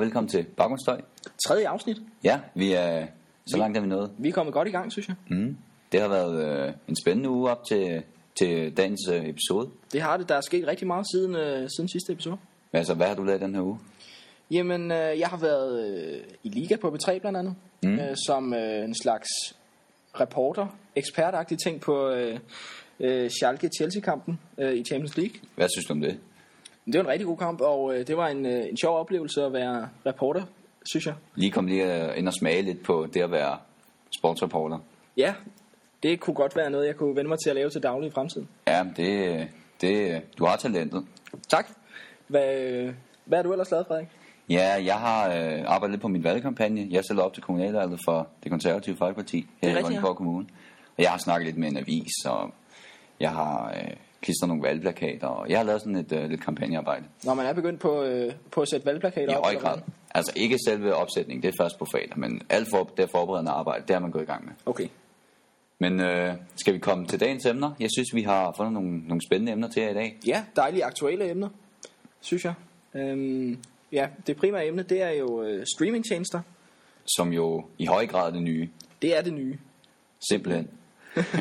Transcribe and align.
og 0.00 0.04
velkommen 0.04 0.28
til 0.28 0.42
Baggrundsstøj. 0.56 1.00
Tredje 1.46 1.68
afsnit. 1.68 1.96
Ja, 2.24 2.40
vi 2.54 2.72
er 2.72 3.06
så 3.46 3.56
langt 3.56 3.76
er 3.76 3.80
vi 3.80 3.86
nået. 3.86 4.10
Vi 4.18 4.28
er 4.28 4.32
kommet 4.32 4.52
godt 4.52 4.68
i 4.68 4.70
gang, 4.70 4.92
synes 4.92 5.08
jeg. 5.08 5.16
Mm. 5.30 5.56
Det 5.92 6.00
har 6.00 6.08
været 6.08 6.66
øh, 6.68 6.72
en 6.88 6.96
spændende 7.02 7.30
uge 7.30 7.50
op 7.50 7.64
til, 7.64 8.02
til 8.38 8.76
dagens 8.76 9.00
øh, 9.12 9.28
episode. 9.28 9.70
Det 9.92 10.02
har 10.02 10.16
det. 10.16 10.28
Der 10.28 10.34
er 10.34 10.40
sket 10.40 10.66
rigtig 10.66 10.86
meget 10.86 11.06
siden, 11.14 11.36
øh, 11.36 11.68
siden 11.76 11.88
sidste 11.88 12.12
episode. 12.12 12.36
Men 12.72 12.78
altså, 12.78 12.94
hvad 12.94 13.06
har 13.06 13.14
du 13.14 13.24
lavet 13.24 13.40
den 13.40 13.54
her 13.54 13.62
uge? 13.62 13.78
Jamen, 14.50 14.92
øh, 14.92 15.18
jeg 15.18 15.28
har 15.28 15.36
været 15.36 15.88
øh, 15.88 16.20
i 16.42 16.48
Liga 16.48 16.76
på 16.76 16.88
B3 16.88 17.18
blandt 17.18 17.38
andet, 17.38 17.54
mm. 17.82 17.98
øh, 17.98 18.16
som 18.26 18.54
øh, 18.54 18.84
en 18.84 18.94
slags 18.94 19.28
reporter, 20.20 20.66
ekspertagtig 20.96 21.58
ting 21.58 21.80
på 21.80 22.08
øh, 22.08 22.38
øh, 23.00 23.30
Schalke-Chelsea-kampen 23.30 24.40
øh, 24.58 24.74
i 24.74 24.84
Champions 24.84 25.16
League. 25.16 25.40
Hvad 25.56 25.68
synes 25.68 25.86
du 25.86 25.92
om 25.92 26.00
det? 26.00 26.18
Det 26.86 26.94
var 26.94 27.00
en 27.00 27.08
rigtig 27.08 27.26
god 27.26 27.36
kamp, 27.36 27.60
og 27.60 27.94
øh, 27.94 28.06
det 28.06 28.16
var 28.16 28.28
en, 28.28 28.46
øh, 28.46 28.68
en 28.68 28.76
sjov 28.76 28.98
oplevelse 28.98 29.42
at 29.42 29.52
være 29.52 29.88
reporter, 30.06 30.42
synes 30.84 31.06
jeg. 31.06 31.14
Lige 31.34 31.50
kom 31.50 31.66
lige 31.66 32.10
øh, 32.10 32.18
ind 32.18 32.28
og 32.28 32.34
smage 32.34 32.62
lidt 32.62 32.82
på 32.82 33.06
det 33.14 33.20
at 33.22 33.30
være 33.30 33.58
sportsreporter. 34.10 34.78
Ja, 35.16 35.34
det 36.02 36.20
kunne 36.20 36.34
godt 36.34 36.56
være 36.56 36.70
noget, 36.70 36.86
jeg 36.86 36.96
kunne 36.96 37.16
vende 37.16 37.28
mig 37.28 37.38
til 37.44 37.50
at 37.50 37.56
lave 37.56 37.70
til 37.70 37.82
daglig 37.82 38.08
i 38.08 38.10
fremtiden. 38.10 38.48
Ja, 38.66 38.84
det, 38.96 39.48
det, 39.80 40.22
du 40.38 40.44
har 40.44 40.56
talentet. 40.56 41.06
Tak. 41.48 41.66
Hvad, 42.26 42.92
hvad 43.24 43.38
er 43.38 43.42
du 43.42 43.52
ellers 43.52 43.70
lavet, 43.70 43.86
Frederik? 43.86 44.08
Ja, 44.48 44.84
jeg 44.84 44.94
har 44.94 45.28
øh, 45.28 45.62
arbejdet 45.66 45.90
lidt 45.90 46.02
på 46.02 46.08
min 46.08 46.24
valgkampagne. 46.24 46.88
Jeg 46.90 47.04
stiller 47.04 47.22
op 47.22 47.34
til 47.34 47.42
kommunalvalget 47.42 48.00
for 48.04 48.28
det 48.42 48.50
konservative 48.50 48.96
Folkeparti 48.96 49.46
her 49.62 49.70
i 49.70 49.82
Vordingborg. 49.82 50.16
Kommune. 50.16 50.46
Og 50.96 51.02
jeg 51.02 51.10
har 51.10 51.18
snakket 51.18 51.46
lidt 51.46 51.56
med 51.58 51.68
en 51.68 51.76
avis, 51.76 52.12
og 52.26 52.54
jeg 53.20 53.30
har 53.30 53.72
øh, 53.76 53.96
klistret 54.20 54.48
nogle 54.48 54.62
valgplakater, 54.62 55.26
og 55.26 55.50
jeg 55.50 55.58
har 55.58 55.64
lavet 55.64 55.80
sådan 55.80 55.96
et 55.96 56.12
øh, 56.12 56.30
lidt 56.30 56.44
kampagnearbejde. 56.44 57.04
Når 57.24 57.34
man 57.34 57.46
er 57.46 57.52
begyndt 57.52 57.80
på, 57.80 58.02
øh, 58.02 58.32
på 58.50 58.60
at 58.60 58.68
sætte 58.68 58.86
valgplakater 58.86 59.32
I 59.32 59.36
op? 59.36 59.52
I 59.52 59.54
høj 59.54 59.62
grad. 59.62 59.78
Altså 60.14 60.32
ikke 60.36 60.56
selve 60.66 60.94
opsætningen, 60.94 61.42
det 61.42 61.48
er 61.48 61.62
først 61.62 61.78
på 61.78 61.84
fredag, 61.84 62.18
men 62.18 62.42
alt 62.48 62.68
for, 62.70 62.90
det 62.96 63.10
forberedende 63.10 63.50
arbejde, 63.50 63.84
det 63.88 63.94
har 63.94 64.00
man 64.00 64.10
gået 64.10 64.22
i 64.22 64.26
gang 64.26 64.44
med. 64.44 64.52
Okay. 64.66 64.88
Men 65.78 66.00
øh, 66.00 66.34
skal 66.56 66.74
vi 66.74 66.78
komme 66.78 67.06
til 67.06 67.20
dagens 67.20 67.46
emner? 67.46 67.70
Jeg 67.80 67.88
synes, 67.96 68.14
vi 68.14 68.22
har 68.22 68.54
fundet 68.56 68.72
nogle, 68.72 68.98
nogle 68.98 69.20
spændende 69.26 69.52
emner 69.52 69.68
til 69.68 69.82
jer 69.82 69.90
i 69.90 69.94
dag. 69.94 70.18
Ja, 70.26 70.44
dejlige 70.56 70.84
aktuelle 70.84 71.30
emner, 71.30 71.48
synes 72.20 72.44
jeg. 72.44 72.54
Øhm, 72.94 73.58
ja, 73.92 74.08
det 74.26 74.36
primære 74.36 74.66
emne, 74.66 74.82
det 74.82 75.02
er 75.02 75.10
jo 75.10 75.42
øh, 75.42 75.66
streamingtjenester. 75.76 76.40
Som 77.06 77.32
jo 77.32 77.64
i 77.78 77.86
høj 77.86 78.06
grad 78.06 78.26
er 78.26 78.32
det 78.32 78.42
nye. 78.42 78.68
Det 79.02 79.16
er 79.16 79.22
det 79.22 79.32
nye. 79.32 79.58
Simpelthen. 80.28 80.68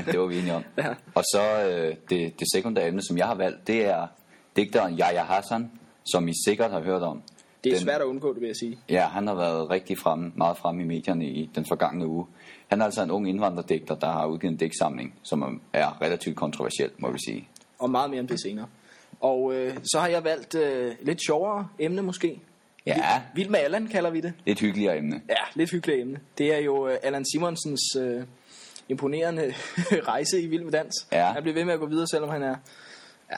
Det 0.05 0.19
var 0.19 0.25
vi 0.25 0.39
enige 0.39 0.53
om. 0.53 0.63
Ja. 0.77 0.93
Og 1.15 1.23
så 1.23 1.41
øh, 1.69 1.95
det, 2.09 2.39
det 2.39 2.47
sekundære 2.53 2.87
emne, 2.87 3.01
som 3.01 3.17
jeg 3.17 3.27
har 3.27 3.35
valgt, 3.35 3.67
det 3.67 3.85
er 3.85 4.07
digteren 4.55 4.99
Yahya 4.99 5.23
Hassan, 5.23 5.71
som 6.05 6.27
I 6.27 6.33
sikkert 6.45 6.71
har 6.71 6.81
hørt 6.81 7.01
om. 7.01 7.21
Det 7.63 7.69
er 7.69 7.75
den, 7.75 7.83
svært 7.83 8.01
at 8.01 8.05
undgå, 8.05 8.33
det 8.33 8.41
vil 8.41 8.47
jeg 8.47 8.55
sige. 8.55 8.79
Ja, 8.89 9.07
han 9.07 9.27
har 9.27 9.35
været 9.35 9.69
rigtig 9.69 9.97
frem, 9.97 10.31
meget 10.35 10.57
fremme 10.57 10.81
i 10.81 10.85
medierne 10.85 11.25
i 11.25 11.49
den 11.55 11.65
forgangne 11.65 12.07
uge. 12.07 12.25
Han 12.67 12.81
er 12.81 12.85
altså 12.85 13.03
en 13.03 13.11
ung 13.11 13.29
indvandrerdigter, 13.29 13.95
der 13.95 14.07
har 14.07 14.25
udgivet 14.25 14.51
en 14.51 14.57
digtsamling, 14.57 15.13
som 15.23 15.61
er 15.73 16.01
relativt 16.01 16.35
kontroversiel, 16.35 16.89
må 16.97 17.11
vi 17.11 17.19
sige. 17.27 17.47
Og 17.79 17.89
meget 17.89 18.09
mere 18.09 18.19
om 18.19 18.27
det 18.27 18.41
senere. 18.41 18.67
Og 19.19 19.55
øh, 19.55 19.77
så 19.83 19.99
har 19.99 20.07
jeg 20.07 20.23
valgt 20.23 20.55
øh, 20.55 20.95
lidt 21.01 21.19
sjovere 21.27 21.67
emne 21.79 22.01
måske. 22.01 22.39
Ja. 22.85 23.21
Vild 23.35 23.49
med 23.49 23.59
Allan 23.59 23.87
kalder 23.87 24.09
vi 24.09 24.21
det. 24.21 24.33
Lidt 24.45 24.59
hyggeligere 24.59 24.97
emne. 24.97 25.21
Ja, 25.29 25.43
lidt 25.55 25.71
hyggeligere 25.71 26.01
emne. 26.01 26.19
Det 26.37 26.53
er 26.55 26.59
jo 26.59 26.87
øh, 26.87 26.97
Allan 27.03 27.25
Simonsens 27.25 27.81
øh, 27.99 28.23
imponerende 28.89 29.53
rejse 30.11 30.41
i 30.41 30.47
Vild 30.47 30.63
med 30.63 30.71
Dans. 30.71 30.93
Ja. 31.11 31.25
Han 31.31 31.43
bliver 31.43 31.53
ved 31.53 31.65
med 31.65 31.73
at 31.73 31.79
gå 31.79 31.85
videre, 31.85 32.07
selvom 32.07 32.29
han 32.29 32.43
er... 32.43 32.55
Ja, 33.31 33.37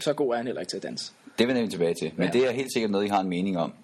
så 0.00 0.12
god 0.12 0.32
er 0.32 0.36
han 0.36 0.46
heller 0.46 0.60
ikke 0.60 0.70
til 0.70 0.76
at 0.76 0.82
danse. 0.82 1.12
Det 1.38 1.48
vender 1.48 1.62
vi 1.62 1.68
tilbage 1.68 1.94
til. 1.94 2.12
Men 2.16 2.26
ja. 2.26 2.32
det 2.32 2.46
er 2.46 2.50
helt 2.50 2.72
sikkert 2.72 2.90
noget, 2.90 3.04
I 3.04 3.08
har 3.08 3.20
en 3.20 3.28
mening 3.28 3.58
om. 3.58 3.74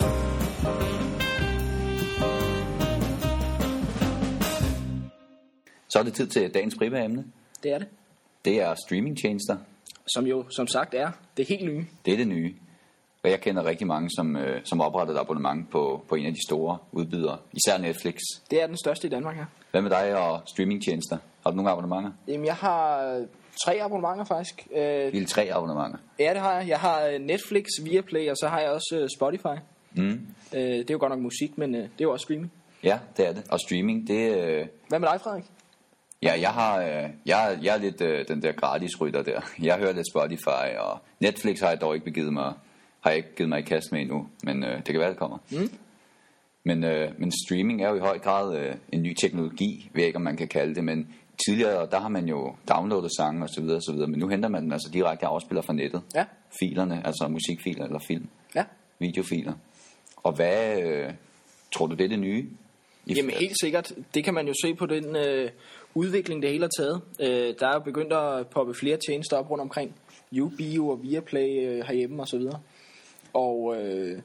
Så 5.89 5.99
er 5.99 6.03
det 6.03 6.15
tid 6.15 6.27
til 6.27 6.55
dagens 6.55 6.75
primære 6.75 7.05
emne. 7.05 7.25
Det 7.63 7.73
er 7.73 7.79
det. 7.79 7.89
Det 8.45 8.61
er 8.61 8.75
streamingtjenester. 8.87 9.57
Som 10.07 10.27
jo, 10.27 10.45
som 10.51 10.67
sagt, 10.67 10.95
er 10.95 11.11
det 11.37 11.49
helt 11.49 11.65
nye. 11.65 11.87
Det 12.05 12.13
er 12.13 12.17
det 12.17 12.29
nye. 12.29 12.55
Og 13.23 13.31
jeg 13.31 13.41
kender 13.41 13.65
rigtig 13.65 13.87
mange, 13.87 14.11
som, 14.17 14.37
øh, 14.37 14.61
som 14.65 14.81
har 14.81 14.87
oprettet 14.87 15.19
abonnement 15.19 15.71
på, 15.71 16.05
på 16.09 16.15
en 16.15 16.27
af 16.27 16.33
de 16.33 16.47
store 16.49 16.79
udbydere. 16.93 17.39
Især 17.53 17.79
Netflix. 17.79 18.15
Det 18.51 18.63
er 18.63 18.67
den 18.67 18.77
største 18.77 19.07
i 19.07 19.11
Danmark 19.11 19.37
her. 19.37 19.45
Hvad 19.73 19.83
med 19.83 19.91
dig 19.91 20.17
og 20.17 20.43
streamingtjenester? 20.47 21.17
Har 21.43 21.51
du 21.51 21.57
nogle 21.57 21.71
abonnementer? 21.71 22.11
Jamen, 22.29 22.47
jeg 22.47 22.55
har 22.55 23.25
tre 23.65 23.83
abonnementer 23.83 24.25
faktisk. 24.25 24.69
Øh, 24.77 25.13
Vil 25.13 25.27
tre 25.27 25.49
abonnementer? 25.53 25.99
Ja, 26.19 26.31
det 26.33 26.41
har 26.41 26.53
jeg. 26.59 26.69
Jeg 26.69 26.79
har 26.79 27.07
øh, 27.07 27.21
Netflix, 27.21 27.65
Viaplay, 27.85 28.31
og 28.31 28.37
så 28.37 28.49
har 28.49 28.61
jeg 28.61 28.71
også 28.71 28.99
øh, 29.03 29.09
Spotify. 29.19 29.61
Mm. 29.95 30.27
Øh, 30.55 30.61
det 30.61 30.91
er 30.91 30.95
jo 30.95 30.99
godt 30.99 31.13
nok 31.13 31.21
musik, 31.21 31.59
men 31.59 31.75
øh, 31.75 31.81
det 31.81 31.89
er 31.89 32.03
jo 32.03 32.13
også 32.13 32.25
streaming. 32.25 32.53
Ja, 32.85 32.99
det 33.17 33.29
er 33.29 33.33
det. 33.33 33.43
Og 33.51 33.61
streaming, 33.61 34.09
det... 34.09 34.37
Øh... 34.39 34.67
Hvad 34.89 34.99
med 34.99 35.09
dig, 35.09 35.21
Frederik? 35.21 35.45
Ja, 36.23 36.41
jeg 36.41 36.51
har, 36.51 36.79
øh, 36.83 37.11
jeg, 37.27 37.59
jeg 37.63 37.75
er 37.75 37.79
lidt 37.79 38.01
øh, 38.01 38.29
den 38.29 38.43
der 38.43 38.53
gratis 38.53 39.01
rytter 39.01 39.23
der. 39.23 39.41
Jeg 39.69 39.77
hører 39.79 39.93
lidt 39.93 40.07
Spotify, 40.13 40.77
og 40.79 40.99
Netflix 41.21 41.61
har 41.61 41.69
jeg 41.69 41.81
dog 41.81 41.95
ikke 41.95 42.05
begivet 42.05 42.33
mig, 42.33 42.53
har 43.01 43.11
jeg 43.11 43.17
ikke 43.17 43.35
givet 43.37 43.49
mig 43.49 43.59
i 43.59 43.63
kast 43.63 43.93
med 43.93 44.01
endnu, 44.01 44.27
men 44.45 44.65
øh, 44.65 44.77
det 44.77 44.85
kan 44.85 44.99
være, 45.01 45.11
det 45.11 45.19
kommer. 45.19 45.39
Mm. 45.51 45.71
Men, 46.65 46.85
øh, 46.85 47.11
men 47.19 47.33
streaming 47.47 47.83
er 47.83 47.89
jo 47.89 47.97
i 47.97 47.99
høj 47.99 48.19
grad 48.19 48.59
øh, 48.59 48.75
en 48.93 49.03
ny 49.03 49.15
teknologi, 49.15 49.91
ved 49.95 50.05
ikke, 50.05 50.17
om 50.17 50.23
man 50.23 50.37
kan 50.37 50.49
kalde 50.49 50.75
det, 50.75 50.85
men 50.85 51.15
tidligere, 51.47 51.89
der 51.91 52.01
har 52.01 52.09
man 52.09 52.29
jo 52.29 52.55
downloadet 52.69 53.11
sange 53.17 53.45
osv., 53.45 53.65
osv., 53.65 53.95
men 53.95 54.19
nu 54.19 54.29
henter 54.29 54.49
man 54.49 54.63
den 54.63 54.73
altså 54.73 54.91
direkte 54.93 55.27
afspiller 55.27 55.63
fra 55.63 55.73
nettet. 55.73 56.03
Ja. 56.15 56.25
Filerne, 56.61 57.07
altså 57.07 57.29
musikfiler 57.29 57.85
eller 57.85 57.99
film. 58.09 58.29
Ja. 58.55 58.65
Videofiler. 58.99 59.53
Og 60.17 60.33
hvad 60.37 60.83
øh, 60.83 61.13
tror 61.73 61.87
du, 61.87 61.95
det 61.95 62.05
er 62.05 62.09
det 62.09 62.19
nye? 62.19 62.49
I 63.07 63.15
Jamen 63.15 63.35
helt 63.35 63.57
sikkert. 63.61 63.93
Det 64.15 64.25
kan 64.25 64.35
man 64.35 64.47
jo 64.47 64.55
se 64.63 64.75
på 64.75 64.87
den 64.87 65.17
øh, 65.17 65.51
udvikling, 65.95 66.43
det 66.43 66.51
hele 66.51 66.65
har 66.65 66.83
taget. 66.83 67.01
Øh, 67.21 67.55
der 67.61 67.69
er 67.69 67.73
jo 67.73 67.81
begyndt 67.81 68.13
at 68.13 68.47
poppe 68.47 68.75
flere 68.75 68.99
tjenester 69.07 69.37
op 69.37 69.51
rundt 69.51 69.63
omkring. 69.63 69.95
Ubio 70.41 70.89
og 70.89 71.03
Viaplay 71.03 71.67
øh, 71.67 71.85
herhjemme 71.87 72.23
og 72.23 72.29
så 72.29 72.39
videre. 72.39 72.61
Og 73.33 73.77
øh, 73.77 74.19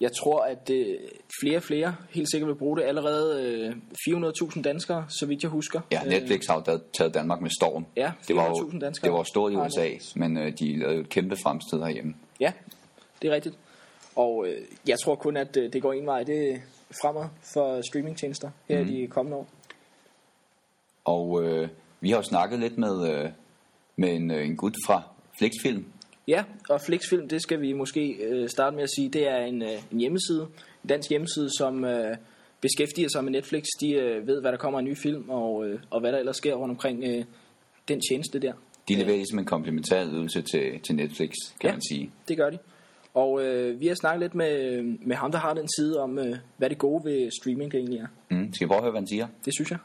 jeg 0.00 0.12
tror, 0.12 0.40
at 0.40 0.70
øh, 0.70 0.98
flere 1.42 1.56
og 1.56 1.62
flere 1.62 1.96
helt 2.10 2.30
sikkert 2.30 2.48
vil 2.48 2.54
bruge 2.54 2.78
det. 2.78 2.84
Allerede 2.84 3.42
øh, 3.42 3.76
400.000 4.14 4.62
danskere, 4.62 5.06
så 5.08 5.26
vidt 5.26 5.42
jeg 5.42 5.50
husker. 5.50 5.80
Ja, 5.90 6.02
Netflix 6.02 6.46
har 6.48 6.62
jo 6.66 6.80
taget 6.92 7.14
Danmark 7.14 7.40
med 7.40 7.50
storm. 7.50 7.86
Ja, 7.96 8.08
400.000 8.08 8.28
det 8.28 8.36
var 8.36 8.48
jo, 8.48 8.78
danskere. 8.80 9.10
Det 9.10 9.18
var 9.18 9.22
stort 9.22 9.52
i 9.52 9.56
USA, 9.56 9.88
men 10.14 10.36
øh, 10.36 10.52
de 10.58 10.78
lavede 10.78 10.96
jo 10.96 11.00
et 11.00 11.08
kæmpe 11.08 11.36
fremstød 11.42 11.82
herhjemme. 11.82 12.14
Ja, 12.40 12.52
det 13.22 13.30
er 13.30 13.34
rigtigt. 13.34 13.54
Og 14.16 14.46
øh, 14.48 14.60
jeg 14.86 14.98
tror 15.04 15.14
kun, 15.14 15.36
at 15.36 15.56
øh, 15.56 15.72
det 15.72 15.82
går 15.82 15.92
en 15.92 16.06
vej. 16.06 16.22
Det 16.22 16.62
fremad 17.02 17.24
for 17.54 17.82
streamingtjenester 17.82 18.50
her 18.68 18.82
mm. 18.82 18.88
i 18.88 19.02
de 19.02 19.06
kommende 19.06 19.36
år. 19.36 19.48
Og 21.04 21.44
øh, 21.44 21.68
vi 22.00 22.10
har 22.10 22.16
jo 22.16 22.22
snakket 22.22 22.58
lidt 22.58 22.78
med, 22.78 23.10
øh, 23.10 23.30
med 23.96 24.14
en, 24.14 24.30
øh, 24.30 24.46
en 24.46 24.56
gut 24.56 24.74
fra 24.86 25.02
Flixfilm. 25.38 25.84
Ja, 26.28 26.44
og 26.68 26.80
Flixfilm, 26.80 27.28
det 27.28 27.42
skal 27.42 27.60
vi 27.60 27.72
måske 27.72 28.12
øh, 28.12 28.48
starte 28.48 28.76
med 28.76 28.82
at 28.82 28.90
sige, 28.96 29.08
det 29.08 29.28
er 29.28 29.38
en, 29.38 29.62
øh, 29.62 29.92
en 29.92 29.98
hjemmeside, 30.00 30.42
en 30.84 30.88
dansk 30.88 31.10
hjemmeside, 31.10 31.48
som 31.58 31.84
øh, 31.84 32.16
beskæftiger 32.60 33.08
sig 33.08 33.24
med 33.24 33.32
Netflix. 33.32 33.64
De 33.80 33.92
øh, 33.92 34.26
ved, 34.26 34.40
hvad 34.40 34.52
der 34.52 34.58
kommer 34.58 34.78
af 34.78 34.84
nye 34.84 34.96
film, 35.02 35.30
og, 35.30 35.66
øh, 35.66 35.80
og 35.90 36.00
hvad 36.00 36.12
der 36.12 36.18
ellers 36.18 36.36
sker 36.36 36.54
rundt 36.54 36.70
omkring 36.70 37.04
øh, 37.04 37.24
den 37.88 38.00
tjeneste 38.10 38.38
der. 38.38 38.52
De 38.88 38.94
leverer 38.94 39.16
ligesom 39.16 39.38
en 39.38 39.44
komplementær 39.44 40.04
ydelse 40.06 40.42
til, 40.42 40.80
til 40.80 40.94
Netflix, 40.94 41.30
kan 41.60 41.68
ja, 41.68 41.74
man 41.74 41.82
sige. 41.90 42.10
det 42.28 42.36
gør 42.36 42.50
de. 42.50 42.58
Og 43.14 43.44
øh, 43.44 43.80
vi 43.80 43.86
har 43.86 43.94
snakket 43.94 44.20
lidt 44.20 44.34
med, 44.34 44.82
med 44.82 45.16
ham, 45.16 45.32
der 45.32 45.38
har 45.38 45.54
den 45.54 45.68
side 45.76 46.00
om, 46.00 46.18
øh, 46.18 46.36
hvad 46.56 46.70
det 46.70 46.78
gode 46.78 47.04
ved 47.04 47.30
streaming 47.40 47.74
egentlig 47.74 48.00
er. 48.00 48.06
Mm. 48.30 48.52
Skal 48.52 48.64
vi 48.64 48.68
prøve 48.68 48.78
at 48.78 48.84
høre, 48.84 48.90
hvad 48.90 49.00
han 49.00 49.08
siger? 49.08 49.26
Det 49.44 49.54
synes 49.54 49.70
jeg. 49.70 49.78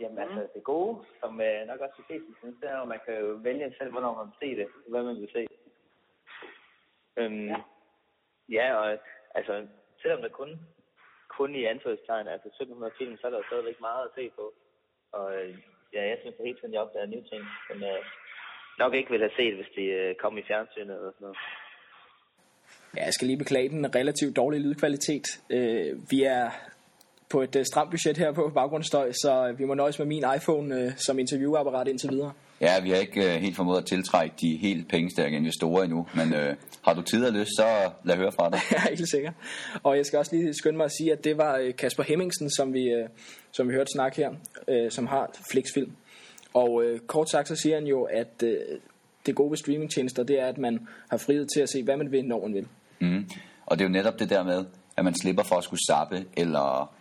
Jamen 0.00 0.18
altså, 0.24 0.40
det 0.54 0.62
gode, 0.72 0.92
som 1.20 1.32
øh, 1.46 1.60
nok 1.70 1.80
også 1.84 1.96
de 2.00 2.06
fleste 2.08 2.30
synes, 2.40 2.56
det 2.60 2.68
er, 2.74 2.78
at 2.84 2.88
man 2.94 3.00
kan 3.06 3.14
jo 3.24 3.28
vælge 3.48 3.66
selv, 3.78 3.90
hvornår 3.94 4.12
man 4.18 4.26
vil 4.28 4.38
se 4.42 4.48
det, 4.60 4.66
hvad 4.92 5.02
man 5.08 5.16
vil 5.20 5.30
se. 5.36 5.42
Øhm, 7.20 7.48
ja. 7.48 7.58
ja, 8.58 8.66
og 8.80 8.86
altså, 9.38 9.54
selvom 10.02 10.20
der 10.22 10.38
kun, 10.40 10.50
kun 11.38 11.50
i 11.60 11.64
anførselstegn, 11.72 12.28
altså 12.34 12.48
1700 12.48 12.92
film, 12.98 13.16
så 13.16 13.26
er 13.26 13.30
der 13.30 13.38
jo 13.38 13.48
stadigvæk 13.50 13.80
meget 13.80 14.02
at 14.04 14.14
se 14.18 14.24
på. 14.38 14.44
Og 15.18 15.26
øh, 15.36 15.54
ja, 15.94 16.02
jeg 16.10 16.18
synes 16.20 16.36
det 16.36 16.46
helt 16.46 16.58
tiden, 16.58 16.74
jeg 16.74 16.84
opdager 16.84 17.06
nye 17.06 17.26
ting, 17.32 17.42
som 17.68 17.76
jeg 17.88 17.98
nok 18.82 18.92
ikke 18.94 19.10
ville 19.10 19.26
have 19.28 19.38
set, 19.40 19.54
hvis 19.58 19.74
de 19.76 19.84
øh, 19.98 20.14
kom 20.22 20.38
i 20.38 20.46
fjernsynet 20.48 20.96
eller 20.96 21.12
sådan 21.12 21.24
noget. 21.26 21.38
Ja, 22.96 23.04
jeg 23.04 23.14
skal 23.14 23.26
lige 23.26 23.44
beklage 23.44 23.68
den 23.68 23.94
relativt 23.94 24.36
dårlige 24.36 24.62
lydkvalitet. 24.62 25.26
Øh, 25.56 25.90
vi 26.10 26.18
er 26.38 26.44
på 27.32 27.42
et 27.42 27.56
uh, 27.56 27.62
stramt 27.64 27.90
budget 27.90 28.16
her 28.18 28.32
på 28.32 28.50
baggrundsstøj, 28.54 29.12
så 29.12 29.54
vi 29.58 29.64
må 29.64 29.74
nøjes 29.74 29.98
med 29.98 30.06
min 30.06 30.24
iPhone 30.36 30.68
uh, 30.76 30.92
som 30.96 31.18
interviewapparat 31.18 31.88
indtil 31.88 32.10
videre. 32.10 32.32
Ja, 32.60 32.80
vi 32.80 32.90
har 32.90 32.96
ikke 32.96 33.20
uh, 33.20 33.26
helt 33.26 33.56
formået 33.56 33.78
at 33.78 33.86
tiltrække 33.86 34.36
de 34.40 34.56
helt 34.56 34.88
pengestærke 34.88 35.36
investorer 35.36 35.82
endnu, 35.84 36.06
men 36.14 36.34
uh, 36.34 36.56
har 36.82 36.94
du 36.94 37.02
tid 37.02 37.24
og 37.24 37.32
lyst, 37.32 37.50
så 37.56 37.90
lad 38.04 38.16
høre 38.16 38.32
fra 38.32 38.50
dig. 38.50 38.60
ja, 38.72 38.80
helt 38.88 39.10
sikkert. 39.10 39.34
Og 39.82 39.96
jeg 39.96 40.06
skal 40.06 40.18
også 40.18 40.36
lige 40.36 40.54
skynde 40.54 40.76
mig 40.76 40.84
at 40.84 40.92
sige, 40.98 41.12
at 41.12 41.24
det 41.24 41.38
var 41.38 41.72
Kasper 41.78 42.02
Hemmingsen, 42.02 42.50
som 42.50 42.72
vi, 42.72 42.94
uh, 42.94 43.08
som 43.52 43.68
vi 43.68 43.72
hørte 43.72 43.90
snakke 43.94 44.16
her, 44.16 44.30
uh, 44.84 44.90
som 44.90 45.06
har 45.06 45.30
Flixfilm. 45.50 45.92
Og 46.54 46.72
uh, 46.72 46.98
kort 47.06 47.30
sagt 47.30 47.48
så 47.48 47.56
siger 47.56 47.74
han 47.74 47.86
jo, 47.86 48.02
at 48.02 48.42
uh, 48.42 48.50
det 49.26 49.34
gode 49.34 49.50
ved 49.50 49.58
streamingtjenester, 49.58 50.22
det 50.22 50.40
er, 50.40 50.46
at 50.46 50.58
man 50.58 50.88
har 51.10 51.16
frihed 51.16 51.46
til 51.54 51.60
at 51.60 51.68
se, 51.68 51.82
hvad 51.82 51.96
man 51.96 52.12
vil, 52.12 52.24
når 52.24 52.42
man 52.42 52.54
vil. 52.54 52.66
Mm. 53.00 53.30
Og 53.66 53.78
det 53.78 53.84
er 53.84 53.88
jo 53.88 53.92
netop 53.92 54.18
det 54.18 54.30
der 54.30 54.44
med, 54.44 54.64
at 54.96 55.04
man 55.04 55.14
slipper 55.14 55.42
for 55.42 55.56
at 55.56 55.64
skulle 55.64 55.80
zappe, 55.90 56.24
eller 56.36 56.94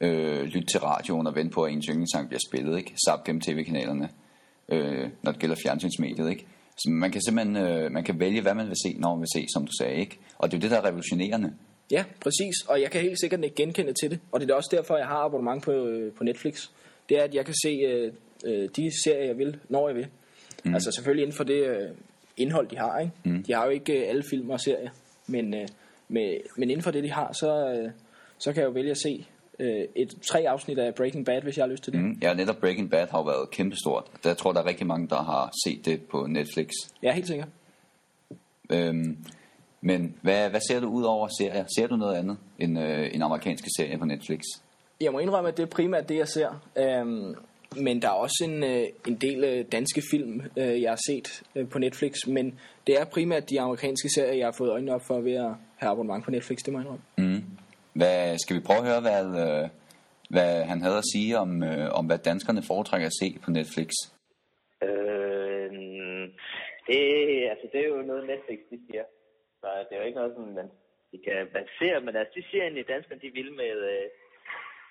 øh, 0.00 0.42
lytte 0.42 0.66
til 0.72 0.80
radioen 0.80 1.26
og 1.26 1.34
vente 1.34 1.54
på, 1.54 1.62
at 1.62 1.72
ens 1.72 1.86
yndlingssang 1.86 2.28
bliver 2.28 2.40
spillet, 2.48 2.78
ikke? 2.78 2.94
Zap 3.08 3.24
gennem 3.24 3.40
tv-kanalerne, 3.40 4.08
øh, 4.68 5.08
når 5.22 5.32
det 5.32 5.40
gælder 5.40 5.56
fjernsynsmediet, 5.62 6.30
ikke? 6.30 6.46
Så 6.76 6.90
man 6.90 7.10
kan 7.10 7.20
simpelthen 7.22 7.56
øh, 7.56 7.92
man 7.92 8.04
kan 8.04 8.20
vælge, 8.20 8.40
hvad 8.42 8.54
man 8.54 8.68
vil 8.68 8.76
se, 8.84 8.96
når 8.98 9.14
man 9.14 9.20
vil 9.20 9.28
se, 9.34 9.46
som 9.54 9.66
du 9.66 9.72
sagde, 9.80 9.96
ikke? 9.96 10.18
Og 10.38 10.50
det 10.50 10.56
er 10.56 10.58
jo 10.58 10.62
det, 10.62 10.70
der 10.70 10.76
er 10.76 10.84
revolutionerende. 10.84 11.54
Ja, 11.90 12.04
præcis. 12.20 12.54
Og 12.68 12.80
jeg 12.80 12.90
kan 12.90 13.00
helt 13.00 13.20
sikkert 13.20 13.44
ikke 13.44 13.56
genkende 13.56 13.92
til 14.02 14.10
det. 14.10 14.20
Og 14.32 14.40
det 14.40 14.50
er 14.50 14.54
også 14.54 14.70
derfor, 14.72 14.96
jeg 14.96 15.06
har 15.06 15.16
abonnement 15.16 15.62
på, 15.62 15.72
øh, 15.72 16.12
på 16.12 16.24
Netflix. 16.24 16.68
Det 17.08 17.18
er, 17.18 17.22
at 17.22 17.34
jeg 17.34 17.44
kan 17.44 17.54
se 17.62 17.68
øh, 17.68 18.12
øh, 18.46 18.68
de 18.76 19.02
serier, 19.04 19.26
jeg 19.26 19.38
vil, 19.38 19.56
når 19.68 19.88
jeg 19.88 19.96
vil. 19.96 20.06
Mm. 20.64 20.74
Altså 20.74 20.90
selvfølgelig 20.90 21.22
inden 21.22 21.36
for 21.36 21.44
det 21.44 21.66
øh, 21.66 21.90
indhold, 22.36 22.68
de 22.68 22.76
har. 22.76 22.98
Ikke? 22.98 23.12
Mm. 23.24 23.42
De 23.42 23.52
har 23.52 23.64
jo 23.64 23.70
ikke 23.70 23.92
øh, 23.92 24.08
alle 24.08 24.22
film 24.30 24.50
og 24.50 24.60
serier. 24.60 24.90
Men, 25.26 25.54
øh, 25.54 25.68
med, 26.08 26.36
men 26.56 26.70
inden 26.70 26.82
for 26.82 26.90
det, 26.90 27.04
de 27.04 27.10
har, 27.10 27.32
så, 27.32 27.68
øh, 27.68 27.90
så 28.38 28.52
kan 28.52 28.60
jeg 28.60 28.66
jo 28.66 28.72
vælge 28.72 28.90
at 28.90 28.98
se 28.98 29.26
øh, 29.58 29.84
et 29.96 30.14
tre 30.30 30.48
afsnit 30.48 30.78
af 30.78 30.94
Breaking 30.94 31.26
Bad, 31.26 31.42
hvis 31.42 31.56
jeg 31.56 31.64
har 31.64 31.70
lyst 31.70 31.84
til 31.84 31.92
det. 31.92 32.00
Mm. 32.00 32.18
Ja, 32.22 32.34
netop 32.34 32.56
Breaking 32.56 32.90
Bad 32.90 33.06
har 33.10 33.18
jo 33.18 33.24
været 33.24 33.50
kæmpestort. 33.50 34.04
Der 34.24 34.34
tror 34.34 34.52
der 34.52 34.60
er 34.60 34.66
rigtig 34.66 34.86
mange, 34.86 35.08
der 35.08 35.22
har 35.22 35.50
set 35.64 35.84
det 35.84 36.02
på 36.02 36.26
Netflix. 36.26 36.68
Ja, 37.02 37.12
helt 37.12 37.26
sikkert. 37.26 37.48
Øhm, 38.70 39.18
men 39.80 40.14
hvad, 40.22 40.50
hvad 40.50 40.60
ser 40.68 40.80
du 40.80 40.88
ud 40.88 41.02
over 41.02 41.28
serier? 41.38 41.64
Ser 41.76 41.86
du 41.86 41.96
noget 41.96 42.16
andet 42.16 42.36
end 42.58 42.78
øh, 42.78 43.10
en 43.14 43.22
amerikansk 43.22 43.64
serie 43.76 43.98
på 43.98 44.04
Netflix? 44.04 44.40
Jeg 45.00 45.12
må 45.12 45.18
indrømme, 45.18 45.48
at 45.48 45.56
det 45.56 45.62
er 45.62 45.66
primært 45.66 46.08
det, 46.08 46.16
jeg 46.16 46.28
ser. 46.28 46.62
Øhm, 46.78 47.34
men 47.76 48.02
der 48.02 48.08
er 48.08 48.12
også 48.12 48.44
en, 48.44 48.64
øh, 48.64 48.86
en 49.06 49.14
del 49.14 49.44
øh, 49.44 49.64
danske 49.72 50.02
film, 50.10 50.42
øh, 50.56 50.82
jeg 50.82 50.90
har 50.90 51.00
set 51.06 51.42
øh, 51.56 51.68
på 51.68 51.78
Netflix. 51.78 52.14
Men 52.26 52.58
det 52.86 53.00
er 53.00 53.04
primært 53.04 53.50
de 53.50 53.60
amerikanske 53.60 54.08
serier, 54.14 54.34
jeg 54.34 54.46
har 54.46 54.54
fået 54.58 54.70
øjnene 54.70 54.94
op 54.94 55.02
for 55.06 55.20
ved 55.20 55.32
at 55.32 55.52
have 55.76 55.90
abonnement 55.92 56.24
på 56.24 56.30
Netflix, 56.30 56.58
det 56.64 56.72
må 56.72 56.78
jeg 56.78 56.86
indrømme. 56.86 57.34
Mm. 57.36 57.44
Hvad, 57.98 58.38
skal 58.38 58.56
vi 58.56 58.66
prøve 58.66 58.82
at 58.82 58.88
høre, 58.90 59.04
hvad, 59.08 59.26
øh, 59.44 59.64
hvad 60.34 60.52
han 60.70 60.80
havde 60.84 60.98
at 61.02 61.10
sige 61.12 61.32
om, 61.44 61.50
øh, 61.70 61.88
om, 61.98 62.04
hvad 62.06 62.18
danskerne 62.30 62.62
foretrækker 62.70 63.06
at 63.08 63.18
se 63.20 63.28
på 63.44 63.48
Netflix? 63.58 63.90
Øh, 64.86 65.70
det, 66.88 67.00
altså, 67.52 67.66
det 67.72 67.80
er 67.80 67.88
jo 67.88 68.02
noget 68.10 68.26
Netflix, 68.32 68.58
de 68.70 68.78
siger. 68.86 69.04
Så 69.60 69.66
det 69.86 69.92
er 69.94 70.00
jo 70.00 70.06
ikke 70.06 70.20
noget, 70.20 70.34
som 70.34 70.44
man, 70.58 70.68
de 71.12 71.18
kan 71.26 71.48
basere, 71.58 72.00
men 72.00 72.16
altså, 72.16 72.32
de 72.36 72.42
siger 72.50 72.62
egentlig, 72.62 72.84
at 72.84 72.92
danskerne 72.94 73.20
de 73.20 73.30
vil 73.38 73.52
med, 73.52 73.76
øh, 73.92 74.08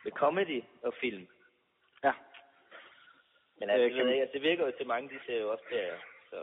med 0.03 0.11
comedy 0.11 0.61
og 0.83 0.93
film. 1.01 1.27
Ja. 2.03 2.13
Men 3.59 3.69
altså, 3.69 3.85
øh, 3.85 3.95
kan... 3.95 4.21
altså, 4.21 4.33
det 4.33 4.41
virker 4.41 4.65
jo 4.65 4.71
til 4.77 4.87
mange, 4.87 5.09
de 5.09 5.19
ser 5.25 5.39
jo 5.41 5.51
også 5.51 5.65
der, 5.71 5.87
så... 6.29 6.39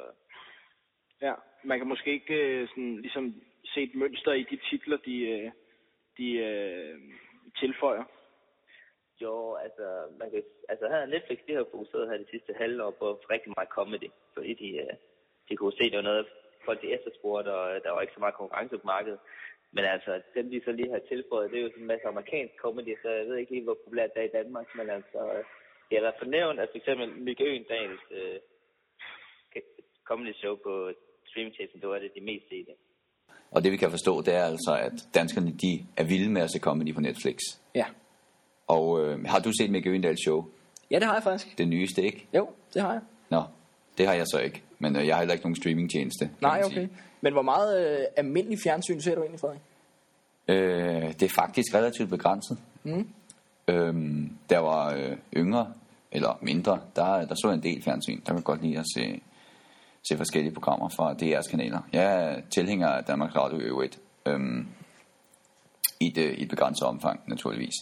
Ja, 1.23 1.35
man 1.65 1.79
kan 1.79 1.89
måske 1.89 2.13
ikke 2.13 2.35
øh, 2.35 2.69
sådan, 2.69 2.97
ligesom 3.01 3.43
se 3.65 3.83
et 3.83 3.95
mønster 3.95 4.33
i 4.33 4.43
de 4.51 4.59
titler, 4.71 4.97
de, 4.97 5.17
øh, 5.29 5.51
de 6.21 6.29
øh, 6.49 6.95
tilføjer. 7.61 8.05
Jo, 9.23 9.55
altså, 9.65 9.87
man 10.21 10.31
kan, 10.31 10.43
altså 10.69 10.89
her 10.89 11.07
Netflix, 11.07 11.39
de 11.47 11.55
har 11.55 11.67
fokuseret 11.71 12.11
her 12.11 12.19
de 12.19 12.31
sidste 12.31 12.53
halvår 12.61 12.91
på 12.91 13.07
rigtig 13.35 13.53
meget 13.57 13.69
comedy, 13.79 14.11
fordi 14.35 14.53
de, 14.63 14.69
øh, 14.85 14.95
de 15.49 15.57
kunne 15.57 15.73
se, 15.73 15.91
det 15.91 15.97
var 15.97 16.11
noget, 16.11 16.27
folk 16.65 16.83
de 16.83 16.93
efterspurgte, 16.97 17.51
og 17.61 17.77
øh, 17.77 17.83
der 17.83 17.91
var 17.91 18.01
ikke 18.01 18.15
så 18.15 18.21
meget 18.21 18.41
konkurrence 18.41 18.79
på 18.79 18.87
markedet. 18.87 19.21
Men 19.73 19.85
altså, 19.85 20.23
dem 20.35 20.51
de 20.51 20.63
så 20.65 20.73
lige 20.73 20.91
har 20.91 21.03
tilføjet, 21.09 21.51
det 21.51 21.59
er 21.59 21.63
jo 21.63 21.69
sådan 21.71 21.83
en 21.83 21.93
masse 21.93 22.07
amerikansk 22.07 22.55
comedy, 22.57 22.97
så 23.03 23.09
jeg 23.11 23.27
ved 23.27 23.37
ikke 23.37 23.53
lige, 23.53 23.65
hvor 23.65 23.79
populært 23.85 24.15
det 24.15 24.21
er 24.23 24.29
i 24.29 24.37
Danmark, 24.39 24.67
men 24.75 24.91
altså, 24.91 25.21
jeg 25.91 26.01
har 26.01 26.11
da 26.11 26.19
fornævnt, 26.19 26.61
at 26.61 26.69
for 26.71 26.77
eksempel 26.77 27.09
Mikke 27.09 27.45
Øendals 27.45 28.01
øh, 28.11 28.41
comedy 30.11 30.35
show 30.35 30.57
på 30.57 30.93
streamingtjenesten, 31.29 31.81
det 31.81 31.89
var 31.89 31.99
det 31.99 32.15
de 32.15 32.21
mest 32.31 32.49
sete. 32.49 32.73
Og 33.51 33.65
det 33.65 33.73
vi 33.73 33.77
kan 33.77 33.91
forstå, 33.91 34.23
det 34.23 34.35
er 34.35 34.45
altså, 34.45 34.79
at 34.81 34.93
danskerne 35.15 35.53
de 35.63 35.85
er 35.97 36.05
vilde 36.05 36.31
med 36.31 36.43
at 36.43 36.51
se 36.51 36.59
comedy 36.59 36.95
på 36.95 37.01
Netflix. 37.01 37.39
Ja. 37.75 37.85
Og 38.67 39.05
øh, 39.05 39.25
har 39.25 39.39
du 39.39 39.53
set 39.61 39.71
Mikke 39.71 39.91
Øendals 39.91 40.21
show? 40.21 40.45
Ja, 40.91 40.99
det 40.99 41.07
har 41.07 41.15
jeg 41.15 41.23
faktisk. 41.23 41.59
Det 41.59 41.69
nyeste, 41.69 42.03
ikke? 42.03 42.27
Jo, 42.35 42.49
det 42.75 42.83
har 42.83 42.93
jeg. 42.93 43.01
Nå, 43.31 43.43
det 43.99 44.07
har 44.07 44.15
jeg 44.15 44.27
så 44.27 44.39
ikke. 44.39 44.63
Men 44.79 44.97
øh, 44.97 45.07
jeg 45.07 45.15
har 45.15 45.21
heller 45.21 45.33
ikke 45.33 45.45
nogen 45.45 45.57
streamingtjeneste. 45.57 46.31
Nej, 46.41 46.63
okay. 46.65 46.75
Sige. 46.75 46.91
Men 47.21 47.33
hvor 47.33 47.43
meget 47.43 48.01
øh, 48.01 48.07
almindelig 48.17 48.59
fjernsyn 48.65 49.01
ser 49.01 49.15
du 49.15 49.21
egentlig, 49.21 49.41
Frederik? 49.41 49.61
Øh, 50.49 51.13
det 51.13 51.23
er 51.23 51.29
faktisk 51.35 51.75
relativt 51.75 52.11
begrænset. 52.11 52.59
Mm. 52.83 53.09
Øhm, 53.69 54.37
der 54.51 54.59
var 54.59 54.95
øh, 54.95 55.17
yngre, 55.37 55.73
eller 56.13 56.39
mindre, 56.43 56.81
der, 56.97 57.25
der 57.25 57.35
så 57.35 57.51
en 57.55 57.63
del 57.63 57.83
fjernsyn. 57.83 58.21
Der 58.27 58.33
kan 58.33 58.43
godt 58.43 58.63
lide 58.63 58.79
at 58.79 58.85
se, 58.95 59.23
se 60.09 60.17
forskellige 60.17 60.55
programmer 60.55 60.89
fra 60.89 61.13
DR's 61.13 61.51
kanaler. 61.51 61.81
Jeg 61.93 62.05
er 62.05 62.41
tilhænger 62.51 62.89
af 62.89 63.05
Danmarks 63.05 63.37
Radio 63.37 63.59
øvrigt. 63.59 63.99
Øhm, 64.27 64.69
i, 66.01 66.07
et, 66.07 66.17
I 66.17 66.43
et 66.43 66.49
begrænset 66.49 66.87
omfang, 66.87 67.21
naturligvis. 67.27 67.75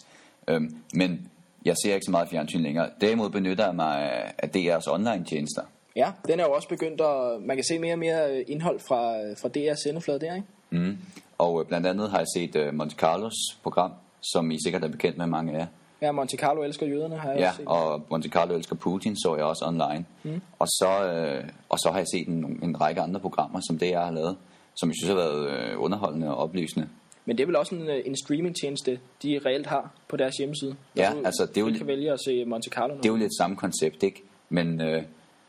Øhm, 0.48 0.76
men 0.94 1.30
jeg 1.64 1.74
ser 1.84 1.94
ikke 1.94 2.04
så 2.04 2.10
meget 2.10 2.28
fjernsyn 2.28 2.60
længere. 2.60 2.90
Derimod 3.00 3.30
benytter 3.30 3.64
jeg 3.64 3.74
mig 3.74 4.12
af 4.38 4.48
DR's 4.56 4.92
online-tjenester. 4.92 5.62
Ja, 5.96 6.12
den 6.28 6.40
er 6.40 6.44
jo 6.44 6.52
også 6.52 6.68
begyndt 6.68 7.00
at... 7.00 7.42
Man 7.42 7.56
kan 7.56 7.64
se 7.64 7.78
mere 7.78 7.92
og 7.92 7.98
mere 7.98 8.32
øh, 8.32 8.44
indhold 8.48 8.80
fra, 8.80 9.22
øh, 9.22 9.36
fra 9.36 9.48
DR's 9.48 9.82
sendeflade 9.82 10.20
der, 10.20 10.34
ikke? 10.34 10.46
Mm. 10.70 10.98
Og 11.38 11.60
øh, 11.60 11.66
blandt 11.66 11.86
andet 11.86 12.10
har 12.10 12.18
jeg 12.18 12.26
set 12.36 12.74
Monte 12.74 12.96
Carlos 12.96 13.34
program, 13.62 13.92
som 14.20 14.50
I 14.50 14.58
sikkert 14.64 14.84
er 14.84 14.88
bekendt 14.88 15.18
med 15.18 15.26
mange 15.26 15.52
af 15.52 15.58
jer. 15.58 15.66
Ja, 16.02 16.12
Monte 16.12 16.36
Carlo 16.36 16.62
elsker 16.62 16.86
jøderne, 16.86 17.16
har 17.16 17.30
jeg 17.30 17.40
ja, 17.40 17.52
set. 17.56 17.66
og 17.66 18.02
Monte 18.10 18.28
Carlo 18.28 18.54
elsker 18.54 18.76
Putin, 18.76 19.16
så 19.16 19.36
jeg 19.36 19.44
også 19.44 19.64
online. 19.66 20.04
Mm. 20.22 20.40
Og, 20.58 20.68
så, 20.68 21.12
øh, 21.12 21.44
og 21.68 21.78
så 21.78 21.90
har 21.90 21.98
jeg 21.98 22.06
set 22.14 22.28
en, 22.28 22.60
en 22.62 22.80
række 22.80 23.00
andre 23.00 23.20
programmer, 23.20 23.60
som 23.68 23.78
det 23.78 23.90
jeg 23.90 24.00
har 24.00 24.10
lavet, 24.10 24.36
som 24.76 24.88
jeg 24.88 24.94
synes 24.96 25.08
har 25.08 25.16
været 25.16 25.50
øh, 25.50 25.82
underholdende 25.82 26.28
og 26.28 26.36
oplysende. 26.36 26.88
Men 27.24 27.36
det 27.36 27.42
er 27.42 27.46
vel 27.46 27.56
også 27.56 27.74
en, 27.74 27.90
en 28.06 28.16
streamingtjeneste, 28.16 29.00
de 29.22 29.40
reelt 29.46 29.66
har 29.66 29.90
på 30.08 30.16
deres 30.16 30.36
hjemmeside. 30.36 30.74
Ja, 30.96 31.10
du, 31.12 31.22
altså 31.24 31.46
det 31.46 31.56
er 31.56 31.60
jo, 31.60 31.78
kan 31.78 31.86
vælge 31.86 32.12
at 32.12 32.20
se 32.24 32.44
Monte 32.44 32.70
Carlo. 32.70 32.96
Det 32.96 33.04
er 33.04 33.08
jo 33.08 33.16
lidt 33.16 33.36
samme 33.38 33.56
koncept, 33.56 34.02
ikke? 34.02 34.22
Men, 34.48 34.80
øh, 34.80 35.02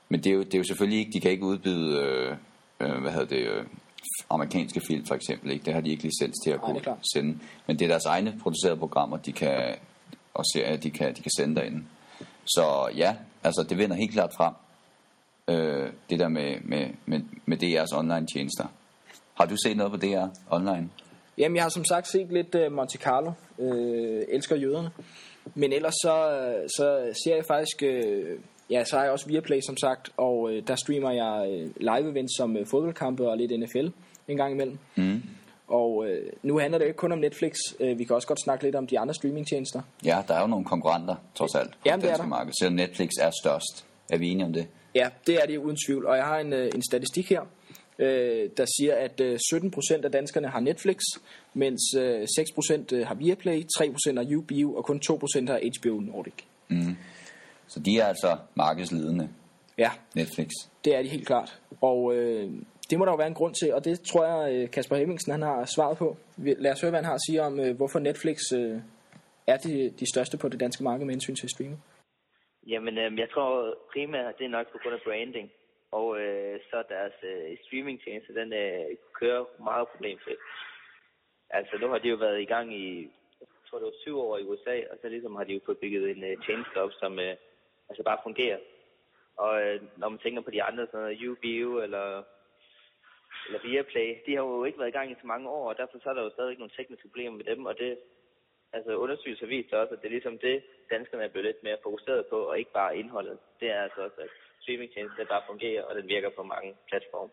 men 0.10 0.24
det, 0.24 0.30
er 0.30 0.34
jo, 0.34 0.44
det 0.44 0.54
er 0.54 0.58
jo 0.58 0.64
selvfølgelig 0.64 1.00
ikke, 1.00 1.12
de 1.12 1.20
kan 1.20 1.32
ikke 1.32 1.46
udbyde, 1.46 2.00
øh, 2.00 2.36
øh, 2.80 3.02
hvad 3.02 3.12
hedder 3.12 3.28
det, 3.28 3.48
øh, 3.48 3.64
amerikanske 4.30 4.82
film 4.88 5.06
for 5.06 5.16
eksempel, 5.16 5.52
ikke? 5.52 5.66
Det 5.66 5.74
har 5.74 5.82
de 5.82 5.90
ikke 5.90 6.04
licens 6.04 6.36
til 6.44 6.52
at 6.52 6.62
kunne 6.62 6.82
sende. 7.14 7.40
Men 7.68 7.80
det 7.80 7.86
er 7.86 7.90
deres 7.90 8.06
egne 8.06 8.40
producerede 8.44 8.78
programmer, 8.78 9.18
de 9.18 9.32
kan, 9.32 9.76
og 10.40 10.46
serier, 10.54 10.78
de 10.78 10.92
kan, 10.92 11.16
de 11.16 11.22
kan 11.22 11.32
sende 11.38 11.56
derinde. 11.56 11.84
Så 12.46 12.90
ja, 12.96 13.16
altså 13.44 13.66
det 13.70 13.78
vinder 13.78 13.96
helt 13.96 14.12
klart 14.12 14.34
frem, 14.38 14.54
øh, 15.48 15.90
det 16.10 16.20
der 16.20 16.28
med, 16.28 16.56
med, 16.62 16.88
med, 17.06 17.22
med 17.46 17.58
DR's 17.64 17.98
online 17.98 18.28
tjenester. 18.34 18.66
Har 19.34 19.46
du 19.46 19.56
set 19.66 19.78
noget 19.78 19.92
på 19.92 19.98
DR 19.98 20.28
online? 20.50 20.90
Jamen, 21.38 21.56
jeg 21.56 21.64
har 21.64 21.70
som 21.70 21.86
sagt 21.86 22.08
set 22.08 22.32
lidt 22.32 22.56
uh, 22.56 22.72
Monte 22.72 22.98
Carlo. 22.98 23.32
Uh, 23.58 24.22
elsker 24.30 24.56
jøderne. 24.56 24.92
Men 25.56 25.74
ellers 25.74 25.94
så, 25.94 26.16
så 26.78 27.14
ser 27.24 27.36
jeg 27.36 27.46
faktisk... 27.48 27.84
Uh, 27.84 28.40
ja, 28.70 28.84
så 28.84 28.96
har 28.96 29.04
jeg 29.04 29.12
også 29.12 29.28
Viaplay, 29.28 29.60
som 29.66 29.78
sagt. 29.78 30.10
Og 30.18 30.42
uh, 30.42 30.58
der 30.68 30.76
streamer 30.76 31.12
jeg 31.12 31.50
uh, 31.50 31.70
live-events 31.82 32.38
som 32.38 32.56
uh, 32.56 32.62
fodboldkampe 32.72 33.30
og 33.30 33.38
lidt 33.38 33.60
NFL 33.60 33.88
en 34.28 34.38
gang 34.38 34.52
imellem. 34.54 34.78
Mm. 34.96 35.22
Og 35.70 36.08
øh, 36.08 36.32
nu 36.44 36.60
handler 36.60 36.78
det 36.78 36.86
ikke 36.86 36.98
kun 36.98 37.12
om 37.12 37.20
Netflix. 37.20 37.56
Øh, 37.80 38.00
vi 38.00 38.04
kan 38.04 38.16
også 38.16 38.28
godt 38.28 38.44
snakke 38.44 38.64
lidt 38.64 38.76
om 38.76 38.88
de 38.88 39.00
andre 39.00 39.14
streamingtjenester. 39.14 39.82
Ja, 40.06 40.22
der 40.28 40.34
er 40.34 40.42
jo 40.42 40.48
nogle 40.48 40.66
konkurrenter, 40.66 41.16
trods 41.36 41.56
alt, 41.56 41.72
på 41.72 41.78
Jamen, 41.86 42.02
det 42.02 42.10
danske 42.10 42.28
marked. 42.28 42.54
Selvom 42.60 42.76
Netflix 42.76 43.10
er 43.22 43.32
størst. 43.44 43.86
Er 44.10 44.18
vi 44.18 44.30
enige 44.30 44.46
om 44.46 44.54
det? 44.54 44.68
Ja, 44.96 45.10
det 45.28 45.36
er 45.36 45.46
det 45.46 45.58
uden 45.58 45.78
tvivl. 45.88 46.06
Og 46.06 46.18
jeg 46.18 46.26
har 46.26 46.40
en, 46.40 46.54
øh, 46.54 46.72
en 46.76 46.82
statistik 46.82 47.30
her, 47.30 47.42
øh, 48.00 48.50
der 48.58 48.66
siger, 48.78 48.96
at 48.96 49.22
øh, 49.22 49.40
17% 49.54 50.06
af 50.06 50.12
danskerne 50.12 50.48
har 50.48 50.60
Netflix, 50.60 51.00
mens 51.54 51.82
øh, 51.98 52.22
6% 52.22 52.94
øh, 52.94 53.08
har 53.08 53.16
Viaplay, 53.16 53.62
3% 53.62 54.16
har 54.16 54.38
Ubio, 54.38 54.76
og 54.76 54.86
kun 54.86 55.02
2% 55.12 55.48
har 55.48 55.60
HBO 55.80 56.00
Nordic. 56.00 56.34
Mm. 56.68 56.96
Så 57.68 57.80
de 57.80 58.00
er 58.00 58.06
altså 58.06 58.38
markedsledende. 58.56 59.30
Ja. 59.78 59.92
Netflix. 60.16 60.50
Det 60.86 60.96
er 60.96 61.02
de 61.02 61.08
helt 61.08 61.28
klart. 61.28 61.60
Og 61.82 62.16
øh, 62.16 62.52
det 62.90 63.00
må 63.00 63.06
der 63.06 63.12
jo 63.12 63.22
være 63.24 63.34
en 63.34 63.40
grund 63.42 63.54
til, 63.56 63.74
og 63.74 63.86
det 63.86 63.96
tror 64.10 64.24
jeg, 64.32 64.40
øh, 64.54 64.72
Kasper 64.72 64.96
Hemmingsen 64.96 65.32
han 65.32 65.42
har 65.42 65.66
svaret 65.76 65.98
på. 65.98 66.08
Lad 66.38 66.72
os 66.72 66.82
høre, 66.82 66.92
hvad 66.92 67.02
han 67.02 67.12
har 67.12 67.18
at 67.20 67.26
sige 67.28 67.42
om, 67.48 67.54
øh, 67.60 67.72
hvorfor 67.78 68.00
Netflix 68.00 68.38
øh, 68.60 68.78
er 69.48 69.58
de, 69.66 69.74
de 70.00 70.06
største 70.14 70.38
på 70.42 70.48
det 70.50 70.60
danske 70.60 70.84
marked 70.84 71.06
med 71.06 71.14
hensyn 71.14 71.36
til 71.36 71.50
streaming. 71.50 71.82
Jamen, 72.68 72.98
øh, 72.98 73.20
jeg 73.24 73.30
tror 73.34 73.78
primært, 73.94 74.38
det 74.40 74.46
er 74.46 74.56
nok 74.58 74.68
på 74.72 74.78
grund 74.82 74.96
af 74.96 75.02
branding. 75.08 75.48
Og 75.92 76.08
øh, 76.22 76.60
så 76.70 76.78
deres 76.90 77.18
øh, 77.32 77.58
streamingtjeneste, 77.64 78.36
den 78.40 78.54
øh, 78.54 78.86
kører 79.20 79.44
meget 79.70 79.88
problemfrit. 79.94 80.42
Altså, 81.50 81.74
nu 81.82 81.88
har 81.92 82.00
de 82.00 82.10
jo 82.10 82.16
været 82.16 82.42
i 82.42 82.52
gang 82.54 82.68
i, 82.84 82.86
jeg 83.40 83.48
tror 83.70 83.78
det 83.78 83.86
var 83.86 84.04
syv 84.04 84.16
år 84.20 84.38
i 84.38 84.44
USA, 84.44 84.76
og 84.92 84.98
så 85.02 85.10
ligesom 85.10 85.36
har 85.36 85.44
de 85.44 85.54
jo 85.54 85.60
fået 85.66 85.78
bygget 85.84 86.04
en 86.10 86.24
øh, 86.24 86.38
tjeneste 86.46 86.76
op, 86.84 86.92
som 87.02 87.20
øh, 87.20 87.36
altså 87.90 88.04
bare 88.04 88.24
fungerer. 88.24 88.60
Og 89.38 89.54
øh, 89.64 89.82
når 89.98 90.10
man 90.10 90.20
tænker 90.20 90.42
på 90.42 90.52
de 90.52 90.64
andre, 90.64 90.86
sådan 90.86 91.00
noget 91.00 91.28
UBU 91.28 91.80
eller 91.86 92.24
eller 93.46 93.60
Viaplay, 93.66 94.10
de 94.26 94.36
har 94.36 94.44
jo 94.44 94.64
ikke 94.68 94.80
været 94.80 94.94
i 94.94 94.98
gang 94.98 95.12
i 95.12 95.22
så 95.22 95.28
mange 95.34 95.50
år, 95.58 95.66
og 95.70 95.78
derfor 95.78 95.98
så 96.00 96.10
er 96.10 96.16
der 96.16 96.24
jo 96.24 96.36
stadig 96.38 96.58
nogle 96.58 96.76
tekniske 96.78 97.08
problemer 97.08 97.36
med 97.38 97.46
dem, 97.52 97.66
og 97.70 97.76
det, 97.82 97.92
altså 98.74 98.92
undersøgelser 99.04 99.48
viser 99.48 99.78
også, 99.78 99.94
at 99.94 100.02
det 100.02 100.08
er 100.08 100.18
ligesom 100.18 100.38
det, 100.48 100.58
danskerne 100.94 101.24
er 101.24 101.32
blevet 101.34 101.50
lidt 101.50 101.64
mere 101.64 101.84
fokuseret 101.84 102.22
på, 102.32 102.38
og 102.50 102.60
ikke 102.60 102.74
bare 102.82 102.98
indholdet. 102.98 103.38
Det 103.60 103.68
er 103.76 103.82
altså 103.86 104.00
også, 104.06 104.20
at 104.26 104.32
streamingtjenesten 104.62 105.28
bare 105.34 105.50
fungerer, 105.52 105.84
og 105.84 105.94
den 105.96 106.08
virker 106.08 106.30
på 106.38 106.44
mange 106.44 106.70
platforme. 106.90 107.32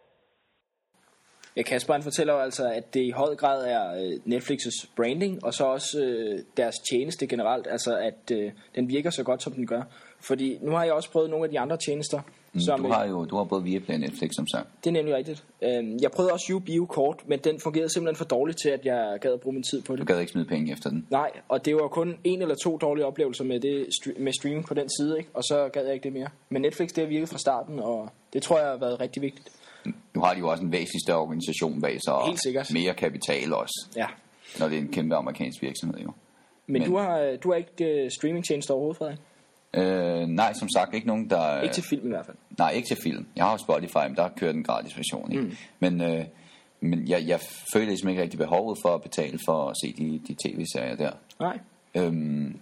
Ja, 1.57 1.63
Kasper 1.63 1.93
han 1.93 2.03
fortæller 2.03 2.33
jo 2.35 2.41
altså, 2.41 2.73
at 2.73 2.95
det 2.95 3.01
i 3.01 3.11
høj 3.11 3.35
grad 3.35 3.67
er 3.67 3.85
øh, 4.03 4.13
Netflix's 4.35 4.95
branding, 4.97 5.45
og 5.45 5.55
så 5.55 5.65
også 5.65 6.05
øh, 6.05 6.39
deres 6.57 6.77
tjeneste 6.91 7.27
generelt, 7.27 7.67
altså 7.67 7.99
at 7.99 8.31
øh, 8.33 8.53
den 8.75 8.89
virker 8.89 9.11
så 9.11 9.25
godt, 9.25 9.43
som 9.43 9.53
den 9.53 9.67
gør. 9.67 9.83
Fordi 10.21 10.59
nu 10.63 10.71
har 10.71 10.85
jeg 10.85 10.93
også 10.93 11.11
prøvet 11.13 11.31
nogle 11.31 11.45
af 11.45 11.51
de 11.51 11.61
andre 11.61 11.77
tjenester. 11.77 12.21
Mm, 12.57 12.61
som, 12.61 12.83
du 12.83 12.89
har 12.89 13.07
jo 13.07 13.25
du 13.25 13.37
har 13.37 13.45
både 13.45 13.63
Viaplay 13.63 13.95
og 13.95 14.01
Netflix, 14.01 14.31
som 14.37 14.47
sagt. 14.47 14.69
Det 14.85 14.91
er 14.91 14.93
nemlig 14.93 15.15
rigtigt. 15.15 15.45
Øhm, 15.63 15.99
jeg 16.03 16.11
prøvede 16.11 16.33
også 16.33 16.47
YouBio 16.51 16.87
kort, 16.87 17.23
men 17.27 17.39
den 17.39 17.61
fungerede 17.61 17.93
simpelthen 17.93 18.17
for 18.17 18.25
dårligt 18.25 18.59
til, 18.63 18.69
at 18.69 18.85
jeg 18.85 19.19
gad 19.21 19.33
at 19.33 19.41
bruge 19.41 19.55
min 19.55 19.63
tid 19.63 19.83
på 19.83 19.93
det. 19.93 20.01
Du 20.01 20.05
gad 20.05 20.21
ikke 20.21 20.33
smide 20.33 20.47
penge 20.47 20.73
efter 20.73 20.91
den? 20.91 21.07
Nej, 21.11 21.31
og 21.49 21.65
det 21.65 21.75
var 21.75 21.89
kun 21.89 22.17
en 22.25 22.43
eller 22.43 22.55
to 22.55 22.77
dårlige 22.77 23.07
oplevelser 23.07 23.45
med, 23.45 23.61
det, 23.61 23.87
med 24.19 24.33
streaming 24.33 24.67
på 24.67 24.75
den 24.75 24.89
side, 24.99 25.19
ikke? 25.19 25.31
og 25.35 25.43
så 25.45 25.69
gad 25.73 25.85
jeg 25.85 25.95
ikke 25.95 26.05
det 26.05 26.13
mere. 26.13 26.29
Men 26.49 26.63
Netflix, 26.63 26.89
det 26.89 27.05
har 27.05 27.09
virket 27.09 27.29
fra 27.29 27.39
starten, 27.39 27.81
og 27.81 28.09
det 28.33 28.43
tror 28.43 28.59
jeg 28.59 28.69
har 28.69 28.77
været 28.77 29.01
rigtig 29.01 29.23
vigtigt. 29.23 29.49
Nu 30.15 30.21
har 30.21 30.35
de 30.35 30.41
jo 30.41 30.49
også 30.49 30.63
en 30.63 30.73
væsentlig 30.73 31.01
større 31.07 31.19
organisation 31.19 31.81
bag 31.81 31.99
sig, 32.05 32.15
og 32.15 32.35
mere 32.73 32.95
kapital 32.95 33.55
også. 33.55 33.89
Ja. 33.97 34.07
Når 34.59 34.69
det 34.69 34.79
er 34.79 34.83
en 34.83 34.93
kæmpe 34.93 35.15
amerikansk 35.15 35.63
virksomhed 35.63 36.01
jo. 36.01 36.13
Men, 36.67 36.83
Men 36.83 36.91
du 36.91 36.97
har, 36.97 37.37
du 37.43 37.51
har 37.51 37.57
ikke 37.57 38.05
uh, 38.05 38.11
streamingtjenester 38.11 38.75
overhovedet, 38.75 38.99
Frederik? 38.99 39.19
Øh, 39.75 40.27
nej, 40.27 40.53
som 40.53 40.69
sagt, 40.69 40.95
ikke 40.95 41.07
nogen, 41.07 41.31
der... 41.31 41.61
Ikke 41.61 41.75
til 41.75 41.85
film 41.91 42.07
i 42.07 42.09
hvert 42.09 42.27
fald. 42.27 42.37
Nej, 42.59 42.71
ikke 42.71 42.89
til 42.89 42.97
film. 43.03 43.27
Jeg 43.37 43.45
har 43.45 43.57
Spotify, 43.57 44.07
men 44.09 44.17
der 44.17 44.29
kører 44.29 44.53
den 44.53 44.65
gratis 44.65 44.97
version. 44.97 45.33
Ikke? 45.33 45.45
Mm. 45.45 45.57
Men, 45.81 46.01
øh, 46.01 46.25
men 46.81 47.09
jeg, 47.09 47.27
jeg 47.27 47.41
føler 47.73 47.87
ligesom 47.87 48.09
ikke 48.09 48.23
rigtig 48.23 48.39
behovet 48.39 48.79
for 48.83 48.95
at 48.95 49.03
betale 49.03 49.39
for 49.47 49.69
at 49.71 49.77
se 49.83 49.93
de, 49.99 50.21
de 50.29 50.35
tv-serier 50.35 50.97
der. 50.97 51.11
Nej. 51.41 51.59
Øhm, 51.95 52.61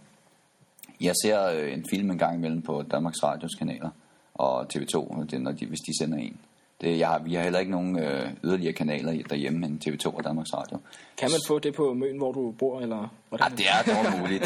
jeg 1.00 1.14
ser 1.22 1.46
øh, 1.46 1.72
en 1.72 1.84
film 1.90 2.10
en 2.10 2.18
gang 2.18 2.36
imellem 2.36 2.62
på 2.62 2.82
Danmarks 2.82 3.22
Radios 3.22 3.54
kanaler 3.54 3.90
og 4.34 4.66
TV2, 4.74 5.26
det, 5.30 5.42
når 5.42 5.52
de, 5.52 5.66
hvis 5.66 5.80
de 5.80 5.98
sender 5.98 6.18
en. 6.18 6.40
Det, 6.84 6.98
jeg 6.98 7.08
har, 7.08 7.18
vi 7.18 7.34
har 7.34 7.42
heller 7.42 7.58
ikke 7.58 7.70
nogen 7.70 7.98
øh, 7.98 8.30
yderligere 8.44 8.72
kanaler 8.72 9.22
derhjemme 9.30 9.66
end 9.66 9.80
TV2 9.86 10.16
og 10.16 10.24
Danmarks 10.24 10.54
Radio. 10.54 10.78
Kan 11.18 11.30
man 11.30 11.40
få 11.48 11.58
det 11.58 11.74
på 11.74 11.94
Møn, 11.94 12.16
hvor 12.16 12.32
du 12.32 12.54
bor, 12.58 12.80
eller 12.80 13.08
hvordan? 13.28 13.52
Ja, 13.52 13.56
det 13.56 13.66
er 13.66 13.94
dog 13.94 14.18
muligt. 14.18 14.42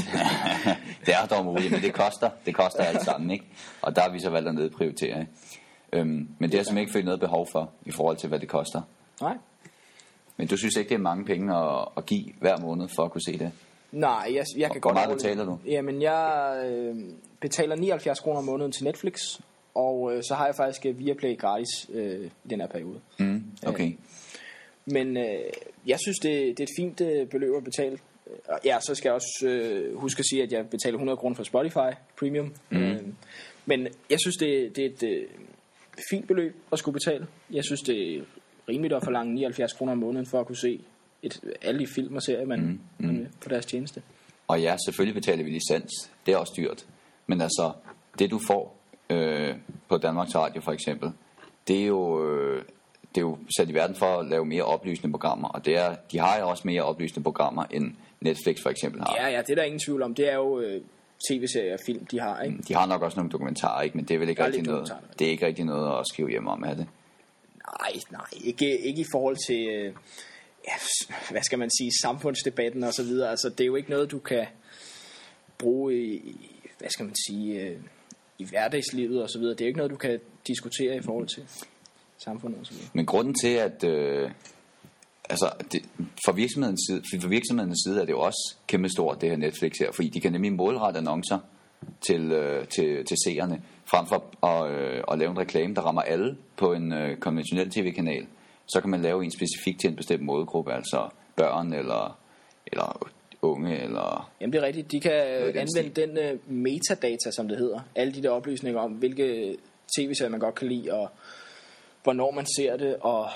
det 1.07 1.15
er 1.15 1.27
dog 1.27 1.45
muligt, 1.45 1.73
men 1.73 1.83
det 1.83 1.95
koster. 1.95 2.31
Det 2.47 2.55
koster 2.55 2.83
alt 2.83 3.03
sammen, 3.03 3.31
ikke? 3.31 3.45
Og 3.83 3.97
der 3.97 4.03
har 4.03 4.11
vi 4.11 4.21
så 4.21 4.31
valgt 4.31 4.49
at 4.49 4.55
nedprioritere. 4.55 5.27
Øhm, 5.93 6.29
men 6.39 6.51
det 6.51 6.59
har 6.59 6.65
simpelthen 6.65 6.79
ikke 6.79 6.93
følt 6.93 7.05
noget 7.05 7.21
behov 7.21 7.47
for, 7.53 7.71
i 7.87 7.91
forhold 7.91 8.17
til, 8.17 8.29
hvad 8.29 8.39
det 8.39 8.49
koster. 8.49 8.83
Nej. 9.21 9.37
Men 10.37 10.47
du 10.47 10.57
synes 10.57 10.77
ikke, 10.77 10.89
det 10.89 10.95
er 10.95 10.99
mange 10.99 11.25
penge 11.25 11.57
at, 11.57 11.89
at 11.97 12.07
give 12.07 12.25
hver 12.41 12.61
måned 12.61 12.89
for 12.97 13.05
at 13.05 13.11
kunne 13.11 13.25
se 13.27 13.39
det? 13.39 13.53
Nej, 13.93 14.33
jeg, 14.35 14.45
jeg 14.57 14.71
kan 14.71 14.81
Hvor 14.81 14.91
godt... 14.91 14.95
meget 14.95 15.17
betaler 15.17 15.45
du? 15.45 15.59
Jamen, 15.67 16.03
jeg 16.03 16.55
øh, 16.67 16.97
betaler 17.41 17.77
79 17.77 18.21
kroner 18.21 18.39
om 18.39 18.45
måneden 18.45 18.73
til 18.73 18.85
Netflix, 18.85 19.21
og 19.75 20.17
øh, 20.17 20.23
så 20.23 20.35
har 20.35 20.47
jeg 20.47 20.55
faktisk 20.55 20.87
øh, 20.87 20.99
Viaplay 20.99 21.39
gratis 21.39 21.69
øh, 21.93 22.31
i 22.45 22.49
den 22.51 22.61
her 22.61 22.69
periode. 22.69 23.01
Mm, 23.19 23.45
okay. 23.67 23.87
Øh, 23.87 23.95
men 24.87 25.17
øh, 25.17 25.41
jeg 25.87 25.99
synes, 26.01 26.19
det, 26.19 26.59
det 26.59 26.61
er 26.61 26.65
et 26.65 26.77
fint 26.79 27.01
øh, 27.01 27.27
beløb 27.27 27.55
at 27.57 27.65
betale. 27.65 27.99
Ja, 28.65 28.79
så 28.81 28.95
skal 28.95 29.09
jeg 29.09 29.15
også 29.15 29.47
øh, 29.47 29.97
huske 29.97 30.21
at 30.21 30.27
sige, 30.31 30.43
at 30.43 30.53
jeg 30.53 30.69
betaler 30.71 30.95
100 30.95 31.17
kroner 31.17 31.37
for 31.37 31.43
Spotify 31.43 31.97
Premium. 32.19 32.55
Mm. 32.71 32.79
Øh, 32.79 33.01
men 33.67 33.89
jeg 34.11 34.19
synes, 34.21 34.37
det, 34.37 34.77
det 34.77 34.85
er 34.85 34.89
et 34.89 35.03
øh, 35.03 35.27
fint 36.11 36.27
beløb 36.27 36.57
at 36.73 36.79
skulle 36.79 36.93
betale. 36.93 37.27
Jeg 37.51 37.65
synes, 37.65 37.81
det 37.81 38.17
er 38.17 38.23
rimeligt 38.69 38.95
at 38.95 39.05
forlange 39.05 39.35
79 39.35 39.73
kroner 39.73 39.93
om 39.93 39.99
måneden 39.99 40.27
for 40.27 40.41
at 40.41 40.47
kunne 40.47 40.57
se 40.57 40.81
et, 41.23 41.41
alle 41.63 41.81
de 41.81 41.87
film 41.87 42.17
og 42.17 42.23
serier, 42.23 42.47
man, 42.47 42.61
mm. 42.61 42.81
Mm. 42.99 43.07
man 43.07 43.29
på 43.43 43.49
deres 43.49 43.67
tjeneste. 43.67 44.03
Og 44.49 44.61
ja, 44.61 44.77
selvfølgelig 44.85 45.15
betaler 45.15 45.45
vi 45.45 45.51
licens. 45.51 46.11
Det 46.27 46.35
er 46.35 46.39
også 46.39 46.53
dyrt. 46.57 46.87
Men 47.27 47.41
altså, 47.41 47.73
det 48.19 48.31
du 48.31 48.41
får 48.47 48.78
øh, 49.11 49.55
på 49.89 49.99
Danmarks 49.99 50.35
Radio 50.35 50.61
for 50.61 50.73
eksempel, 50.73 51.13
det 51.69 51.83
er 51.83 51.87
jo... 51.87 52.29
Øh, 52.29 52.63
det 53.15 53.17
er 53.17 53.21
jo 53.21 53.39
sat 53.59 53.71
i 53.71 53.75
verden 53.75 53.97
for 53.97 54.07
at 54.07 54.27
lave 54.27 54.45
mere 54.45 54.63
oplysende 54.63 55.13
programmer, 55.13 55.49
og 55.49 55.65
det 55.65 55.77
er, 55.77 55.97
de 56.13 56.19
har 56.19 56.39
jo 56.39 56.49
også 56.49 56.63
mere 56.67 56.83
oplysende 56.83 57.23
programmer, 57.23 57.65
end 57.71 57.95
Netflix 58.21 58.57
for 58.63 58.71
eksempel 58.71 59.01
har. 59.01 59.17
Ja, 59.21 59.29
ja, 59.29 59.43
det 59.43 59.51
er 59.51 59.55
der 59.55 59.63
ingen 59.63 59.81
tvivl 59.87 60.03
om. 60.03 60.15
Det 60.15 60.33
er 60.33 60.35
jo 60.35 60.61
øh, 60.61 60.83
tv-serier 61.29 61.73
og 61.73 61.79
film, 61.87 62.07
de 62.07 62.21
har, 62.21 62.43
ikke? 62.43 62.59
De 62.69 62.75
har 62.75 62.87
nok 62.87 63.03
også 63.03 63.17
nogle 63.17 63.31
dokumentarer, 63.31 63.83
ikke? 63.83 63.97
men 63.97 64.05
det 64.05 64.15
er 64.15 64.19
vel 64.19 64.29
ikke 64.29 64.45
rigtig 64.45 64.63
noget, 64.63 64.93
det 65.19 65.27
er 65.27 65.31
ikke 65.31 65.47
rigtig 65.47 65.65
noget 65.65 66.01
at 66.01 66.07
skrive 66.13 66.31
hjem 66.31 66.47
om, 66.47 66.63
er 66.63 66.75
det? 66.75 66.87
Nej, 67.81 68.01
nej, 68.11 68.27
ikke, 68.45 68.79
ikke 68.79 69.01
i 69.01 69.07
forhold 69.13 69.37
til, 69.47 69.69
øh, 69.69 69.93
ja, 70.69 70.73
hvad 71.31 71.43
skal 71.43 71.59
man 71.59 71.71
sige, 71.79 71.91
samfundsdebatten 72.03 72.85
og 72.85 72.93
så 72.93 73.03
videre. 73.03 73.31
Altså, 73.31 73.49
det 73.49 73.61
er 73.61 73.67
jo 73.67 73.77
ikke 73.77 73.91
noget, 73.91 74.11
du 74.11 74.19
kan 74.19 74.47
bruge 75.59 75.95
i, 75.95 76.15
i 76.15 76.61
hvad 76.79 76.91
skal 76.91 77.05
man 77.05 77.15
sige, 77.29 77.61
øh, 77.61 77.77
i 78.39 78.45
hverdagslivet 78.45 79.23
og 79.23 79.31
så 79.31 79.39
videre. 79.39 79.55
Det 79.55 79.61
er 79.61 79.65
jo 79.65 79.69
ikke 79.69 79.77
noget, 79.77 79.91
du 79.91 79.97
kan 79.97 80.21
diskutere 80.47 80.97
i 80.97 81.01
forhold 81.01 81.27
til 81.27 81.43
samfundet 82.19 82.61
osv. 82.61 82.75
så. 82.75 82.91
Men 82.93 83.07
grunden 83.07 83.35
til, 83.35 83.49
at 83.49 83.85
øh, 83.85 84.31
altså, 85.31 85.53
det, 85.73 85.83
for, 86.25 86.33
virksomhedens 86.33 86.81
side, 86.89 87.03
for 87.23 87.29
virksomhedens 87.29 87.79
side 87.87 88.01
er 88.01 88.05
det 88.05 88.13
jo 88.13 88.21
også 88.21 88.57
kæmpestort, 88.67 89.21
det 89.21 89.31
her 89.31 89.37
Netflix 89.37 89.73
her, 89.81 89.93
fordi 89.93 90.09
de 90.09 90.21
kan 90.21 90.33
nemlig 90.33 90.53
målrette 90.53 90.99
annoncer 90.99 91.39
til, 92.07 92.33
øh, 92.33 92.69
til, 92.69 93.05
til 93.05 93.17
seerne, 93.25 93.63
frem 93.85 94.07
for 94.07 94.47
at, 94.47 94.71
øh, 94.71 95.03
at 95.13 95.19
lave 95.19 95.31
en 95.31 95.39
reklame, 95.39 95.75
der 95.75 95.81
rammer 95.81 96.03
alle 96.03 96.37
på 96.57 96.73
en 96.73 96.93
øh, 96.93 97.17
konventionel 97.17 97.71
tv-kanal. 97.71 98.27
Så 98.69 98.81
kan 98.81 98.91
man 98.91 99.03
lave 99.03 99.25
en 99.25 99.31
specifik 99.31 99.81
til 99.81 99.91
en 99.91 99.97
bestemt 99.97 100.23
målgruppe, 100.23 100.73
altså 100.73 101.09
børn 101.37 101.73
eller, 101.73 102.19
eller 102.67 103.11
unge, 103.43 103.83
eller... 103.83 104.31
Jamen 104.41 104.53
det 104.53 104.63
er 104.63 104.67
rigtigt. 104.67 104.93
De 104.93 105.01
kan 105.01 105.13
øh, 105.13 105.47
den 105.47 105.57
anvende 105.57 106.01
den 106.01 106.19
øh, 106.19 106.53
metadata, 106.53 107.31
som 107.31 107.49
det 107.49 107.59
hedder. 107.59 107.81
Alle 107.95 108.13
de 108.13 108.23
der 108.23 108.31
oplysninger 108.31 108.81
om, 108.81 108.93
hvilke 108.93 109.57
tv-serier 109.99 110.31
man 110.31 110.41
godt 110.41 110.55
kan 110.55 110.69
lide, 110.69 110.93
og 110.93 111.09
hvornår 112.03 112.31
man 112.31 112.47
ser 112.57 112.77
det, 112.77 112.97
og 113.01 113.29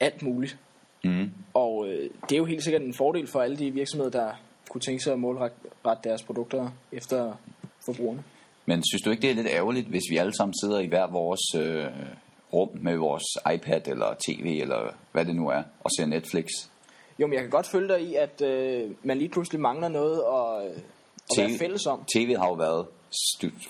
alt 0.00 0.22
muligt. 0.22 0.58
Mm. 1.04 1.30
Og 1.54 1.88
øh, 1.88 2.10
det 2.28 2.32
er 2.32 2.36
jo 2.36 2.44
helt 2.44 2.64
sikkert 2.64 2.82
en 2.82 2.94
fordel 2.94 3.26
for 3.26 3.40
alle 3.40 3.56
de 3.56 3.70
virksomheder, 3.70 4.10
der 4.10 4.32
kunne 4.68 4.80
tænke 4.80 5.04
sig 5.04 5.12
at 5.12 5.18
målrette 5.18 5.56
rette 5.86 6.08
deres 6.08 6.22
produkter 6.22 6.70
efter 6.92 7.34
forbrugerne. 7.84 8.22
Men 8.66 8.82
synes 8.90 9.02
du 9.02 9.10
ikke, 9.10 9.22
det 9.22 9.30
er 9.30 9.34
lidt 9.34 9.46
ærgerligt, 9.50 9.86
hvis 9.86 10.02
vi 10.10 10.16
alle 10.16 10.34
sammen 10.36 10.54
sidder 10.62 10.78
i 10.78 10.86
hver 10.86 11.06
vores 11.06 11.40
øh, 11.56 11.86
rum 12.52 12.68
med 12.80 12.96
vores 12.96 13.24
iPad 13.54 13.88
eller 13.88 14.14
tv, 14.28 14.58
eller 14.62 14.94
hvad 15.12 15.24
det 15.24 15.36
nu 15.36 15.48
er, 15.48 15.62
og 15.80 15.90
ser 15.90 16.06
Netflix? 16.06 16.46
Jo, 17.20 17.26
men 17.26 17.34
jeg 17.34 17.42
kan 17.42 17.50
godt 17.50 17.66
følge 17.66 17.88
dig 17.88 18.00
i, 18.00 18.14
at 18.14 18.42
øh, 18.42 18.90
man 19.02 19.18
lige 19.18 19.28
pludselig 19.28 19.60
mangler 19.60 19.88
noget 19.88 20.16
at, 20.16 20.70
øh, 20.70 20.76
at 21.30 21.48
være 21.50 21.58
fælles 21.58 21.86
om. 21.86 22.04
TV 22.14 22.36
har 22.36 22.46
jo 22.46 22.54
været 22.54 22.86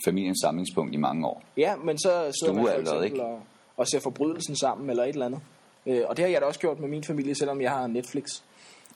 familiens 0.04 0.38
samlingspunkt 0.42 0.94
i 0.94 0.96
mange 0.96 1.26
år. 1.26 1.42
Ja, 1.56 1.76
men 1.76 1.98
så 1.98 2.08
sidder 2.08 2.32
Stue 2.32 2.54
man 2.54 2.64
for 2.64 2.80
eksempel 2.80 3.04
ikke? 3.04 3.22
og, 3.22 3.42
og 3.76 3.88
ser 3.88 4.00
forbrydelsen 4.00 4.56
sammen 4.56 4.90
eller 4.90 5.04
et 5.04 5.08
eller 5.08 5.26
andet. 5.26 5.40
Øh, 5.86 6.02
og 6.08 6.16
det 6.16 6.24
har 6.24 6.30
jeg 6.30 6.40
da 6.40 6.46
også 6.46 6.60
gjort 6.60 6.80
med 6.80 6.88
min 6.88 7.04
familie, 7.04 7.34
selvom 7.34 7.60
jeg 7.60 7.70
har 7.70 7.86
Netflix. 7.86 8.24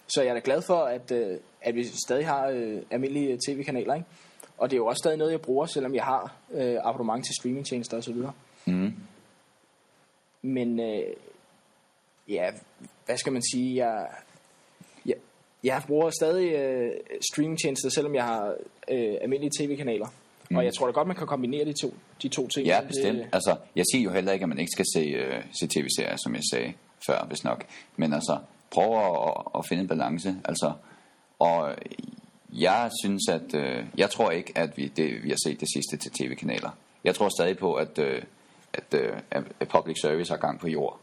Så 0.06 0.22
jeg 0.22 0.30
er 0.30 0.34
da 0.34 0.40
glad 0.44 0.62
for, 0.62 0.76
at, 0.76 1.10
øh, 1.10 1.38
at 1.60 1.74
vi 1.74 1.84
stadig 2.06 2.26
har 2.26 2.48
øh, 2.48 2.82
almindelige 2.90 3.38
tv-kanaler. 3.48 3.94
Ikke? 3.94 4.06
Og 4.58 4.70
det 4.70 4.76
er 4.76 4.78
jo 4.78 4.86
også 4.86 4.98
stadig 4.98 5.18
noget, 5.18 5.32
jeg 5.32 5.40
bruger, 5.40 5.66
selvom 5.66 5.94
jeg 5.94 6.04
har 6.04 6.34
øh, 6.52 6.76
abonnement 6.82 7.24
til 7.24 7.34
streamingtjenester 7.40 7.96
osv. 7.96 8.16
Mm. 8.66 8.92
Men 10.42 10.80
øh, 10.80 11.12
ja, 12.28 12.50
hvad 13.06 13.16
skal 13.16 13.32
man 13.32 13.42
sige? 13.52 13.86
Jeg, 13.86 14.06
jeg, 15.64 15.82
bruger 15.86 16.10
stadig 16.10 16.52
øh, 16.52 16.90
streamingtjenester, 17.32 17.88
selvom 17.88 18.14
jeg 18.14 18.24
har 18.24 18.54
øh, 18.90 19.14
almindelige 19.22 19.50
tv-kanaler. 19.60 20.06
Mm. 20.50 20.56
Og 20.56 20.64
jeg 20.64 20.74
tror 20.74 20.86
da 20.86 20.92
godt, 20.92 21.06
man 21.08 21.16
kan 21.16 21.26
kombinere 21.26 21.64
de 21.64 21.72
to, 21.82 21.94
de 22.22 22.28
to 22.28 22.48
ting. 22.48 22.66
Ja, 22.66 22.78
Det- 22.80 22.88
bestemt. 22.88 23.22
Altså, 23.32 23.56
jeg 23.76 23.84
siger 23.92 24.04
jo 24.04 24.10
heller 24.10 24.32
ikke, 24.32 24.42
at 24.42 24.48
man 24.48 24.58
ikke 24.58 24.70
skal 24.72 24.84
se, 24.94 25.00
øh, 25.00 25.42
se 25.60 25.66
tv-serier, 25.66 26.16
som 26.16 26.34
jeg 26.34 26.42
sagde 26.52 26.72
før, 27.06 27.24
hvis 27.28 27.44
nok. 27.44 27.64
Men 27.96 28.12
altså, 28.12 28.38
prøv 28.70 28.92
at, 29.28 29.34
at 29.58 29.66
finde 29.68 29.80
en 29.82 29.88
balance. 29.88 30.36
Altså, 30.44 30.72
og 31.38 31.74
jeg 32.52 32.90
synes, 33.04 33.22
at 33.28 33.54
øh, 33.54 33.84
jeg 33.96 34.10
tror 34.10 34.30
ikke, 34.30 34.52
at 34.56 34.76
vi, 34.76 34.86
det, 34.96 35.22
vi 35.24 35.28
har 35.28 35.38
set 35.46 35.60
det 35.60 35.68
sidste 35.76 35.96
til 35.96 36.10
tv-kanaler. 36.12 36.70
Jeg 37.04 37.14
tror 37.14 37.28
stadig 37.28 37.58
på, 37.58 37.74
at, 37.74 37.98
øh, 37.98 38.22
at, 38.72 38.94
øh, 39.00 39.12
at 39.60 39.68
public 39.68 39.96
service 40.02 40.30
har 40.32 40.38
gang 40.38 40.60
på 40.60 40.68
jord. 40.68 41.00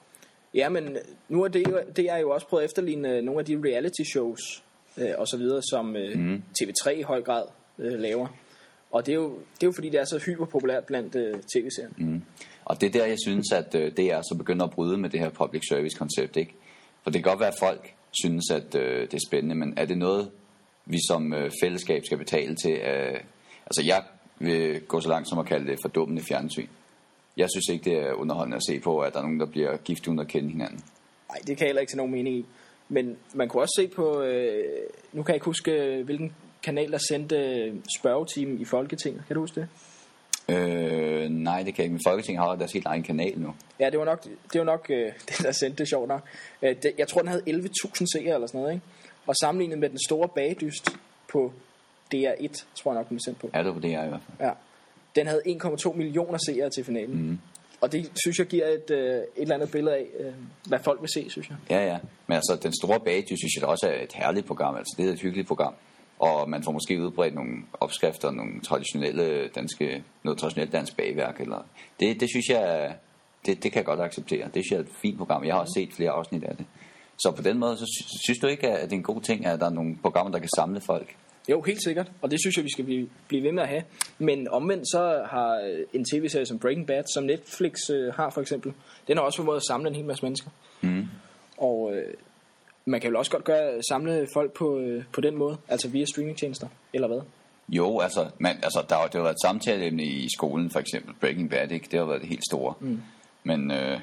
Ja, 0.54 0.70
men 0.70 0.98
nu 1.30 1.44
er 1.44 1.48
det, 1.48 1.68
jo, 1.68 1.80
det 1.96 2.10
er 2.10 2.18
jo 2.18 2.30
også 2.30 2.48
prøvet 2.48 2.64
at 2.64 2.70
efterligne 2.70 3.10
øh, 3.10 3.24
nogle 3.24 3.40
af 3.40 3.46
de 3.46 3.62
reality 3.66 4.02
shows 4.12 4.64
øh, 4.98 5.10
og 5.18 5.28
så 5.28 5.38
videre, 5.38 5.62
som 5.70 5.96
øh, 5.96 6.20
mm. 6.20 6.44
TV3 6.62 6.90
i 6.90 7.02
høj 7.02 7.22
grad 7.22 7.44
øh, 7.80 8.00
laver. 8.00 8.28
Og 8.92 9.06
det 9.06 9.12
er, 9.12 9.16
jo, 9.16 9.30
det 9.30 9.64
er 9.64 9.68
jo 9.68 9.72
fordi, 9.72 9.90
det 9.90 10.00
er 10.00 10.06
så 10.06 10.18
hyperpopulært 10.26 10.84
blandt 10.86 11.16
øh, 11.16 11.34
tv-serierne. 11.34 11.96
Mm. 11.98 12.22
Og 12.66 12.82
det 12.82 12.88
er 12.88 12.92
der, 12.92 13.06
jeg 13.06 13.18
synes, 13.26 13.52
at 13.52 13.76
øh, 13.76 13.92
det 13.98 14.12
er 14.12 14.22
så 14.22 14.36
begynder 14.38 14.66
at 14.66 14.72
bryde 14.72 14.98
med 14.98 15.10
det 15.10 15.20
her 15.20 15.30
public 15.30 15.62
service 15.70 15.98
koncept, 15.98 16.38
ikke? 16.38 16.56
For 17.04 17.10
det 17.12 17.24
kan 17.24 17.32
godt 17.32 17.40
være, 17.40 17.50
at 17.50 17.60
folk 17.60 17.94
synes, 18.12 18.52
at 18.52 18.76
øh, 18.76 19.02
det 19.02 19.14
er 19.14 19.28
spændende, 19.28 19.56
men 19.56 19.74
er 19.78 19.86
det 19.86 19.98
noget, 19.98 20.32
vi 20.86 20.98
som 21.08 21.34
øh, 21.34 21.52
fællesskab 21.64 22.06
skal 22.06 22.18
betale 22.18 22.56
til? 22.56 22.72
Øh, 22.72 23.20
altså, 23.66 23.84
jeg 23.86 24.04
vil 24.40 24.82
gå 24.82 25.00
så 25.00 25.10
langt 25.10 25.30
som 25.30 25.40
at 25.40 25.46
kalde 25.46 25.72
det 25.72 25.80
fordummende 25.82 26.24
fjernsyn. 26.24 26.68
Jeg 27.38 27.48
synes 27.50 27.68
ikke, 27.74 27.90
det 27.90 28.00
er 28.00 28.14
underholdende 28.14 28.58
at 28.58 28.64
se 28.68 28.80
på, 28.80 29.00
at 29.00 29.14
der 29.14 29.20
er 29.20 29.24
nogen, 29.24 29.40
der 29.40 29.46
bliver 29.46 29.78
gift 29.78 30.08
uden 30.08 30.20
at 30.20 30.28
kende 30.28 30.50
hinanden. 30.50 30.84
Nej, 31.30 31.38
det 31.38 31.58
kan 31.58 31.60
jeg 31.60 31.68
heller 31.68 31.80
ikke 31.80 31.92
til 31.92 31.98
nogen 31.98 32.12
mening 32.12 32.36
i. 32.36 32.46
Men 32.90 33.18
man 33.34 33.50
kunne 33.50 33.64
også 33.64 33.74
se 33.80 33.88
på, 33.88 34.22
øh, 34.22 34.66
nu 35.14 35.24
kan 35.24 35.32
jeg 35.32 35.36
ikke 35.36 35.46
huske, 35.46 35.72
øh, 35.72 36.06
hvilken 36.06 36.36
kanal, 36.64 36.92
der 36.92 36.98
sendte 36.98 37.36
øh, 37.36 37.76
spørgetimen 38.00 38.62
i 38.62 38.66
Folketinget. 38.66 39.24
Kan 39.28 39.34
du 39.36 39.40
huske 39.40 39.62
det? 39.62 39.68
Øh, 40.56 41.30
nej, 41.30 41.64
det 41.64 41.76
kan 41.76 41.84
ikke. 41.84 41.94
Men 41.94 42.02
Folketinget 42.08 42.44
har 42.44 42.56
deres 42.56 42.72
helt 42.72 42.86
egen 42.86 43.04
kanal 43.04 43.40
nu. 43.40 43.54
Ja, 43.80 43.90
det 43.90 44.00
var 44.00 44.06
nok, 44.06 44.24
det 44.24 44.60
var 44.60 44.66
nok 44.66 44.86
øh, 44.90 45.12
det, 45.28 45.38
der 45.44 45.52
sendte 45.52 45.78
det 45.78 45.90
sjovt 45.90 46.08
nok. 46.08 46.22
Øh, 46.62 46.76
det, 46.84 46.92
jeg 46.98 47.08
tror, 47.08 47.22
den 47.22 47.28
havde 47.28 47.44
11.000 47.48 48.06
seere 48.14 48.34
eller 48.34 48.48
sådan 48.48 48.62
noget, 48.62 48.74
ikke? 48.74 48.86
Og 49.28 49.36
sammenlignet 49.36 49.80
med 49.80 49.90
den 49.90 50.00
store 50.08 50.28
bagdyst 50.28 50.90
på 51.32 51.54
DR1, 52.16 52.64
tror 52.76 52.92
jeg 52.92 53.00
nok, 53.00 53.10
den 53.10 53.16
blev 53.16 53.20
sendt 53.26 53.40
på. 53.40 53.50
Ja, 53.54 53.64
det 53.64 53.76
var 53.76 53.82
det, 53.82 53.92
jeg 53.92 54.06
i 54.06 54.10
hvert 54.10 54.22
fald. 54.22 54.48
Ja. 54.48 54.54
Den 55.16 55.28
havde 55.28 55.42
1,2 55.48 55.94
millioner 55.94 56.38
seere 56.38 56.70
til 56.70 56.84
finalen. 56.84 57.28
Mm. 57.30 57.40
Og 57.82 57.92
det 57.92 58.12
synes 58.24 58.40
jeg 58.40 58.48
giver 58.48 58.68
et, 58.68 58.92
øh, 58.92 58.98
et 59.16 59.26
eller 59.38 59.56
andet 59.56 59.72
billede 59.72 59.96
af, 59.96 60.06
øh, 60.20 60.34
hvad 60.68 60.80
folk 60.84 61.02
vil 61.02 61.10
se, 61.14 61.30
synes 61.30 61.50
jeg. 61.50 61.58
Ja, 61.70 61.86
ja. 61.86 61.98
Men 62.28 62.36
altså, 62.36 62.60
den 62.64 62.74
store 62.82 63.00
bagdyst, 63.00 63.40
synes 63.40 63.56
jeg 63.60 63.64
også 63.66 63.88
er 63.88 64.04
et 64.04 64.14
herligt 64.14 64.46
program. 64.46 64.76
Altså, 64.76 64.96
det 64.98 65.10
er 65.10 65.14
et 65.14 65.20
hyggeligt 65.22 65.48
program. 65.48 65.74
Og 66.20 66.50
man 66.50 66.64
får 66.64 66.72
måske 66.72 67.02
udbredt 67.02 67.36
nogle 67.36 67.52
opskrifter, 67.80 68.32
nogle 68.32 68.62
traditionelle 68.62 69.48
danske, 69.48 70.04
noget 70.24 70.40
traditionelt 70.40 70.72
dansk 70.72 70.98
bagværk. 70.98 71.40
Eller, 71.40 71.66
det, 72.00 72.20
det 72.20 72.30
synes 72.30 72.50
jeg, 72.50 72.96
det, 73.46 73.64
det 73.64 73.72
kan 73.72 73.80
jeg 73.80 73.86
godt 73.86 74.00
acceptere. 74.00 74.46
Det 74.46 74.54
synes 74.54 74.72
jeg 74.72 74.78
er 74.78 74.82
et 74.84 74.90
fint 75.02 75.18
program. 75.18 75.44
Jeg 75.44 75.54
har 75.54 75.62
også 75.62 75.74
set 75.78 75.94
flere 75.94 76.12
afsnit 76.12 76.44
af 76.44 76.56
det. 76.58 76.66
Så 77.18 77.32
på 77.36 77.42
den 77.42 77.58
måde, 77.60 77.78
så 77.78 77.86
sy- 77.86 78.08
synes 78.26 78.40
du 78.40 78.48
ikke, 78.48 78.70
at 78.70 78.84
det 78.90 78.94
er 78.96 78.98
en 78.98 79.04
god 79.04 79.22
ting, 79.22 79.46
at 79.46 79.60
der 79.60 79.66
er 79.66 79.70
nogle 79.70 79.98
programmer, 80.02 80.32
der 80.32 80.40
kan 80.40 80.50
samle 80.56 80.82
folk? 80.82 81.16
Jo, 81.50 81.62
helt 81.62 81.84
sikkert. 81.84 82.12
Og 82.22 82.32
det 82.32 82.40
synes 82.42 82.58
jeg, 82.58 82.66
vi 82.66 82.72
skal 82.72 82.86
blive, 82.86 83.10
blive 83.28 83.44
ved 83.44 83.52
med 83.52 83.64
at 83.64 83.70
have. 83.70 83.84
Men 84.20 84.48
omvendt 84.48 84.88
så 84.92 85.26
har 85.30 85.62
øh, 85.70 85.86
en 85.94 86.06
tv-serie 86.06 86.46
som 86.46 86.60
Breaking 86.60 86.88
Bad, 86.88 87.04
som 87.14 87.24
Netflix 87.24 87.74
øh, 87.92 88.14
har 88.14 88.30
for 88.30 88.42
eksempel, 88.42 88.74
den 89.08 89.18
har 89.18 89.24
også 89.24 89.38
formået 89.38 89.58
at 89.58 89.64
samle 89.68 89.90
en 89.90 89.96
hel 89.96 90.06
masse 90.06 90.26
mennesker. 90.26 90.50
Mm. 90.82 91.08
Og 91.58 91.94
øh, 91.96 92.14
man 92.86 93.02
kan 93.02 93.10
vel 93.10 93.16
også 93.16 93.32
godt 93.32 93.44
gøre, 93.44 93.82
samle 93.90 94.28
folk 94.34 94.52
på, 94.54 94.80
øh, 94.80 95.04
på 95.14 95.22
den 95.22 95.38
måde, 95.38 95.58
altså 95.68 95.88
via 95.90 96.06
streamingtjenester, 96.06 96.68
eller 96.94 97.08
hvad? 97.08 97.22
Jo, 97.70 98.00
altså, 98.00 98.30
man, 98.38 98.56
altså 98.56 98.86
der, 98.90 98.96
det 99.04 99.14
har 99.14 99.22
været 99.22 99.34
et 99.34 99.42
samtaleemne 99.42 100.04
i 100.04 100.28
skolen, 100.38 100.70
for 100.70 100.80
eksempel 100.80 101.14
Breaking 101.20 101.50
Bad, 101.50 101.72
ikke? 101.72 101.88
det 101.92 102.00
har 102.00 102.06
været 102.06 102.22
det 102.22 102.30
helt 102.30 102.46
store. 102.52 102.74
Mm. 102.80 103.02
Men 103.44 103.72
øh, 103.72 104.00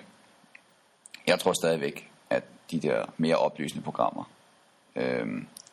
jeg 1.27 1.39
tror 1.39 1.53
stadigvæk, 1.53 2.11
at 2.31 2.45
de 2.71 2.81
der 2.81 3.05
mere 3.17 3.37
oplysende 3.37 3.85
programmer, 3.85 4.31
øh, 4.97 5.27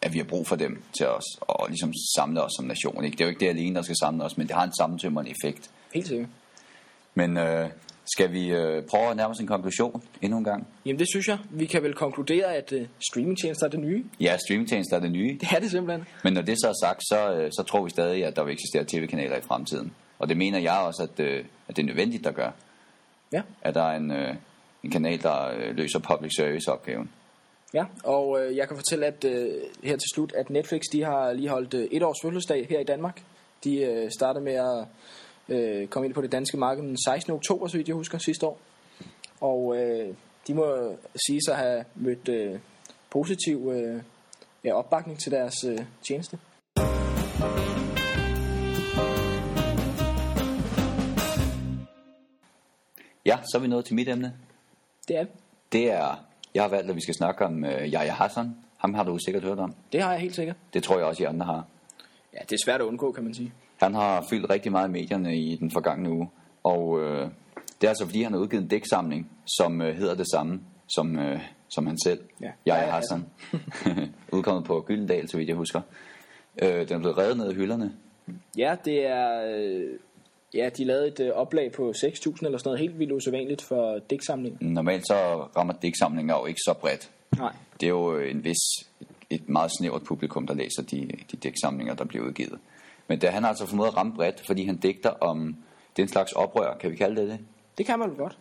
at 0.06 0.14
vi 0.14 0.18
har 0.18 0.26
brug 0.26 0.48
for 0.48 0.56
dem 0.56 0.84
til 0.98 1.08
os, 1.08 1.24
og 1.42 1.68
ligesom 1.70 1.94
samle 2.16 2.44
os 2.44 2.52
som 2.58 2.66
nation. 2.66 3.04
Ikke? 3.06 3.18
Det 3.18 3.22
er 3.22 3.26
jo 3.26 3.30
ikke 3.30 3.40
det 3.40 3.50
alene, 3.50 3.76
der 3.76 3.82
skal 3.82 3.96
samle 3.96 4.24
os, 4.24 4.38
men 4.38 4.48
det 4.48 4.56
har 4.56 4.64
en 4.64 4.76
sammentømmerende 4.80 5.32
effekt. 5.32 5.70
Helt 5.94 6.08
sikkert. 6.08 6.30
Men 7.16 7.38
øh, 7.38 7.70
skal 8.06 8.32
vi 8.32 8.48
øh, 8.52 8.84
prøve 8.84 9.10
at 9.12 9.18
nærme 9.18 9.32
os 9.32 9.40
en 9.40 9.48
konklusion 9.48 10.04
endnu 10.22 10.38
en 10.38 10.44
gang? 10.44 10.68
Jamen 10.86 11.00
det 11.00 11.08
synes 11.10 11.28
jeg. 11.28 11.38
Vi 11.50 11.66
kan 11.66 11.84
vel 11.84 11.94
konkludere, 11.94 12.56
at 12.56 12.74
øh, 12.74 12.88
streamingtjenester 13.12 13.66
er 13.66 13.70
det 13.70 13.80
nye. 13.80 14.04
Ja, 14.20 14.38
streamingtjenester 14.38 14.96
er 14.96 15.02
det 15.02 15.12
nye. 15.12 15.38
Det 15.42 15.48
er 15.56 15.60
det 15.60 15.72
simpelthen. 15.72 16.08
Men 16.24 16.34
når 16.34 16.42
det 16.42 16.58
så 16.60 16.68
er 16.70 16.88
sagt, 16.88 17.02
så, 17.04 17.34
øh, 17.34 17.52
så 17.52 17.64
tror 17.64 17.84
vi 17.84 17.90
stadig, 17.90 18.26
at 18.26 18.36
der 18.36 18.44
vil 18.44 18.54
eksistere 18.54 18.84
tv-kanaler 18.88 19.38
i 19.38 19.42
fremtiden. 19.42 19.94
Og 20.20 20.30
det 20.30 20.38
mener 20.38 20.60
jeg 20.60 20.78
også, 20.78 21.04
at, 21.04 21.20
øh, 21.20 21.46
at 21.68 21.76
det 21.76 21.82
er 21.82 21.88
nødvendigt, 21.88 22.24
der 22.24 22.32
gør. 22.32 22.52
Ja. 23.34 23.42
At 23.62 23.76
der 23.76 23.84
er 23.84 23.98
en, 23.98 24.12
øh, 24.12 24.36
en 24.84 24.92
kanal, 24.92 25.22
der 25.22 25.48
øh, 25.58 25.76
løser 25.76 26.00
public 26.00 26.32
service-opgaven. 26.38 27.10
Ja, 27.76 27.86
og 28.04 28.42
øh, 28.42 28.56
jeg 28.58 28.68
kan 28.68 28.78
fortælle 28.78 29.06
at 29.06 29.24
øh, 29.24 29.62
her 29.84 29.98
til 29.98 30.10
slut, 30.14 30.34
at 30.34 30.50
Netflix 30.50 30.82
de 30.92 31.04
har 31.04 31.34
lige 31.34 31.50
holdt 31.50 31.74
øh, 31.74 31.88
et 31.92 32.04
års 32.04 32.18
fødselsdag 32.24 32.68
her 32.70 32.80
i 32.80 32.84
Danmark. 32.84 33.24
De 33.64 33.78
øh, 33.78 34.12
startede 34.12 34.44
med 34.44 34.54
at 34.54 34.88
øh, 35.50 35.88
komme 35.88 36.06
ind 36.06 36.14
på 36.14 36.22
det 36.22 36.32
danske 36.32 36.58
marked 36.58 36.84
den 36.84 36.98
16. 37.06 37.34
oktober, 37.34 37.68
så 37.68 37.78
vidt 37.78 37.88
jeg 37.88 37.96
husker, 37.96 38.18
sidste 38.18 38.46
år. 38.46 38.60
Og 39.42 39.78
øh, 39.78 40.14
de 40.48 40.54
må 40.54 40.96
sige 41.28 41.40
sig 41.48 41.54
at 41.54 41.60
have 41.60 41.84
mødt 41.96 42.30
øh, 42.30 42.60
positiv 43.10 43.72
øh, 43.74 44.02
ja, 44.64 44.74
opbakning 44.74 45.20
til 45.20 45.32
deres 45.32 45.64
øh, 45.64 45.80
tjeneste. 46.08 46.40
Ja, 53.26 53.38
så 53.52 53.58
er 53.58 53.60
vi 53.60 53.68
nået 53.68 53.86
til 53.86 53.96
mit 53.96 54.10
emne. 54.10 54.34
Det 55.08 55.18
er 55.18 55.24
det. 55.24 55.32
Det 55.72 55.92
er, 55.92 56.26
jeg 56.56 56.64
har 56.64 56.70
valgt, 56.70 56.90
at 56.90 56.96
vi 56.96 57.02
skal 57.02 57.14
snakke 57.14 57.46
om 57.46 57.66
øh, 57.66 57.94
Yahya 57.94 58.12
Hassan. 58.12 58.56
Ham 58.78 58.94
har 58.94 59.04
du 59.04 59.18
sikkert 59.18 59.44
hørt 59.44 59.60
om. 59.60 59.76
Det 59.92 60.02
har 60.02 60.12
jeg 60.12 60.22
helt 60.22 60.36
sikkert. 60.36 60.56
Det 60.74 60.84
tror 60.84 60.98
jeg 60.98 61.06
også, 61.06 61.24
I 61.24 61.26
andre 61.26 61.46
har. 61.46 61.66
Ja, 62.34 62.40
det 62.50 62.52
er 62.52 62.60
svært 62.66 62.82
at 62.82 62.86
undgå, 62.86 63.12
kan 63.12 63.24
man 63.24 63.34
sige. 63.34 63.54
Han 63.82 63.94
har 63.94 64.26
fyldt 64.30 64.50
rigtig 64.50 64.72
meget 64.72 64.88
i 64.88 64.92
medierne 64.92 65.38
i 65.38 65.56
den 65.56 65.72
forgangne 65.72 66.10
uge. 66.12 66.30
Og 66.64 67.02
øh, 67.02 67.30
det 67.82 67.88
er 67.88 67.90
altså, 67.90 68.06
fordi 68.06 68.24
han 68.24 68.34
har 68.34 68.40
udgivet 68.40 68.64
en 68.64 68.70
digtsamling, 68.70 69.32
som 69.58 69.82
øh, 69.82 69.96
hedder 69.96 70.16
det 70.16 70.26
samme 70.34 70.62
som, 70.88 71.20
øh, 71.20 71.40
som 71.70 71.88
han 71.88 71.98
selv. 72.04 72.20
Ja. 72.42 72.52
Yahya 72.68 72.92
Hassan. 72.92 73.26
Udkommet 74.36 74.66
på 74.66 74.84
Gyldendal, 74.88 75.30
så 75.30 75.38
vidt 75.38 75.50
jeg 75.50 75.58
husker. 75.58 75.82
Øh, 76.62 76.88
den 76.88 76.96
er 76.96 77.00
blevet 77.00 77.18
revet 77.18 77.38
ned 77.38 77.48
af 77.48 77.56
hylderne. 77.56 77.94
Ja, 78.58 78.76
det 78.86 79.08
er... 79.08 79.56
Øh, 79.56 80.00
ja, 80.56 80.70
de 80.70 80.84
lavede 80.84 81.08
et 81.08 81.20
øh, 81.20 81.32
oplag 81.32 81.72
på 81.72 81.90
6.000 81.90 82.06
eller 82.46 82.58
sådan 82.58 82.60
noget 82.66 82.80
helt 82.80 83.00
vildt 83.00 83.12
usædvanligt 83.12 83.62
for 83.62 84.00
digtsamlingen. 84.10 84.74
Normalt 84.74 85.08
så 85.08 85.48
rammer 85.58 85.74
digtsamlinger 85.74 86.36
jo 86.40 86.46
ikke 86.46 86.60
så 86.66 86.74
bredt. 86.82 87.12
Nej. 87.38 87.54
Det 87.80 87.86
er 87.86 87.90
jo 87.90 88.20
en 88.20 88.44
vis, 88.44 88.58
et 89.30 89.50
meget 89.50 89.72
snævert 89.78 90.04
publikum, 90.04 90.48
der 90.48 90.54
læser 90.54 90.82
de, 90.82 91.10
de 91.32 91.38
digtsamlinger, 91.38 91.94
der 91.94 92.06
bliver 92.06 92.26
udgivet. 92.26 92.60
Men 93.08 93.22
det, 93.22 93.30
han 93.30 93.44
har 93.44 93.50
altså 93.50 93.66
formået 93.66 93.88
at 93.88 93.98
ramme 93.98 94.14
bredt, 94.14 94.44
fordi 94.46 94.66
han 94.66 94.78
digter 94.78 95.10
om, 95.10 95.56
det 95.96 96.02
er 96.02 96.04
en 96.04 96.12
slags 96.12 96.32
oprør, 96.32 96.78
kan 96.78 96.92
vi 96.92 96.96
kalde 96.96 97.22
det 97.22 97.30
det? 97.30 97.40
Det 97.78 97.86
kan 97.86 98.00
man 98.00 98.10
vel 98.10 98.18
godt. 98.18 98.38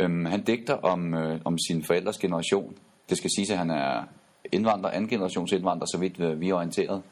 Øhm, 0.00 0.24
han 0.24 0.42
digter 0.42 0.74
om, 0.74 1.14
øh, 1.14 1.40
om 1.44 1.58
sin 1.58 1.84
forældres 1.84 2.18
generation. 2.18 2.76
Det 3.08 3.18
skal 3.18 3.30
siges, 3.36 3.50
at 3.50 3.58
han 3.58 3.70
er 3.70 4.04
indvandrer, 4.52 4.90
anden 4.90 5.10
generations 5.10 5.52
indvandrer, 5.52 5.86
så 5.86 5.98
vidt 5.98 6.20
øh, 6.20 6.40
vi 6.40 6.48
er 6.48 6.54
orienteret. 6.54 7.02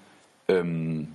Øhm, 0.48 1.06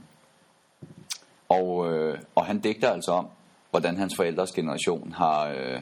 og, 1.50 1.94
øh, 1.94 2.20
og 2.36 2.46
han 2.46 2.60
digter 2.60 2.90
altså 2.92 3.12
om, 3.12 3.28
hvordan 3.72 3.98
hans 3.98 4.16
forældres 4.16 4.52
generation 4.52 5.12
har, 5.12 5.48
øh, 5.48 5.82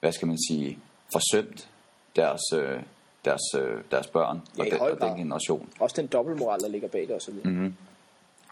hvad 0.00 0.12
skal 0.12 0.28
man 0.28 0.38
sige, 0.48 0.78
forsømt 1.12 1.68
deres, 2.16 2.40
øh, 2.54 2.82
deres, 3.24 3.40
øh, 3.58 3.82
deres 3.90 4.06
børn 4.06 4.42
Ja, 4.58 4.62
og, 4.62 4.70
den, 4.70 4.80
og 4.80 5.08
den 5.08 5.18
generation. 5.18 5.68
Også 5.80 6.02
den 6.02 6.06
dobbeltmoral, 6.06 6.60
der 6.60 6.68
ligger 6.68 6.88
bag 6.88 7.00
det 7.00 7.10
og 7.10 7.22
så 7.22 7.30
videre. 7.30 7.50
Mm-hmm. 7.50 7.74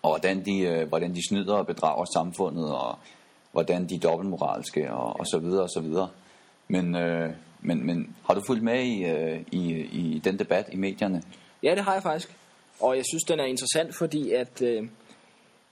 Og 0.02 0.10
hvordan 0.10 0.44
de, 0.44 0.60
øh, 0.60 0.88
hvordan 0.88 1.14
de 1.14 1.28
snyder 1.28 1.54
og 1.54 1.66
bedrager 1.66 2.04
samfundet, 2.04 2.74
og 2.74 2.98
hvordan 3.52 3.88
de 3.88 3.94
er 3.94 3.98
dobbeltmoralske, 3.98 4.92
og, 4.92 5.20
og 5.20 5.26
så 5.26 5.38
videre, 5.38 5.62
og 5.62 5.70
så 5.70 5.80
videre. 5.80 6.08
Men, 6.68 6.96
øh, 6.96 7.30
men, 7.60 7.86
men 7.86 8.16
har 8.26 8.34
du 8.34 8.40
fulgt 8.46 8.62
med 8.62 8.82
i, 8.82 9.04
øh, 9.04 9.40
i, 9.52 9.72
i 9.80 10.20
den 10.24 10.38
debat 10.38 10.68
i 10.72 10.76
medierne? 10.76 11.22
Ja, 11.62 11.74
det 11.74 11.84
har 11.84 11.92
jeg 11.92 12.02
faktisk. 12.02 12.36
Og 12.80 12.96
jeg 12.96 13.04
synes, 13.10 13.24
den 13.24 13.40
er 13.40 13.44
interessant, 13.44 13.94
fordi 13.94 14.32
at... 14.32 14.62
Øh, 14.62 14.88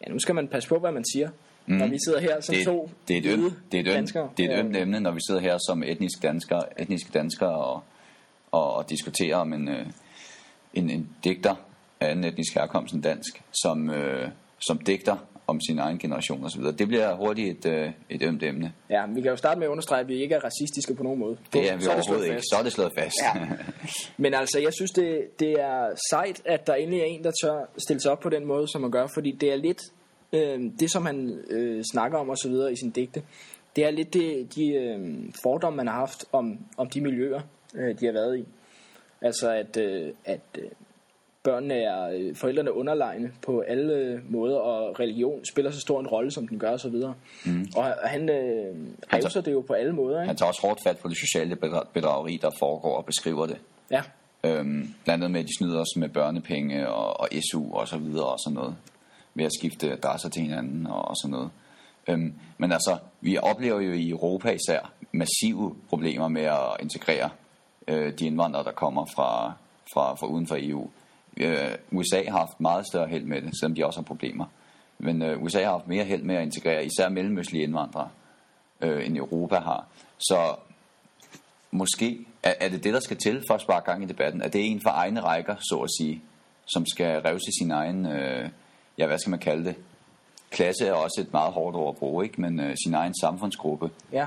ja, 0.00 0.12
nu 0.12 0.18
skal 0.18 0.34
man 0.34 0.48
passe 0.48 0.68
på, 0.68 0.78
hvad 0.78 0.92
man 0.92 1.04
siger. 1.12 1.28
Mm. 1.66 1.74
Når 1.74 1.86
vi 1.86 1.98
sidder 2.06 2.20
her 2.20 2.40
som 2.40 2.54
det, 2.54 2.64
to 2.64 2.90
det 3.08 3.14
er 3.14 3.18
et 3.18 3.26
øm, 3.26 3.52
det 3.72 3.78
er 3.78 3.80
et 3.80 3.88
øm, 3.88 3.94
danskere. 3.94 4.30
det 4.36 4.44
er 4.46 4.54
et 4.54 4.58
ømt 4.58 4.76
emne, 4.76 5.00
når 5.00 5.10
vi 5.10 5.20
sidder 5.28 5.40
her 5.40 5.58
som 5.66 5.82
etniske 5.82 6.20
danskere, 6.22 6.80
etniske 6.80 7.10
danskere 7.14 7.56
og, 7.56 7.82
og, 8.50 8.74
og 8.74 8.90
diskuterer 8.90 9.36
om 9.36 9.52
en, 9.52 9.68
øh, 9.68 9.86
en, 10.74 10.90
en 10.90 11.08
digter 11.24 11.54
af 12.00 12.10
anden 12.10 12.24
etnisk 12.24 12.54
herkomst 12.54 12.94
end 12.94 13.02
dansk, 13.02 13.42
som, 13.62 13.90
øh, 13.90 14.28
som 14.58 14.78
digter 14.78 15.16
om 15.46 15.60
sin 15.60 15.78
egen 15.78 15.98
generation 15.98 16.44
osv. 16.44 16.62
Det 16.62 16.88
bliver 16.88 17.14
hurtigt 17.14 17.66
et, 17.66 17.72
øh, 17.72 17.90
et 18.10 18.22
ømt 18.22 18.42
emne. 18.42 18.72
Ja, 18.90 19.06
vi 19.14 19.20
kan 19.20 19.30
jo 19.30 19.36
starte 19.36 19.58
med 19.58 19.66
at 19.66 19.70
understrege, 19.70 20.00
at 20.00 20.08
vi 20.08 20.22
ikke 20.22 20.34
er 20.34 20.40
racistiske 20.44 20.94
på 20.94 21.02
nogen 21.02 21.18
måde. 21.18 21.36
Det 21.52 21.70
er 21.70 21.76
vi 21.76 21.82
Så 21.82 21.90
overhovedet 21.90 22.04
slået 22.06 22.24
ikke. 22.24 22.34
fast. 22.34 22.46
Så 22.50 22.56
er 22.58 22.62
det 22.62 22.72
slået 22.72 22.92
fast. 22.98 23.16
Ja. 23.22 23.46
Men 24.22 24.34
altså, 24.34 24.58
jeg 24.60 24.72
synes, 24.72 24.90
det, 24.90 25.40
det 25.40 25.50
er 25.52 25.94
sejt, 26.10 26.42
at 26.44 26.66
der 26.66 26.74
endelig 26.74 27.00
er 27.00 27.04
en, 27.04 27.24
der 27.24 27.32
tør 27.42 27.70
stille 27.78 28.00
sig 28.00 28.12
op 28.12 28.20
på 28.20 28.28
den 28.28 28.46
måde, 28.46 28.68
som 28.68 28.80
man 28.80 28.90
gør. 28.90 29.06
Fordi 29.14 29.30
det 29.30 29.52
er 29.52 29.56
lidt 29.56 29.80
øh, 30.32 30.60
det, 30.80 30.90
som 30.90 31.06
han 31.06 31.38
øh, 31.50 31.82
snakker 31.92 32.18
om 32.18 32.28
og 32.28 32.38
så 32.38 32.48
videre 32.48 32.72
i 32.72 32.76
sin 32.76 32.90
digte. 32.90 33.22
Det 33.76 33.84
er 33.84 33.90
lidt 33.90 34.14
det, 34.14 34.54
de 34.54 34.74
øh, 34.74 35.18
fordomme, 35.42 35.76
man 35.76 35.86
har 35.86 35.94
haft 35.94 36.24
om, 36.32 36.58
om 36.76 36.90
de 36.90 37.00
miljøer, 37.00 37.40
øh, 37.74 38.00
de 38.00 38.06
har 38.06 38.12
været 38.12 38.38
i. 38.38 38.44
Altså, 39.22 39.50
at, 39.50 39.76
øh, 39.76 40.12
at 40.24 40.40
øh, 40.58 40.64
børnene 41.46 41.74
er 41.74 42.08
øh, 42.14 42.36
forældrene 42.36 42.72
underlegne 42.72 43.32
på 43.42 43.60
alle 43.60 43.94
øh, 43.94 44.32
måder, 44.32 44.56
og 44.56 45.00
religion 45.00 45.44
spiller 45.52 45.70
så 45.70 45.80
stor 45.80 46.00
en 46.00 46.06
rolle, 46.06 46.30
som 46.30 46.48
den 46.48 46.58
gør 46.58 46.70
og 46.70 46.80
så 46.80 46.88
videre. 46.88 47.14
Mm. 47.44 47.66
Og 47.76 47.84
han 48.04 48.28
øh, 48.28 48.74
revser 49.12 49.40
det 49.40 49.52
jo 49.52 49.60
på 49.60 49.72
alle 49.72 49.92
måder, 49.92 50.20
ikke? 50.20 50.26
Han 50.26 50.36
tager 50.36 50.48
også 50.48 50.62
hårdt 50.62 50.80
fat 50.82 50.98
på 50.98 51.08
det 51.08 51.16
sociale 51.16 51.56
bedra- 51.56 51.86
bedrageri, 51.92 52.38
der 52.42 52.50
foregår 52.58 52.96
og 52.96 53.04
beskriver 53.04 53.46
det. 53.46 53.58
Ja. 53.90 54.02
Øhm, 54.44 54.94
blandt 55.04 55.24
andet 55.24 55.30
med, 55.30 55.40
at 55.40 55.46
de 55.46 55.58
snyder 55.58 55.80
os 55.80 55.96
med 55.96 56.08
børnepenge 56.08 56.88
og, 56.88 57.20
og 57.20 57.28
SU 57.50 57.74
og 57.74 57.88
så 57.88 57.98
videre 57.98 58.26
og 58.26 58.38
sådan 58.46 58.54
noget. 58.54 58.76
Ved 59.34 59.44
at 59.44 59.52
skifte 59.58 59.92
adresser 59.92 60.28
til 60.28 60.42
hinanden 60.42 60.86
og, 60.86 61.08
og 61.08 61.16
sådan 61.22 61.32
noget. 61.32 61.50
Øhm, 62.08 62.34
men 62.58 62.72
altså, 62.72 62.96
vi 63.20 63.38
oplever 63.38 63.80
jo 63.80 63.92
i 63.92 64.08
Europa 64.08 64.50
især 64.50 64.92
massive 65.12 65.76
problemer 65.88 66.28
med 66.28 66.42
at 66.42 66.76
integrere 66.80 67.30
øh, 67.88 68.12
de 68.18 68.26
indvandrere, 68.26 68.64
der 68.64 68.72
kommer 68.72 69.06
fra, 69.16 69.52
fra, 69.94 70.14
fra 70.14 70.26
uden 70.26 70.46
for 70.46 70.56
EU. 70.58 70.90
Øh, 71.36 71.70
USA 71.90 72.24
har 72.28 72.38
haft 72.38 72.60
meget 72.60 72.86
større 72.86 73.08
held 73.08 73.24
med 73.24 73.42
det, 73.42 73.58
selvom 73.60 73.74
de 73.74 73.86
også 73.86 74.00
har 74.00 74.04
problemer. 74.04 74.44
Men 74.98 75.22
øh, 75.22 75.42
USA 75.42 75.62
har 75.64 75.70
haft 75.70 75.88
mere 75.88 76.04
held 76.04 76.22
med 76.22 76.36
at 76.36 76.42
integrere 76.42 76.84
især 76.84 77.08
mellemøstlige 77.08 77.64
indvandrere, 77.64 78.08
øh, 78.80 79.06
end 79.06 79.16
Europa 79.16 79.56
har. 79.56 79.86
Så 80.18 80.54
måske 81.70 82.26
er, 82.42 82.54
er 82.60 82.68
det 82.68 82.84
det, 82.84 82.94
der 82.94 83.00
skal 83.00 83.16
til 83.16 83.42
for 83.48 83.54
at 83.54 83.60
spare 83.60 83.80
gang 83.80 84.02
i 84.02 84.06
debatten? 84.06 84.42
Er 84.42 84.48
det 84.48 84.70
en 84.70 84.80
for 84.80 84.90
egne 84.90 85.20
rækker, 85.20 85.56
så 85.60 85.76
at 85.76 85.90
sige, 85.98 86.22
som 86.66 86.86
skal 86.86 87.20
revse 87.20 87.52
sin 87.58 87.70
egen, 87.70 88.06
øh, 88.06 88.48
ja, 88.98 89.06
hvad 89.06 89.18
skal 89.18 89.30
man 89.30 89.38
kalde 89.38 89.64
det, 89.64 89.74
klasse 90.50 90.86
er 90.86 90.92
også 90.92 91.20
et 91.20 91.32
meget 91.32 91.52
hårdt 91.52 91.76
ord 91.76 91.94
at 91.94 91.98
bruge, 91.98 92.24
ikke? 92.24 92.40
men 92.40 92.60
øh, 92.60 92.76
sin 92.84 92.94
egen 92.94 93.14
samfundsgruppe. 93.20 93.90
Ja, 94.12 94.26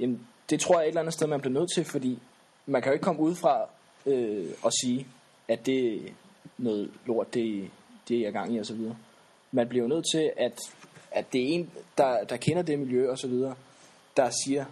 Jamen, 0.00 0.26
det 0.50 0.60
tror 0.60 0.74
jeg 0.74 0.84
et 0.84 0.88
eller 0.88 1.00
andet 1.00 1.14
sted, 1.14 1.26
man 1.26 1.40
bliver 1.40 1.54
nødt 1.60 1.70
til, 1.74 1.84
fordi 1.84 2.18
man 2.66 2.82
kan 2.82 2.90
jo 2.90 2.92
ikke 2.92 3.04
komme 3.04 3.20
ud 3.20 3.34
fra 3.34 3.60
øh, 4.06 4.46
og 4.62 4.72
sige, 4.72 5.06
at 5.48 5.66
det 5.66 6.12
noget 6.58 6.90
lort, 7.06 7.34
det, 7.34 7.70
det 8.08 8.26
er 8.26 8.30
gang 8.30 8.54
i 8.54 8.60
osv. 8.60 8.80
Man 9.52 9.68
bliver 9.68 9.82
jo 9.82 9.88
nødt 9.88 10.04
til, 10.12 10.32
at, 10.36 10.58
at 11.10 11.32
det 11.32 11.42
er 11.42 11.46
en, 11.54 11.70
der, 11.98 12.24
der 12.24 12.36
kender 12.36 12.62
det 12.62 12.78
miljø 12.78 13.10
og 13.10 13.18
så 13.18 13.28
videre, 13.28 13.54
der 14.16 14.30
siger 14.44 14.64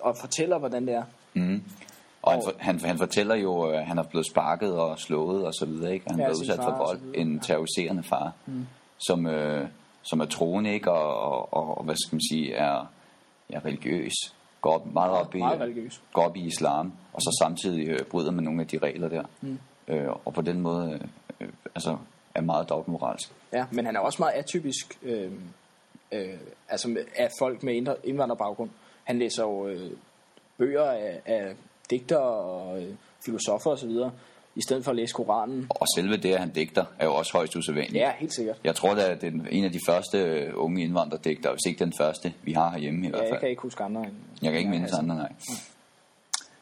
og 0.00 0.16
fortæller, 0.16 0.58
hvordan 0.58 0.86
det 0.86 0.94
er. 0.94 1.02
Mm. 1.34 1.62
Og 2.22 2.32
han, 2.32 2.42
for, 2.44 2.52
han, 2.58 2.80
han 2.80 2.98
fortæller 2.98 3.34
jo, 3.34 3.62
at 3.62 3.86
han 3.86 3.98
er 3.98 4.02
blevet 4.02 4.26
sparket 4.26 4.74
og 4.74 4.98
slået 4.98 5.46
og 5.46 5.54
så 5.54 5.66
videre, 5.66 5.94
ikke? 5.94 6.10
Han 6.10 6.18
ja, 6.18 6.24
er 6.24 6.30
udsat 6.30 6.56
for 6.56 6.76
vold, 6.86 7.00
en 7.14 7.40
terroriserende 7.40 8.02
far, 8.02 8.32
mm. 8.46 8.66
som, 8.98 9.26
øh, 9.26 9.68
som 10.02 10.20
er 10.20 10.24
troende, 10.24 10.72
ikke? 10.72 10.92
Og, 10.92 11.52
og, 11.52 11.78
og, 11.78 11.84
hvad 11.84 11.94
skal 11.96 12.16
man 12.16 12.22
sige, 12.30 12.54
er 12.54 12.86
ja, 13.52 13.58
religiøs. 13.64 14.12
Går 14.60 14.74
op, 14.74 14.92
meget, 14.92 15.12
op 15.12 15.34
i, 15.34 15.38
meget 15.38 15.60
religiøs. 15.60 16.02
går 16.12 16.22
op 16.22 16.36
i 16.36 16.46
islam, 16.46 16.92
og 17.12 17.22
så 17.22 17.36
samtidig 17.42 17.88
øh, 17.88 17.98
bryder 18.10 18.30
med 18.30 18.42
nogle 18.42 18.60
af 18.60 18.66
de 18.66 18.78
regler 18.78 19.08
der. 19.08 19.22
Mm. 19.40 19.58
Øh, 19.88 20.08
og 20.24 20.34
på 20.34 20.42
den 20.42 20.60
måde 20.60 20.92
øh, 20.92 21.00
altså, 21.78 21.96
er 22.34 22.40
meget 22.40 22.68
dobbeltmoralsk. 22.68 23.32
Ja, 23.52 23.64
men 23.70 23.86
han 23.86 23.96
er 23.96 24.00
også 24.00 24.22
meget 24.22 24.32
atypisk 24.32 24.98
øh, 25.02 25.32
øh, 26.12 26.28
altså 26.68 26.96
af 27.16 27.28
folk 27.38 27.62
med 27.62 27.74
indvandrerbaggrund. 28.04 28.70
Han 29.04 29.18
læser 29.18 29.42
jo 29.42 29.68
øh, 29.68 29.90
bøger 30.58 30.90
af, 30.90 31.20
af 31.26 31.54
digter 31.90 32.16
og 32.16 32.82
øh, 32.82 32.94
filosofer 33.24 33.70
osv., 33.70 33.90
i 34.54 34.62
stedet 34.62 34.84
for 34.84 34.90
at 34.90 34.96
læse 34.96 35.12
Koranen. 35.12 35.66
Og 35.70 35.86
selve 35.96 36.16
det, 36.16 36.32
at 36.32 36.40
han 36.40 36.50
digter, 36.50 36.84
er 36.98 37.04
jo 37.04 37.14
også 37.14 37.32
højst 37.32 37.56
usædvanligt. 37.56 37.94
Ja, 37.94 38.12
helt 38.18 38.34
sikkert. 38.34 38.56
Jeg 38.64 38.74
tror, 38.74 38.94
at 38.94 39.20
det 39.20 39.34
er 39.34 39.40
en 39.50 39.64
af 39.64 39.72
de 39.72 39.78
første 39.86 40.18
øh, 40.18 40.52
unge 40.54 40.82
indvandrerdigter, 40.82 41.50
hvis 41.50 41.60
ikke 41.66 41.84
den 41.84 41.92
første, 41.98 42.32
vi 42.42 42.52
har 42.52 42.70
herhjemme 42.70 43.06
i 43.06 43.10
hvert 43.10 43.20
fald. 43.20 43.30
jeg 43.30 43.40
kan 43.40 43.48
ikke 43.48 43.62
huske 43.62 43.84
andre. 43.84 44.00
End, 44.00 44.12
jeg 44.42 44.50
kan 44.52 44.58
ikke 44.58 44.70
mindes 44.70 44.92
andre, 44.92 45.16
nej. 45.16 45.32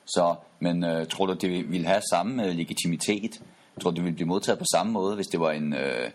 Så, 0.06 0.34
men 0.60 0.84
øh, 0.84 1.06
tror 1.06 1.26
du, 1.26 1.32
det 1.32 1.70
ville 1.70 1.86
have 1.86 2.02
samme 2.12 2.46
øh, 2.46 2.54
legitimitet? 2.54 3.42
Tror 3.80 3.90
det 3.90 4.04
ville 4.04 4.14
blive 4.14 4.28
modtaget 4.28 4.58
på 4.58 4.64
samme 4.72 4.92
måde, 4.92 5.14
hvis 5.14 5.26
det 5.26 5.40
var 5.40 5.52
en... 5.52 5.72
Øh, 5.72 6.10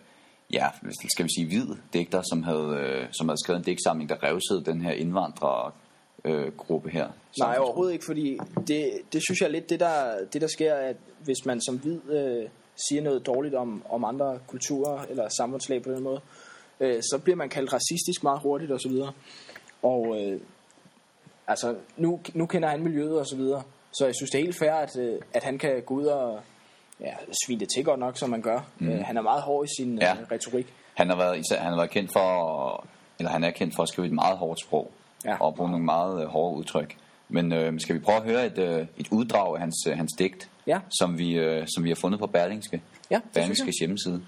ja, 0.54 0.68
skal 1.10 1.26
vi 1.26 1.30
sige, 1.38 1.48
hvid 1.48 1.76
digter, 1.94 2.22
som 2.22 2.44
havde, 2.44 2.78
øh, 2.82 3.08
som 3.12 3.30
havde 3.30 3.40
skrevet 3.44 3.60
en 3.60 3.66
digtsamling, 3.66 4.10
der 4.10 4.24
revsede 4.24 4.66
den 4.66 4.82
her 4.82 4.92
indvandrer 4.92 5.74
øh, 6.26 6.52
gruppe 6.58 6.90
her? 6.90 7.08
Nej, 7.40 7.58
overhovedet 7.60 7.94
ikke, 7.94 8.06
fordi 8.06 8.38
det, 8.68 8.92
det 9.14 9.22
synes 9.24 9.42
jeg 9.42 9.48
er 9.48 9.52
lidt 9.52 9.70
det, 9.70 9.80
der, 9.80 10.26
det, 10.34 10.42
der 10.42 10.48
sker, 10.48 10.74
at 10.76 10.96
hvis 11.24 11.46
man 11.46 11.62
som 11.62 11.78
hvid 11.78 12.12
øh, 12.12 12.50
siger 12.88 13.02
noget 13.02 13.26
dårligt 13.26 13.56
om, 13.56 13.84
om 13.90 14.06
andre 14.06 14.40
kulturer 14.48 15.06
eller 15.10 15.30
samfundslag 15.30 15.84
på 15.84 15.92
den 15.92 16.04
måde, 16.04 16.22
øh, 16.80 17.02
så 17.02 17.20
bliver 17.24 17.36
man 17.36 17.50
kaldt 17.50 17.74
racistisk 17.74 18.24
meget 18.24 18.40
hurtigt 18.42 18.72
osv. 18.72 18.92
Og, 18.92 19.14
og 19.84 20.22
øh, 20.22 20.40
altså, 21.48 21.76
nu, 21.98 22.20
nu 22.34 22.46
kender 22.46 22.70
han 22.70 22.84
miljøet 22.84 23.20
og 23.20 23.28
så 23.28 23.36
videre, 23.36 23.64
så 23.92 24.06
jeg 24.06 24.16
synes, 24.16 24.32
det 24.32 24.40
er 24.40 24.44
helt 24.44 24.58
fair, 24.58 24.74
at, 24.74 24.98
øh, 24.98 25.20
at 25.34 25.44
han 25.44 25.58
kan 25.58 25.82
gå 25.86 25.94
ud 25.94 26.06
og 26.06 26.42
ja, 27.02 27.14
svine 27.46 27.60
det 27.60 27.70
til 27.76 27.84
godt 27.86 28.00
nok, 28.00 28.18
som 28.18 28.30
man 28.30 28.42
gør. 28.42 28.60
Mm. 28.80 28.90
Øh, 28.90 29.06
han 29.06 29.18
er 29.18 29.22
meget 29.22 29.42
hård 29.42 29.66
i 29.66 29.70
sin 29.78 29.98
ja. 29.98 30.14
øh, 30.14 30.20
retorik. 30.32 30.74
Han 30.94 31.10
har, 31.10 31.16
været, 31.16 31.40
især, 31.40 31.60
han 31.60 31.70
har 31.70 31.76
været 31.76 31.90
kendt 31.90 32.12
for, 32.14 32.86
eller 33.20 33.32
han 33.32 33.44
er 33.44 33.52
kendt 33.52 33.76
for 33.76 33.84
at 33.84 33.90
skrive 33.90 34.08
et 34.08 34.14
meget 34.14 34.38
hårdt 34.38 34.60
sprog 34.60 34.92
ja. 35.26 35.36
og 35.40 35.56
bruge 35.56 35.70
nogle 35.70 35.86
meget 35.86 36.24
øh, 36.24 36.28
hårde 36.28 36.58
udtryk. 36.58 36.98
Men 37.30 37.54
øh, 37.54 37.80
skal 37.80 37.96
vi 37.96 38.00
prøve 38.00 38.18
at 38.18 38.24
høre 38.24 38.46
et, 38.46 38.58
øh, 38.58 38.86
et 38.98 39.08
uddrag 39.12 39.56
af 39.56 39.60
hans, 39.60 39.76
øh, 39.88 39.98
hans 39.98 40.12
digt, 40.20 40.50
ja. 40.68 40.80
som, 41.00 41.18
vi, 41.18 41.38
øh, 41.38 41.68
som 41.76 41.84
vi 41.84 41.90
har 41.90 41.96
fundet 41.96 42.20
på 42.20 42.28
Berlingske, 42.28 42.82
ja, 43.10 43.20
Berlingske 43.34 43.74
hjemmeside. 43.80 44.22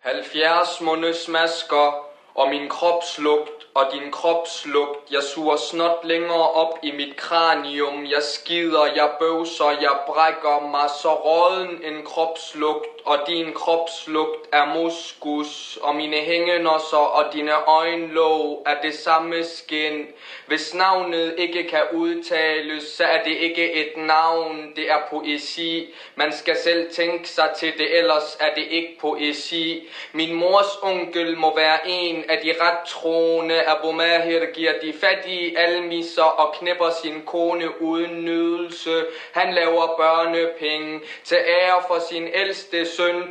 70 0.00 0.80
måneds 0.80 1.28
masker 1.28 2.09
og 2.40 2.48
min 2.48 2.68
kropslugt 2.68 3.66
og 3.74 3.84
din 3.92 4.12
kropslugt. 4.12 5.12
Jeg 5.12 5.22
suger 5.22 5.56
snot 5.56 6.04
længere 6.04 6.50
op 6.50 6.78
i 6.82 6.90
mit 6.90 7.16
kranium. 7.16 8.04
Jeg 8.04 8.22
skider, 8.22 8.84
jeg 8.96 9.10
bøvser, 9.20 9.70
jeg 9.80 9.96
brækker 10.06 10.70
mig 10.70 10.90
så 11.02 11.14
råden 11.14 11.84
en 11.84 12.04
kropslugt. 12.04 12.99
Og 13.04 13.18
din 13.26 13.54
kropslugt 13.54 14.48
er 14.52 14.74
muskus, 14.74 15.78
og 15.82 15.94
mine 15.94 16.16
hængenosser 16.16 16.96
og 16.96 17.32
dine 17.32 17.52
øjenlåg 17.68 18.62
er 18.66 18.80
det 18.82 18.94
samme 18.94 19.44
skin. 19.44 20.06
Hvis 20.46 20.74
navnet 20.74 21.34
ikke 21.38 21.68
kan 21.68 21.82
udtales, 21.92 22.84
så 22.84 23.04
er 23.04 23.22
det 23.22 23.36
ikke 23.36 23.72
et 23.72 23.96
navn, 23.96 24.72
det 24.76 24.90
er 24.90 24.98
poesi. 25.10 25.94
Man 26.14 26.32
skal 26.32 26.56
selv 26.56 26.92
tænke 26.92 27.28
sig 27.28 27.50
til 27.56 27.78
det, 27.78 27.98
ellers 27.98 28.36
er 28.40 28.54
det 28.54 28.66
ikke 28.70 28.96
poesi. 29.00 29.88
Min 30.12 30.34
mors 30.34 30.78
onkel 30.82 31.36
må 31.36 31.56
være 31.56 31.78
en 31.88 32.24
af 32.30 32.38
de 32.38 32.54
ret 32.60 32.78
troende. 32.86 33.62
Abu 33.62 33.92
Mahir 33.92 34.52
giver 34.54 34.72
de 34.82 34.92
fattige 35.00 35.58
almisser 35.58 36.22
og 36.22 36.54
knipper 36.54 36.90
sin 37.02 37.22
kone 37.22 37.82
uden 37.82 38.24
nydelse. 38.24 39.04
Han 39.32 39.54
laver 39.54 39.96
børnepenge 39.96 41.00
til 41.24 41.38
ære 41.46 41.82
for 41.88 41.98
sin 41.98 42.28
ældste 42.34 42.86
søn. 42.96 43.22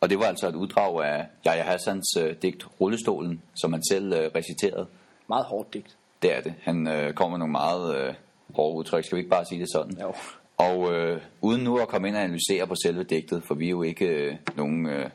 Og 0.00 0.10
det 0.10 0.18
var 0.18 0.24
altså 0.24 0.48
et 0.48 0.54
uddrag 0.54 1.04
af 1.04 1.26
Jaja 1.44 1.62
Hassans 1.62 2.16
øh, 2.20 2.34
digt 2.42 2.66
Rullestolen, 2.80 3.42
som 3.54 3.72
han 3.72 3.82
selv 3.90 4.12
øh, 4.12 4.30
reciterede. 4.34 4.86
Meget 5.28 5.44
hårdt 5.44 5.74
digt. 5.74 5.96
Det 6.22 6.36
er 6.36 6.40
det. 6.40 6.54
Han 6.62 6.88
øh, 6.88 7.14
kommer 7.14 7.38
med 7.38 7.38
nogle 7.38 7.52
meget 7.52 7.96
øh, 7.96 8.14
hårde 8.54 8.76
udtryk. 8.76 9.04
Skal 9.04 9.16
vi 9.16 9.20
ikke 9.20 9.30
bare 9.30 9.44
sige 9.44 9.60
det 9.60 9.68
sådan? 9.72 9.98
Jo. 10.00 10.14
Og 10.56 10.92
øh, 10.92 11.20
uden 11.40 11.64
nu 11.64 11.78
at 11.78 11.88
komme 11.88 12.08
ind 12.08 12.16
og 12.16 12.22
analysere 12.22 12.66
på 12.66 12.74
selve 12.82 13.02
digtet, 13.02 13.42
for 13.46 13.54
vi 13.54 13.66
er 13.66 13.70
jo 13.70 13.82
ikke 13.82 14.06
øh, 14.06 14.36
nogen... 14.56 14.86
Øh, 14.86 15.10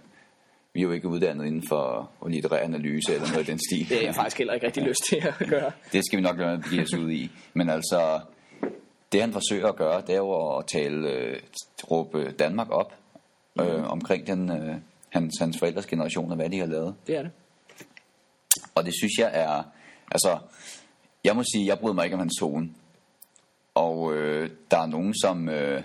vi 0.74 0.80
er 0.80 0.84
jo 0.84 0.91
ikke 0.91 1.08
uddannet 1.08 1.46
inden 1.46 1.63
for 1.70 2.10
litterær 2.28 2.58
analyse 2.63 3.13
eller 3.13 3.28
noget 3.28 3.48
i 3.48 3.52
den 3.52 3.60
stil. 3.60 3.89
Det 3.89 3.98
er 3.98 4.06
jeg 4.06 4.15
faktisk 4.15 4.38
heller 4.38 4.54
ikke 4.54 4.65
rigtig 4.65 4.84
lyst 4.84 5.00
til 5.10 5.28
at 5.39 5.50
gøre. 5.50 5.72
det 5.94 6.06
skal 6.06 6.17
vi 6.17 6.24
nok 6.24 6.38
lade 6.38 6.62
blive 6.67 6.82
os 6.82 6.94
ud 6.94 7.12
i. 7.12 7.32
Men 7.54 7.70
altså, 7.70 8.20
det 9.12 9.22
han 9.22 9.34
forsøger 9.34 9.67
at 9.67 9.76
gøre, 9.76 10.02
det 10.02 10.10
er 10.10 10.17
jo 10.17 10.58
at 10.58 10.65
tale, 10.65 11.10
øh, 11.10 11.39
råbe 11.91 12.32
Danmark 12.39 12.67
op 12.72 12.94
øh, 13.60 13.78
mm. 13.78 13.84
omkring 13.84 14.28
den, 14.28 14.52
øh, 14.52 14.76
hans, 15.10 15.40
hans 15.40 15.58
forældres 15.60 15.86
generation 15.86 16.32
og 16.32 16.36
hvad 16.36 16.50
de 16.50 16.60
har 16.60 16.66
lavet. 16.66 16.96
Det 17.08 17.16
er 17.16 17.22
det. 17.22 17.32
Og 18.76 18.86
det 18.86 18.94
synes 18.94 19.18
jeg 19.18 19.32
er, 19.34 19.64
altså, 20.12 20.40
jeg 21.24 21.36
må 21.36 21.44
sige, 21.44 21.66
jeg 21.66 21.80
bryder 21.80 21.96
mig 21.96 22.06
ikke 22.06 22.14
om 22.14 22.20
hans 22.20 22.40
tone. 22.40 22.70
Og 23.76 24.14
øh, 24.14 24.50
der 24.72 24.78
er 24.78 24.86
nogen, 24.86 25.14
som, 25.22 25.50
øh, 25.50 25.84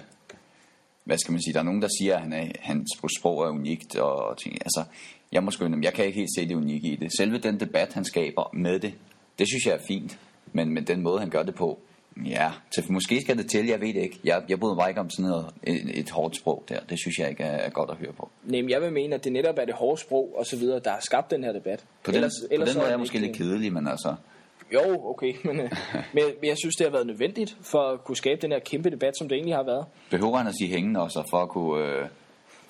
hvad 1.04 1.18
skal 1.18 1.32
man 1.32 1.42
sige, 1.42 1.54
der 1.54 1.60
er 1.60 1.64
nogen, 1.64 1.82
der 1.82 1.88
siger, 2.00 2.14
at 2.14 2.20
han 2.20 2.32
er, 2.32 2.46
hans 2.60 2.88
sprog 3.18 3.42
er 3.42 3.50
unikt, 3.50 3.96
og, 3.96 4.14
og 4.14 4.38
ting. 4.38 4.54
Altså, 4.54 4.84
jeg 5.32 5.44
må 5.44 5.50
skyde, 5.50 5.78
jeg 5.82 5.92
kan 5.92 6.04
ikke 6.04 6.18
helt 6.18 6.34
se 6.36 6.48
det 6.48 6.54
unikke 6.54 6.88
i 6.88 6.96
det. 6.96 7.16
Selve 7.16 7.38
den 7.38 7.60
debat, 7.60 7.92
han 7.92 8.04
skaber 8.04 8.50
med 8.52 8.78
det, 8.78 8.94
det 9.38 9.48
synes 9.48 9.66
jeg 9.66 9.74
er 9.74 9.86
fint. 9.88 10.18
Men, 10.52 10.74
men 10.74 10.86
den 10.86 11.02
måde, 11.02 11.20
han 11.20 11.30
gør 11.30 11.42
det 11.42 11.54
på, 11.54 11.80
ja, 12.24 12.52
til, 12.74 12.92
måske 12.92 13.20
skal 13.20 13.38
det 13.38 13.50
til, 13.50 13.66
jeg 13.66 13.80
ved 13.80 13.94
det 13.94 14.02
ikke. 14.02 14.20
Jeg, 14.24 14.42
jeg 14.48 14.60
bryder 14.60 14.74
mig 14.74 14.88
ikke 14.88 15.00
om 15.00 15.10
sådan 15.10 15.30
noget, 15.30 15.46
et, 15.62 15.98
et 15.98 16.10
hårdt 16.10 16.36
sprog 16.36 16.64
der. 16.68 16.80
Det 16.80 16.98
synes 16.98 17.18
jeg 17.18 17.30
ikke 17.30 17.42
er, 17.42 17.56
er 17.56 17.70
godt 17.70 17.90
at 17.90 17.96
høre 17.96 18.12
på. 18.12 18.30
Nej, 18.44 18.64
jeg 18.68 18.82
vil 18.82 18.92
mene, 18.92 19.14
at 19.14 19.24
det 19.24 19.32
netop 19.32 19.58
er 19.58 19.64
det 19.64 19.74
hårde 19.74 20.00
sprog 20.00 20.34
og 20.38 20.46
så 20.46 20.56
videre, 20.56 20.80
der 20.84 20.90
har 20.90 21.00
skabt 21.00 21.30
den 21.30 21.44
her 21.44 21.52
debat. 21.52 21.84
På 22.04 22.10
den, 22.10 22.16
ellers, 22.16 22.32
ellers 22.50 22.68
på 22.68 22.72
den 22.72 22.78
måde 22.78 22.86
er 22.86 22.90
jeg 22.90 22.98
måske 22.98 23.18
lidt 23.18 23.36
kedelig, 23.36 23.72
men 23.72 23.88
altså... 23.88 24.14
Jo, 24.72 25.10
okay, 25.10 25.34
men, 25.48 25.60
øh, 25.60 25.70
men, 26.12 26.24
men 26.40 26.48
jeg 26.48 26.56
synes, 26.58 26.76
det 26.76 26.86
har 26.86 26.92
været 26.92 27.06
nødvendigt 27.06 27.56
for 27.60 27.92
at 27.92 28.04
kunne 28.04 28.16
skabe 28.16 28.40
den 28.42 28.52
her 28.52 28.58
kæmpe 28.58 28.90
debat, 28.90 29.12
som 29.18 29.28
det 29.28 29.36
egentlig 29.36 29.54
har 29.54 29.64
været. 29.64 29.86
Behøver 30.10 30.36
han 30.36 30.46
at 30.46 30.54
sige 30.60 30.70
hængende 30.70 31.00
også, 31.00 31.22
for 31.30 31.38
at 31.38 31.48
kunne, 31.48 31.84
øh, 31.84 32.06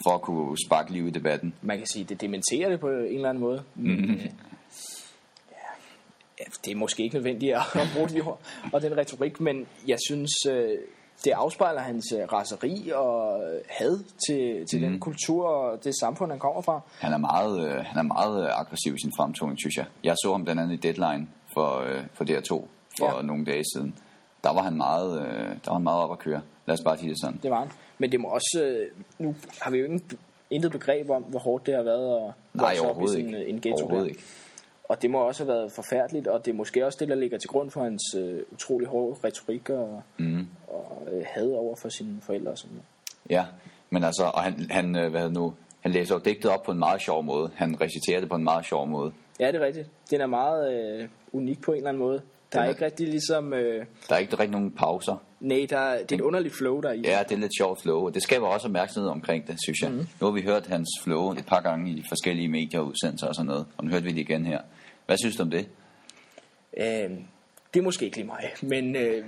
for 0.03 0.11
at 0.11 0.21
kunne 0.21 0.57
sparke 0.67 0.93
liv 0.93 1.07
i 1.07 1.11
debatten? 1.11 1.55
Man 1.63 1.77
kan 1.79 1.87
sige, 1.87 2.05
det 2.05 2.21
dementerer 2.21 2.69
det 2.71 2.81
på 2.81 2.89
en 2.89 3.15
eller 3.15 3.29
anden 3.29 3.43
måde. 3.43 3.63
Mm-hmm. 3.75 4.21
Øh, 6.41 6.47
det 6.65 6.73
er 6.73 6.77
måske 6.77 7.03
ikke 7.03 7.17
nødvendigt 7.17 7.55
at, 7.57 7.63
bruge 7.95 8.09
de 8.09 8.21
ord 8.21 8.41
og 8.73 8.83
den 8.83 8.97
retorik, 8.97 9.41
men 9.41 9.67
jeg 9.87 9.99
synes, 10.09 10.31
øh, 10.51 10.79
det 11.25 11.31
afspejler 11.31 11.81
hans 11.81 12.05
øh, 12.13 12.33
raseri 12.33 12.91
og 12.95 13.43
had 13.69 13.99
til, 14.27 14.67
til 14.67 14.79
mm. 14.79 14.83
den 14.83 14.91
mhm. 14.91 15.01
kultur 15.01 15.49
og 15.49 15.85
det 15.85 15.95
samfund, 16.01 16.31
han 16.31 16.41
kommer 16.41 16.63
fra. 16.63 16.81
Han 16.99 17.13
er 17.13 17.19
meget, 17.19 17.69
øh, 17.69 17.85
han 17.85 17.99
er 17.99 18.03
meget 18.03 18.49
aggressiv 18.53 18.95
i 18.95 18.99
sin 18.99 19.13
fremtoning, 19.17 19.59
synes 19.59 19.77
jeg. 19.77 19.87
Jeg 20.05 20.15
så 20.23 20.33
ham 20.33 20.45
blandt 20.45 20.63
andet 20.63 20.75
i 20.75 20.77
Deadline 20.77 21.29
for, 21.55 21.81
øh, 21.81 22.03
for 22.15 22.25
DR2 22.25 22.69
for 22.99 23.17
ja. 23.17 23.23
nogle 23.23 23.45
dage 23.45 23.65
siden. 23.75 23.95
Der 24.45 24.53
var 24.53 24.63
han 24.63 24.77
meget, 24.77 25.21
øh, 25.21 25.49
der 25.65 25.67
var 25.67 25.73
han 25.73 25.83
meget 25.83 26.03
op 26.03 26.13
at 26.13 26.19
køre. 26.19 26.41
Lad 26.67 26.73
os 26.73 26.85
bare 26.85 26.99
sige 26.99 27.11
det 27.11 27.21
sådan. 27.21 27.41
Det 27.43 27.51
var 27.51 27.59
han. 27.59 27.69
Men 27.99 28.13
det 28.13 28.21
må 28.21 28.29
også, 28.29 28.63
øh, 28.65 28.87
nu 29.19 29.35
har 29.61 29.71
vi 29.71 29.79
jo 29.79 29.85
ingen, 29.85 30.03
intet 30.51 30.73
begreb 30.73 31.11
om, 31.11 31.23
hvor 31.23 31.39
hårdt 31.39 31.67
det 31.67 31.75
har 31.75 31.83
været 31.83 32.17
at 32.17 32.35
Nej, 32.55 32.77
overhovedet 32.81 32.97
op 32.97 33.03
i 33.03 33.23
sådan 33.23 33.41
ikke. 33.41 33.49
en 33.49 33.61
ghetto 33.61 33.85
overhovedet 33.85 34.09
ikke. 34.09 34.23
Og 34.89 35.03
det 35.03 35.11
må 35.11 35.19
også 35.19 35.45
have 35.45 35.55
været 35.55 35.73
forfærdeligt, 35.73 36.27
og 36.27 36.45
det 36.45 36.51
er 36.51 36.57
måske 36.57 36.87
også 36.87 36.99
det, 37.01 37.09
der 37.09 37.15
ligger 37.15 37.39
til 37.39 37.49
grund 37.49 37.71
for 37.71 37.83
hans 37.83 38.03
øh, 38.19 38.43
utrolig 38.53 38.89
hårde 38.89 39.17
retorik 39.25 39.71
og, 39.71 40.03
mm. 40.19 40.47
og 40.69 41.09
øh, 41.13 41.25
had 41.27 41.53
over 41.53 41.77
for 41.77 41.89
sine 41.89 42.21
forældre 42.23 42.51
og 42.51 42.59
sådan 42.59 42.75
noget. 42.75 42.87
Ja, 43.31 43.45
men 43.91 44.05
altså, 44.05 44.25
og 44.35 44.43
han, 44.43 44.71
han, 44.71 44.97
øh, 44.97 45.11
hvad 45.11 45.31
nu, 45.31 45.55
han 45.81 45.93
læser 45.93 46.15
jo 46.15 46.21
digtet 46.25 46.51
op 46.51 46.63
på 46.63 46.73
en 46.73 46.79
meget 46.79 47.01
sjov 47.01 47.25
måde. 47.25 47.51
Han 47.55 47.81
reciterer 47.81 48.21
det 48.21 48.29
på 48.29 48.37
en 48.37 48.45
meget 48.45 48.65
sjov 48.65 48.87
måde. 48.87 49.13
Ja, 49.41 49.47
det 49.47 49.55
er 49.55 49.67
rigtigt. 49.67 49.89
Den 50.11 50.21
er 50.21 50.27
meget 50.27 50.75
øh, 50.75 51.09
unik 51.33 51.61
på 51.61 51.73
en 51.73 51.77
eller 51.77 51.89
anden 51.89 52.03
måde. 52.03 52.23
Der 52.53 52.61
er 52.61 52.69
ikke 52.69 52.85
rigtig 52.85 53.09
ligesom... 53.09 53.53
Øh, 53.53 53.87
Der 54.09 54.15
er 54.15 54.19
ikke 54.19 54.33
rigtig 54.33 54.51
nogen 54.51 54.71
pauser. 54.73 55.17
nej, 55.41 55.67
der, 55.71 55.79
er- 55.79 55.99
det 56.03 56.13
er 56.13 56.17
et 56.17 56.21
underligt 56.21 56.55
flow, 56.55 56.81
der 56.81 56.89
er 56.89 56.93
i. 56.93 57.01
Ja, 57.05 57.23
det 57.29 57.33
er 57.35 57.39
lidt 57.39 57.53
sjovt 57.59 57.83
flow, 57.83 58.07
og 58.07 58.15
det 58.15 58.23
skaber 58.23 58.47
også 58.47 58.67
opmærksomhed 58.69 59.11
omkring 59.11 59.47
det, 59.47 59.57
synes 59.65 59.81
jeg. 59.83 59.91
Mm. 59.91 60.07
Nu 60.21 60.27
har 60.27 60.31
vi 60.31 60.43
hørt 60.43 60.67
hans 60.67 60.89
flow 61.03 61.33
et 61.33 61.47
par 61.47 61.61
gange 61.61 61.91
i 61.91 61.95
de 61.95 62.05
forskellige 62.09 62.49
medier 62.49 62.81
og 62.81 62.87
udsendelser 62.87 63.27
og 63.27 63.35
sådan 63.35 63.47
noget, 63.47 63.67
og 63.77 63.85
nu 63.85 63.91
hørte 63.91 64.05
vi 64.05 64.11
det 64.13 64.19
igen 64.19 64.47
her. 64.47 64.61
Hvad 65.07 65.17
synes 65.19 65.37
du 65.37 65.43
om 65.43 65.51
det? 65.51 65.69
Øh, 66.77 66.85
det 67.75 67.81
er 67.81 67.83
måske 67.83 68.05
ikke 68.05 68.17
lige 68.17 68.27
mig, 68.27 68.53
men... 68.63 68.97
Øh, 68.97 69.25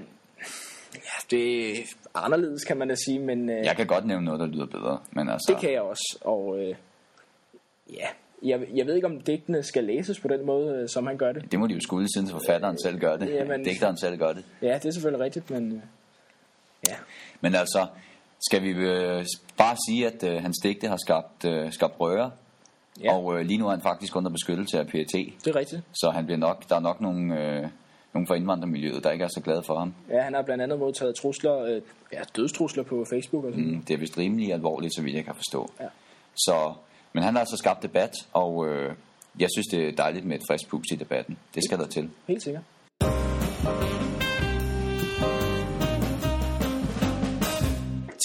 ja, 0.95 1.11
det 1.31 1.71
er 1.79 1.83
anderledes, 2.15 2.65
kan 2.65 2.77
man 2.77 2.89
da 2.89 2.95
sige, 3.07 3.19
men... 3.19 3.51
Øh, 3.51 3.65
Jeg 3.65 3.77
kan 3.77 3.87
godt 3.87 4.07
nævne 4.07 4.25
noget, 4.25 4.41
der 4.41 4.47
lyder 4.47 4.67
bedre, 4.67 4.99
men 5.13 5.29
altså... 5.29 5.53
Det 5.53 5.61
kan 5.61 5.73
jeg 5.73 5.81
også, 5.83 6.19
og 6.21 6.59
øh, 6.61 6.75
ja, 7.93 8.07
jeg, 8.43 8.61
jeg 8.75 8.87
ved 8.87 8.95
ikke 8.95 9.07
om 9.07 9.21
digtene 9.21 9.63
skal 9.63 9.85
læses 9.85 10.21
på 10.21 10.29
den 10.29 10.47
måde, 10.47 10.75
øh, 10.75 10.89
som 10.89 11.07
han 11.07 11.17
gør 11.17 11.33
det. 11.33 11.53
Det 11.53 11.59
må 11.59 11.67
de 11.67 11.75
jo 11.75 11.81
skulle, 11.81 12.09
siden 12.15 12.29
forfatteren 12.29 12.79
selv 12.83 12.99
gør 12.99 13.17
det. 13.17 13.29
Jamen- 13.35 13.65
Digteren 13.65 13.97
selv 13.99 14.17
gør 14.19 14.33
det. 14.33 14.45
Ja, 14.63 14.75
det 14.75 14.85
er 14.85 14.91
selvfølgelig 14.91 15.25
rigtigt, 15.25 15.51
men 15.51 15.73
øh, 15.73 15.79
ja. 16.89 16.95
Men 17.41 17.55
altså, 17.55 17.87
skal 18.51 18.63
vi 18.63 18.69
øh, 18.71 19.25
bare 19.59 19.77
sige, 19.89 20.07
at 20.07 20.25
øh, 20.25 20.43
hans 20.43 20.57
digte 20.63 20.89
har 20.89 20.97
skabt, 21.07 21.45
øh, 21.45 21.73
skabt 21.73 21.95
røre, 22.01 22.31
ja. 23.05 23.15
og 23.15 23.35
øh, 23.39 23.47
lige 23.47 23.59
nu 23.59 23.67
er 23.67 23.71
han 23.71 23.81
faktisk 23.81 24.17
under 24.17 24.31
beskyttelse 24.31 24.79
af 24.79 24.87
PET, 24.87 25.07
Det 25.13 25.47
er 25.47 25.57
rigtigt. 25.57 25.83
så 25.93 26.11
han 26.11 26.25
bliver 26.25 26.39
nok, 26.39 26.69
der 26.69 26.77
er 26.77 26.81
nok 26.81 27.01
nogle, 27.01 27.41
øh, 27.45 27.67
nogle 28.15 28.27
fra 28.27 28.35
indvandrermiljøet, 28.35 29.05
der 29.05 29.11
ikke 29.11 29.25
er 29.25 29.29
så 29.29 29.41
glade 29.41 29.63
for 29.63 29.79
ham. 29.79 29.95
Ja, 30.11 30.21
han 30.23 30.35
har 30.35 30.43
blandt 30.43 30.63
andet 30.63 30.79
modtaget 30.79 31.15
trusler, 31.17 31.59
øh, 31.59 31.83
ja, 32.13 32.21
dødstrusler 32.37 32.83
på 32.83 33.05
Facebook 33.11 33.45
og 33.45 33.53
sådan 33.53 33.71
Mm, 33.75 33.83
det 33.83 33.95
er 33.95 33.99
vist 33.99 34.19
rimelig 34.19 34.53
alvorligt, 34.53 34.95
så 34.95 35.03
vidt 35.03 35.17
jeg 35.17 35.25
kan 35.25 35.35
forstå. 35.35 35.71
Ja. 35.81 35.87
Så, 36.37 36.73
men 37.13 37.23
han 37.23 37.35
har 37.35 37.41
altså 37.41 37.57
skabt 37.57 37.83
debat, 37.83 38.13
og 38.33 38.69
øh, 38.69 38.95
jeg 39.39 39.49
synes, 39.55 39.67
det 39.67 39.89
er 39.89 39.93
dejligt 39.93 40.25
med 40.25 40.37
et 40.37 40.43
frisk 40.49 40.69
pus 40.69 40.87
i 40.93 40.95
debatten. 40.95 41.39
Det 41.55 41.65
skal 41.65 41.79
der 41.79 41.87
til. 41.87 42.11
Helt 42.27 42.43
sikkert. 42.43 42.63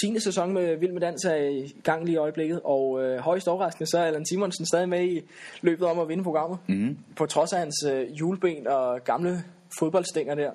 Tiende 0.01 0.21
sæson 0.23 0.53
med 0.53 0.75
Vild 0.79 0.91
med 0.91 1.01
Dans 1.01 1.25
er 1.25 1.35
i 1.35 1.73
gang 1.83 2.05
lige 2.05 2.13
i 2.13 2.17
øjeblikket, 2.17 2.61
og 2.63 3.03
øh, 3.03 3.19
højst 3.19 3.47
overraskende 3.47 3.91
så 3.91 3.99
er 3.99 4.03
Allan 4.03 4.25
Simonsen 4.25 4.65
stadig 4.65 4.89
med 4.89 5.03
i 5.03 5.21
løbet 5.61 5.87
om 5.87 5.99
at 5.99 6.07
vinde 6.07 6.23
programmet. 6.23 6.59
Mm. 6.67 6.97
På 7.15 7.25
trods 7.25 7.53
af 7.53 7.59
hans 7.59 7.75
øh, 7.91 8.19
juleben 8.19 8.67
og 8.67 9.03
gamle 9.03 9.43
fodboldstænger 9.79 10.35
der. 10.35 10.51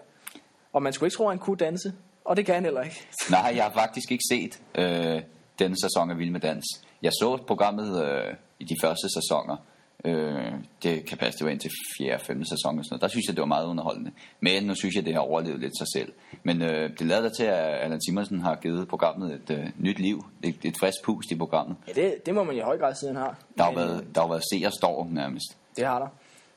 Og 0.73 0.83
man 0.83 0.93
skulle 0.93 1.07
ikke 1.07 1.17
tro, 1.17 1.25
at 1.25 1.31
han 1.31 1.39
kunne 1.39 1.57
danse, 1.57 1.93
og 2.25 2.37
det 2.37 2.47
kan 2.47 2.55
han 2.55 2.65
heller 2.65 2.83
ikke. 2.83 3.07
Nej, 3.31 3.53
jeg 3.57 3.65
har 3.65 3.73
faktisk 3.73 4.13
ikke 4.13 4.25
set 4.31 4.61
øh, 4.79 5.23
denne 5.59 5.77
sæson 5.83 6.11
af 6.11 6.19
Vild 6.19 6.31
med 6.31 6.41
Dans. 6.41 6.65
Jeg 7.03 7.13
så 7.13 7.39
programmet 7.47 8.05
øh, 8.05 8.35
i 8.59 8.65
de 8.65 8.75
første 8.83 9.09
sæsoner. 9.15 9.57
Øh, 10.05 10.53
det 10.83 11.07
kan 11.07 11.19
passe, 11.19 11.39
det 11.39 11.45
var 11.45 11.51
indtil 11.51 11.71
4. 11.99 12.15
og 12.15 12.21
5. 12.21 12.45
sæson. 12.45 12.79
Og 12.79 12.85
sådan 12.85 12.93
noget. 12.95 13.03
Der 13.03 13.09
synes 13.09 13.27
jeg, 13.29 13.37
det 13.37 13.41
var 13.41 13.47
meget 13.47 13.67
underholdende. 13.67 14.11
Men 14.41 14.65
nu 14.65 14.75
synes 14.75 14.95
jeg, 14.95 15.05
det 15.05 15.15
har 15.15 15.21
overlevet 15.21 15.61
lidt 15.61 15.79
sig 15.79 15.87
selv. 15.95 16.13
Men 16.43 16.63
øh, 16.63 16.91
det 16.99 17.07
lader 17.07 17.29
til, 17.29 17.45
at 17.45 17.83
Allan 17.85 18.01
Simonsen 18.01 18.41
har 18.41 18.57
givet 18.57 18.89
programmet 18.89 19.33
et 19.35 19.59
øh, 19.59 19.67
nyt 19.79 19.99
liv. 19.99 20.25
Et, 20.43 20.57
et 20.65 20.75
frisk 20.81 20.99
pust 21.05 21.31
i 21.31 21.37
programmet. 21.37 21.77
Ja, 21.89 21.93
det, 21.93 22.27
det 22.27 22.35
må 22.35 22.45
man 22.45 22.57
i 22.57 22.61
høj 22.61 22.79
grad 22.79 22.95
sige, 22.95 23.09
han 23.09 23.17
har. 23.17 23.39
Der 23.57 23.65
har, 23.65 23.71
Men, 23.71 23.79
været, 23.79 24.07
der 24.15 24.21
har 24.21 24.29
været 24.29 24.43
se 24.53 24.67
og 24.67 24.73
står 24.73 25.09
nærmest. 25.11 25.57
Det 25.77 25.87
har 25.87 25.99
der. 25.99 26.09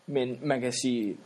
Men 0.06 0.38
man 0.41 0.62
kan 0.62 0.71
sige, 0.71 1.17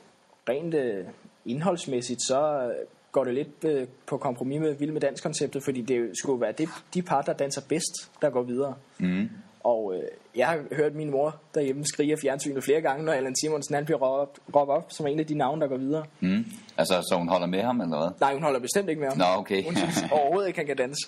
rent 0.50 0.74
øh, 0.74 1.06
indholdsmæssigt, 1.46 2.22
så 2.22 2.72
går 3.16 3.24
det 3.24 3.34
lidt 3.34 3.64
øh, 3.66 3.88
på 4.06 4.18
kompromis 4.18 4.60
med 4.60 4.74
Vild 4.74 4.92
med 4.92 5.02
Dans-konceptet, 5.02 5.64
fordi 5.64 5.82
det 5.82 6.12
skulle 6.22 6.42
være 6.42 6.52
det, 6.52 6.70
de 6.94 7.02
par, 7.02 7.22
der 7.22 7.34
danser 7.34 7.62
bedst, 7.70 7.94
der 8.22 8.30
går 8.30 8.44
videre. 8.44 8.74
Mm. 8.98 9.30
Og 9.64 9.94
øh, 9.96 10.04
jeg 10.36 10.48
har 10.48 10.60
hørt 10.72 10.96
min 10.96 11.12
mor 11.12 11.36
derhjemme 11.56 11.86
skrige 11.86 12.12
af 12.12 12.20
fjernsynet 12.22 12.64
flere 12.64 12.82
gange, 12.82 13.06
når 13.06 13.14
Allan 13.14 13.36
Simonsen 13.36 13.76
han 13.76 13.86
bliver 13.86 14.00
råbt 14.00 14.40
op, 14.48 14.56
råbt 14.56 14.72
op 14.72 14.86
som 14.90 15.08
en 15.08 15.20
af 15.20 15.26
de 15.26 15.38
navne, 15.38 15.62
der 15.62 15.68
går 15.68 15.78
videre. 15.78 16.04
Mm. 16.20 16.46
Altså, 16.78 16.94
så 16.94 17.16
hun 17.18 17.28
holder 17.28 17.48
med 17.48 17.62
ham, 17.62 17.82
eller 17.82 17.98
hvad? 17.98 18.10
Nej, 18.20 18.34
hun 18.34 18.44
holder 18.44 18.60
bestemt 18.60 18.90
ikke 18.90 19.02
med 19.02 19.10
ham. 19.10 19.18
Nå, 19.18 19.26
okay. 19.38 19.64
Hun 19.64 19.76
synes 19.76 20.06
overhovedet 20.12 20.48
ikke, 20.48 20.60
han 20.60 20.68
kan 20.68 20.78
danse. 20.78 21.08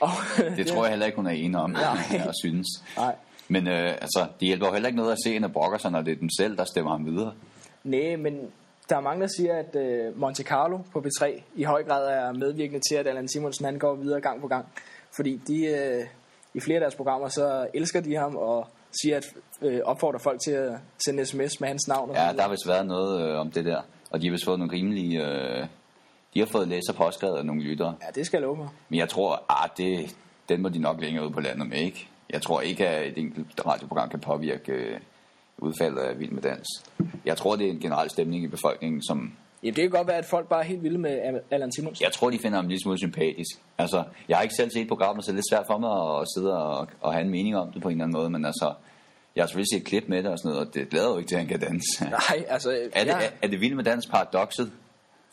Og, 0.00 0.08
Det 0.58 0.66
tror 0.66 0.84
jeg 0.84 0.90
heller 0.90 1.06
ikke, 1.06 1.16
hun 1.16 1.26
er 1.26 1.30
enig 1.30 1.60
om, 1.60 1.70
Nej. 1.70 1.82
og 2.28 2.34
synes. 2.42 2.66
Nej. 2.96 3.14
Men 3.48 3.68
øh, 3.68 3.90
altså, 3.90 4.26
det 4.40 4.46
hjælper 4.48 4.66
jo 4.66 4.72
heller 4.72 4.88
ikke 4.88 4.98
noget 4.98 5.12
at 5.12 5.18
se, 5.24 5.38
når 5.38 5.48
brokker 5.48 5.78
sig, 5.78 5.90
når 5.90 6.02
det 6.02 6.12
er 6.12 6.16
dem 6.16 6.30
selv, 6.38 6.56
der 6.56 6.64
stemmer 6.64 6.90
ham 6.90 7.06
videre. 7.06 7.32
Nej, 7.84 8.16
men 8.16 8.34
der 8.88 8.96
er 8.96 9.00
mange, 9.00 9.22
der 9.22 9.28
siger, 9.36 9.54
at 9.54 9.76
øh, 9.76 10.20
Monte 10.20 10.42
Carlo 10.42 10.78
på 10.92 10.98
B3 11.06 11.42
i 11.54 11.64
høj 11.64 11.84
grad 11.84 12.08
er 12.08 12.32
medvirkende 12.32 12.80
til, 12.90 12.94
at 12.94 13.06
Allan 13.06 13.28
Simonsen 13.28 13.64
han 13.64 13.78
går 13.78 13.94
videre 13.94 14.20
gang 14.20 14.40
på 14.40 14.48
gang. 14.48 14.66
Fordi 15.16 15.40
de, 15.46 15.66
øh, 15.66 16.04
i 16.54 16.60
flere 16.60 16.76
af 16.76 16.80
deres 16.80 16.94
programmer, 16.94 17.28
så 17.28 17.66
elsker 17.74 18.00
de 18.00 18.16
ham 18.16 18.36
og 18.36 18.66
siger, 19.02 19.16
at 19.16 19.24
øh, 19.62 19.80
opfordrer 19.84 20.18
folk 20.18 20.40
til 20.40 20.50
at 20.50 20.72
sende 21.04 21.26
sms 21.26 21.60
med 21.60 21.68
hans 21.68 21.88
navn. 21.88 22.10
Og 22.10 22.16
Ja, 22.16 22.32
der 22.36 22.42
har 22.42 22.50
vist 22.50 22.68
været 22.68 22.86
noget 22.86 23.22
øh, 23.22 23.40
om 23.40 23.50
det 23.50 23.64
der. 23.64 23.82
Og 24.10 24.20
de 24.20 24.26
har 24.26 24.32
vist 24.32 24.44
fået 24.44 24.58
nogle 24.58 24.72
rimelige... 24.72 25.26
Øh, 25.26 25.66
de 26.34 26.38
har 26.38 26.46
fået 26.46 26.68
læser 26.68 26.92
påskrevet 26.92 27.38
af 27.38 27.46
nogle 27.46 27.62
lyttere. 27.62 27.94
Ja, 28.02 28.10
det 28.14 28.26
skal 28.26 28.38
jeg 28.38 28.42
love 28.42 28.56
mig. 28.56 28.68
Men 28.88 28.98
jeg 28.98 29.08
tror, 29.08 29.42
ah, 29.48 29.68
det, 29.76 30.16
den 30.48 30.62
må 30.62 30.68
de 30.68 30.78
nok 30.78 31.00
længere 31.00 31.26
ud 31.26 31.30
på 31.30 31.40
landet 31.40 31.68
med, 31.68 31.78
ikke? 31.78 32.08
Jeg 32.30 32.42
tror 32.42 32.60
ikke, 32.60 32.88
at 32.88 33.08
et 33.08 33.18
enkelt 33.18 33.66
radioprogram 33.66 34.08
kan 34.08 34.20
påvirke 34.20 34.72
øh, 34.72 35.00
udfaldet 35.58 35.98
af 35.98 36.18
Vild 36.18 36.30
med 36.30 36.42
Dans. 36.42 36.66
Jeg 37.24 37.36
tror, 37.36 37.56
det 37.56 37.66
er 37.66 37.70
en 37.70 37.80
generel 37.80 38.10
stemning 38.10 38.44
i 38.44 38.48
befolkningen, 38.48 39.02
som... 39.02 39.32
Jamen, 39.62 39.74
det 39.74 39.82
kan 39.82 39.90
godt 39.90 40.08
være, 40.08 40.16
at 40.16 40.24
folk 40.24 40.48
bare 40.48 40.60
er 40.60 40.64
helt 40.64 40.82
vilde 40.82 40.98
med 40.98 41.40
Allan 41.50 41.72
Simonsen. 41.72 42.04
Jeg 42.04 42.12
tror, 42.12 42.30
de 42.30 42.38
finder 42.38 42.58
ham 42.58 42.68
lille 42.68 42.82
smule 42.82 42.98
sympatisk. 42.98 43.50
Altså, 43.78 44.04
jeg 44.28 44.36
har 44.36 44.42
ikke 44.42 44.54
selv 44.54 44.70
set 44.70 44.88
programmet, 44.88 45.24
så 45.24 45.30
det 45.30 45.32
er 45.32 45.36
lidt 45.36 45.50
svært 45.50 45.64
for 45.66 45.78
mig 45.78 46.20
at 46.20 46.26
sidde 46.36 46.56
og, 46.58 46.88
og 47.00 47.12
have 47.12 47.24
en 47.24 47.30
mening 47.30 47.56
om 47.56 47.72
det 47.72 47.82
på 47.82 47.88
en 47.88 47.92
eller 47.92 48.04
anden 48.04 48.20
måde, 48.20 48.30
men 48.30 48.44
altså... 48.44 48.74
Jeg 49.36 49.42
har 49.42 49.46
selvfølgelig 49.46 49.70
set 49.72 49.80
et 49.80 49.86
klip 49.86 50.04
med 50.08 50.22
det 50.22 50.30
og 50.32 50.38
sådan 50.38 50.48
noget, 50.48 50.68
og 50.68 50.74
det 50.74 50.88
glæder 50.88 51.10
jo 51.10 51.18
ikke 51.18 51.28
til, 51.28 51.34
at 51.34 51.40
han 51.40 51.48
kan 51.48 51.60
danse. 51.60 52.04
Nej, 52.04 52.44
altså... 52.48 52.70
Er 52.92 53.04
det, 53.04 53.10
jeg, 53.10 53.24
er, 53.24 53.30
er 53.42 53.48
det 53.48 53.60
Vild 53.60 53.74
med 53.74 53.84
Dans 53.84 54.06
paradokset? 54.06 54.72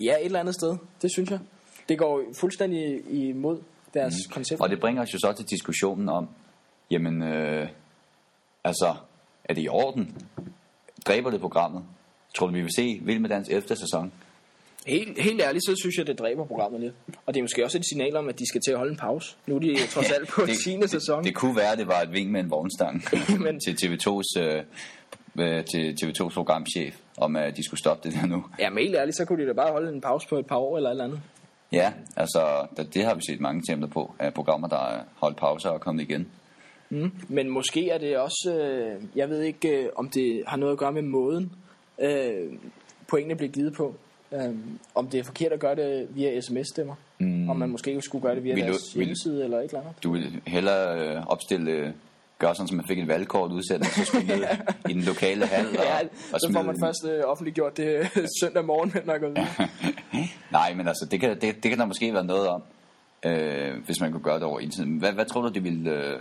ja, 0.01 0.15
et 0.19 0.25
eller 0.25 0.39
andet 0.39 0.55
sted. 0.55 0.77
Det 1.01 1.11
synes 1.11 1.31
jeg. 1.31 1.39
Det 1.89 1.97
går 1.97 2.23
fuldstændig 2.39 3.01
imod 3.09 3.59
deres 3.93 4.13
mm. 4.27 4.33
koncept. 4.33 4.61
Og 4.61 4.69
det 4.69 4.79
bringer 4.79 5.01
os 5.01 5.13
jo 5.13 5.19
så 5.19 5.33
til 5.37 5.45
diskussionen 5.45 6.09
om, 6.09 6.29
jamen, 6.91 7.23
øh, 7.23 7.67
altså, 8.63 8.95
er 9.51 9.55
det 9.55 9.63
i 9.63 9.67
orden? 9.69 10.17
Dræber 11.07 11.29
det 11.31 11.39
programmet? 11.41 11.83
Tror 12.35 12.47
du, 12.47 12.53
vi 12.53 12.61
vil 12.61 12.71
se 12.75 12.99
Vild 13.03 13.19
med 13.19 13.29
Dans 13.29 13.49
efter 13.49 13.75
sæson? 13.75 14.11
Helt, 14.87 15.21
helt 15.21 15.41
ærligt, 15.41 15.65
så 15.65 15.75
synes 15.81 15.97
jeg, 15.97 16.07
det 16.07 16.19
dræber 16.19 16.45
programmet 16.45 16.81
lidt. 16.81 16.93
Og 17.25 17.33
det 17.33 17.39
er 17.39 17.43
måske 17.43 17.65
også 17.65 17.77
et 17.77 17.85
signal 17.91 18.15
om, 18.15 18.29
at 18.29 18.39
de 18.39 18.47
skal 18.47 18.61
til 18.65 18.71
at 18.71 18.77
holde 18.77 18.91
en 18.91 18.97
pause. 18.97 19.35
Nu 19.47 19.55
er 19.55 19.59
de 19.59 19.75
trods 19.93 20.11
alt 20.11 20.29
på 20.29 20.41
10. 20.45 20.87
sæson. 20.87 21.17
Det, 21.17 21.25
det 21.25 21.35
kunne 21.35 21.55
være, 21.55 21.71
at 21.71 21.77
det 21.77 21.87
var 21.87 22.01
et 22.01 22.11
vink 22.13 22.31
med 22.31 22.39
en 22.39 22.49
vognstang 22.51 23.03
Men- 23.43 23.59
til 23.59 23.71
TV2's, 23.85 24.39
øh, 24.41 24.63
øh, 25.39 25.65
til 25.65 25.95
TV2's 26.03 26.33
programchef, 26.33 26.95
om 27.17 27.35
at 27.35 27.57
de 27.57 27.63
skulle 27.65 27.79
stoppe 27.79 28.09
det 28.09 28.17
der 28.21 28.27
nu. 28.27 28.45
Ja, 28.59 28.69
men 28.69 28.83
helt 28.83 28.95
ærligt, 28.95 29.17
så 29.17 29.25
kunne 29.25 29.43
de 29.43 29.47
da 29.47 29.53
bare 29.53 29.71
holde 29.71 29.93
en 29.93 30.01
pause 30.01 30.27
på 30.27 30.37
et 30.39 30.45
par 30.45 30.57
år 30.57 30.77
eller 30.77 30.89
et 30.89 30.93
eller 30.93 31.03
andet. 31.03 31.21
Ja, 31.71 31.93
altså, 32.15 32.67
det, 32.77 32.93
det 32.93 33.05
har 33.05 33.15
vi 33.15 33.21
set 33.29 33.39
mange 33.39 33.59
eksempler 33.59 33.87
på, 33.89 34.13
af 34.19 34.33
programmer, 34.33 34.67
der 34.67 34.77
har 34.77 35.05
holdt 35.15 35.37
pauser 35.37 35.69
og 35.69 35.81
kommet 35.81 36.03
igen. 36.09 36.27
Mm. 36.91 37.11
Men 37.27 37.49
måske 37.49 37.89
er 37.89 37.97
det 37.97 38.17
også, 38.17 38.55
øh, 38.55 39.01
jeg 39.15 39.29
ved 39.29 39.41
ikke, 39.41 39.69
øh, 39.83 39.89
om 39.95 40.09
det 40.09 40.43
har 40.47 40.57
noget 40.57 40.71
at 40.73 40.77
gøre 40.79 40.91
med 40.91 41.01
måden, 41.01 41.51
øh, 42.01 42.53
pointene 43.07 43.35
bliver 43.35 43.51
givet 43.51 43.73
på. 43.73 43.95
Øh, 44.33 44.55
om 44.95 45.07
det 45.07 45.19
er 45.19 45.23
forkert 45.23 45.51
at 45.51 45.59
gøre 45.59 45.75
det 45.75 46.07
via 46.15 46.41
sms-stemmer. 46.41 46.95
Mm. 47.19 47.49
Om 47.49 47.55
man 47.55 47.69
måske 47.69 48.01
skulle 48.01 48.21
gøre 48.21 48.35
det 48.35 48.43
via 48.43 48.53
Vil 48.53 48.63
du- 48.63 48.67
deres 48.67 48.95
vil- 48.95 49.03
hjemmeside 49.03 49.43
eller 49.43 49.57
et 49.59 49.63
eller 49.63 49.79
andet. 49.81 50.03
Du 50.03 50.11
vil 50.11 50.41
hellere 50.47 51.15
øh, 51.17 51.27
opstille, 51.27 51.71
øh, 51.71 51.89
gøre 52.39 52.55
sådan, 52.55 52.67
så 52.67 52.75
man 52.75 52.85
fik 52.87 52.99
et 52.99 53.07
valgkort 53.07 53.51
udsendt, 53.51 53.81
og 53.85 53.91
så 53.91 54.05
skulle 54.05 54.27
ned 54.27 54.43
i 54.89 54.93
den 54.93 55.01
lokale 55.01 55.45
hal 55.45 55.65
og, 55.67 55.73
Ja, 55.73 55.99
og 56.33 56.39
så 56.39 56.49
får 56.53 56.61
man 56.61 56.75
først 56.83 57.05
øh, 57.07 57.23
offentliggjort 57.25 57.77
det 57.77 57.87
øh, 57.99 58.05
søndag 58.41 58.65
morgen, 58.65 58.93
når 59.05 59.19
man 59.19 59.33
går. 59.33 60.51
Nej, 60.51 60.73
men 60.73 60.87
altså, 60.87 61.07
det 61.11 61.19
kan, 61.19 61.29
det, 61.41 61.63
det 61.63 61.71
kan 61.71 61.77
der 61.79 61.85
måske 61.85 62.13
være 62.13 62.25
noget 62.25 62.47
om, 62.47 62.61
øh, 63.25 63.85
hvis 63.85 63.99
man 64.01 64.11
kunne 64.11 64.23
gøre 64.23 64.35
det 64.35 64.43
over 64.43 64.59
internet. 64.59 64.99
Hvad, 64.99 65.11
hvad 65.13 65.25
tror 65.25 65.41
du, 65.41 65.47
det 65.49 65.63
ville, 65.63 65.91
øh, 65.91 66.19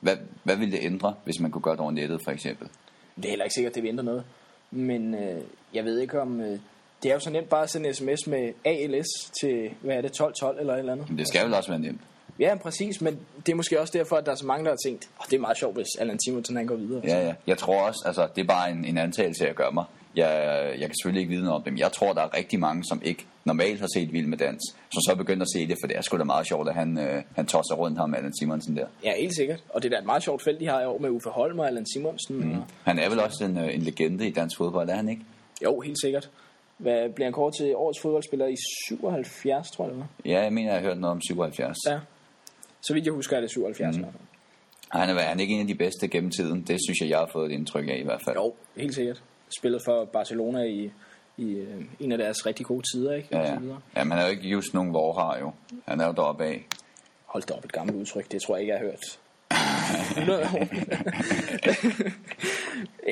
hvad, 0.00 0.16
hvad 0.44 0.56
ville 0.56 0.72
det 0.72 0.84
ændre, 0.84 1.14
hvis 1.24 1.40
man 1.40 1.50
kunne 1.50 1.62
gøre 1.62 1.74
det 1.74 1.80
over 1.80 1.90
nettet, 1.90 2.20
for 2.24 2.30
eksempel? 2.30 2.68
Det 3.16 3.24
er 3.24 3.28
heller 3.28 3.44
ikke 3.44 3.54
sikkert, 3.54 3.70
at 3.70 3.74
det 3.74 3.82
vil 3.82 3.88
ændre 3.88 4.04
noget. 4.04 4.24
Men 4.70 5.14
øh, 5.14 5.42
jeg 5.74 5.84
ved 5.84 5.98
ikke 5.98 6.20
om... 6.20 6.40
Øh, 6.40 6.58
det 7.02 7.08
er 7.08 7.14
jo 7.14 7.20
så 7.20 7.30
nemt 7.30 7.48
bare 7.48 7.62
at 7.62 7.70
sende 7.70 7.94
sms 7.94 8.26
med 8.26 8.52
ALS 8.64 9.06
til, 9.40 9.70
hvad 9.80 9.96
er 9.96 10.00
det, 10.00 10.10
1212 10.10 10.60
eller 10.60 10.74
et 10.74 10.78
eller 10.78 10.92
andet. 10.92 11.08
Men 11.08 11.18
det 11.18 11.28
skal 11.28 11.44
vel 11.46 11.54
også 11.54 11.70
være 11.70 11.78
nemt. 11.78 12.00
Ja, 12.38 12.54
præcis, 12.62 13.00
men 13.00 13.18
det 13.46 13.52
er 13.52 13.56
måske 13.56 13.80
også 13.80 13.98
derfor, 13.98 14.16
at 14.16 14.26
der 14.26 14.32
er 14.32 14.36
så 14.36 14.46
mange, 14.46 14.64
der 14.64 14.70
har 14.70 14.76
tænkt, 14.86 15.08
oh, 15.20 15.26
det 15.30 15.36
er 15.36 15.40
meget 15.40 15.58
sjovt, 15.58 15.76
hvis 15.76 15.86
Allan 15.98 16.18
Simonsen 16.26 16.56
han 16.56 16.66
går 16.66 16.74
videre. 16.76 17.00
Ja, 17.04 17.26
ja. 17.26 17.34
Jeg 17.46 17.58
tror 17.58 17.82
også, 17.82 18.02
altså, 18.06 18.28
det 18.36 18.42
er 18.42 18.46
bare 18.46 18.70
en, 18.70 18.84
en 18.84 18.98
antagelse, 18.98 19.44
jeg 19.44 19.54
gør 19.54 19.70
mig. 19.70 19.84
Jeg, 20.16 20.30
jeg 20.78 20.86
kan 20.86 20.94
selvfølgelig 21.02 21.20
ikke 21.20 21.30
vide 21.30 21.42
noget 21.42 21.56
om 21.56 21.62
det, 21.62 21.72
men 21.72 21.78
jeg 21.78 21.92
tror, 21.92 22.12
der 22.12 22.22
er 22.22 22.36
rigtig 22.36 22.60
mange, 22.60 22.84
som 22.84 23.02
ikke 23.04 23.26
normalt 23.44 23.80
har 23.80 23.88
set 23.94 24.12
Vild 24.12 24.26
med 24.26 24.38
Dans, 24.38 24.62
som 24.92 25.00
så 25.08 25.14
begynder 25.16 25.42
at 25.42 25.48
se 25.54 25.68
det, 25.68 25.76
for 25.82 25.86
det 25.86 25.96
er 25.96 26.02
sgu 26.02 26.18
da 26.18 26.24
meget 26.24 26.48
sjovt, 26.48 26.68
at 26.68 26.74
han, 26.74 26.98
øh, 26.98 27.22
han 27.36 27.46
tosser 27.46 27.74
rundt 27.74 27.98
ham 27.98 28.10
med 28.10 28.18
Allan 28.18 28.36
Simonsen 28.40 28.76
der. 28.76 28.86
Ja, 29.04 29.12
helt 29.20 29.36
sikkert. 29.36 29.62
Og 29.68 29.82
det 29.82 29.88
er 29.88 29.96
da 29.96 30.00
et 30.00 30.06
meget 30.06 30.22
sjovt 30.22 30.42
felt, 30.44 30.60
de 30.60 30.66
har 30.66 30.82
i 30.82 30.84
år 30.84 30.98
med 30.98 31.10
Uffe 31.10 31.28
Holm 31.28 31.58
og 31.58 31.66
Allan 31.66 31.86
Simonsen. 31.86 32.36
Mm. 32.36 32.52
Og, 32.52 32.66
Han 32.84 32.98
er 32.98 33.08
vel 33.08 33.20
også 33.20 33.44
en, 33.44 33.58
øh, 33.58 33.74
en 33.74 33.82
legende 33.82 34.28
i 34.28 34.30
dansk 34.30 34.56
fodbold, 34.56 34.88
er 34.90 34.94
han 34.96 35.08
ikke? 35.08 35.22
jo, 35.64 35.80
helt 35.80 35.96
sikkert. 36.04 36.30
Hvad 36.78 37.08
bliver 37.14 37.26
han 37.26 37.32
kort 37.32 37.54
til 37.58 37.76
årets 37.76 38.00
fodboldspiller 38.00 38.46
i 38.46 38.56
77, 38.88 39.70
tror 39.70 39.84
jeg 39.84 39.92
det 39.92 40.00
var? 40.00 40.06
Ja, 40.24 40.42
jeg 40.42 40.52
mener, 40.52 40.72
jeg 40.72 40.80
har 40.80 40.88
hørt 40.88 40.98
noget 40.98 41.12
om 41.12 41.20
77. 41.20 41.76
Ja. 41.86 41.98
Så 42.80 42.94
vidt 42.94 43.04
jeg 43.04 43.12
husker, 43.14 43.36
er 43.36 43.40
det 43.40 43.50
77. 43.50 43.96
Mm. 43.98 44.04
Og 44.90 45.00
Han 45.00 45.16
er, 45.16 45.20
han 45.20 45.38
er 45.38 45.42
ikke 45.42 45.54
en 45.54 45.60
af 45.60 45.66
de 45.66 45.74
bedste 45.74 46.08
gennem 46.08 46.30
tiden. 46.30 46.62
Det 46.62 46.78
synes 46.86 47.00
jeg, 47.00 47.08
jeg 47.08 47.18
har 47.18 47.28
fået 47.32 47.52
et 47.52 47.54
indtryk 47.54 47.88
af 47.88 47.98
i 48.00 48.04
hvert 48.04 48.22
fald. 48.24 48.36
Jo, 48.36 48.54
helt 48.76 48.94
sikkert. 48.94 49.22
Spillet 49.58 49.82
for 49.84 50.04
Barcelona 50.04 50.62
i 50.62 50.92
i 51.36 51.52
øh, 51.52 51.84
en 52.00 52.12
af 52.12 52.18
deres 52.18 52.46
rigtig 52.46 52.66
gode 52.66 52.82
tider, 52.94 53.14
ikke? 53.14 53.28
Ja, 53.32 53.38
Og 53.38 53.46
ja. 53.46 53.54
så 53.54 53.60
videre. 53.60 53.80
ja, 53.96 54.04
man 54.04 54.18
er 54.18 54.24
jo 54.24 54.30
ikke 54.30 54.48
just 54.48 54.74
nogen 54.74 54.92
vorhar 54.92 55.38
jo. 55.38 55.52
Han 55.88 56.00
er 56.00 56.06
jo 56.06 56.12
deroppe 56.12 56.44
af. 56.44 56.66
Hold 57.26 57.42
da 57.42 57.54
op, 57.54 57.64
et 57.64 57.72
gammelt 57.72 57.98
udtryk. 57.98 58.32
Det 58.32 58.42
tror 58.42 58.56
jeg 58.56 58.62
ikke, 58.62 58.72
jeg 58.72 58.80
har 58.80 58.86
hørt. 58.86 59.18
100 60.16 60.40
år. 60.54 60.68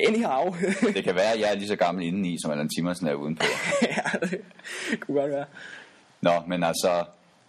Anyhow. 0.07 0.55
Det 0.93 1.03
kan 1.03 1.15
være, 1.15 1.33
at 1.33 1.39
jeg 1.39 1.51
er 1.51 1.55
lige 1.55 1.67
så 1.67 1.75
gammel 1.75 2.05
indeni, 2.05 2.37
som 2.41 2.51
Allan 2.51 2.69
Simonsen 2.77 3.07
er 3.07 3.13
udenpå. 3.13 3.45
ja, 3.81 4.27
det 4.27 4.41
kunne 4.99 5.19
godt 5.21 5.31
være. 5.31 5.45
Nå, 6.21 6.31
men 6.47 6.63
altså, 6.63 7.03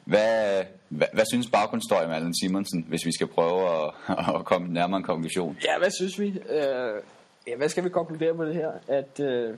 hvad, 0.04 0.64
hvad, 0.88 1.06
hvad 1.12 1.24
synes 1.32 1.46
baggrundsstøj 1.50 2.04
om 2.04 2.10
Allan 2.10 2.34
Simonsen, 2.42 2.84
hvis 2.88 3.06
vi 3.06 3.12
skal 3.12 3.26
prøve 3.26 3.68
at, 3.84 3.90
at 4.36 4.44
komme 4.44 4.68
nærmere 4.72 4.96
en 4.98 5.04
konklusion? 5.04 5.56
Ja, 5.64 5.78
hvad 5.78 5.90
synes 6.00 6.18
vi? 6.20 6.26
Øh, 6.50 7.02
ja, 7.48 7.56
hvad 7.56 7.68
skal 7.68 7.84
vi 7.84 7.88
konkludere 7.88 8.34
på 8.34 8.44
det 8.44 8.54
her? 8.54 8.70
At, 8.88 9.20
øh, 9.20 9.56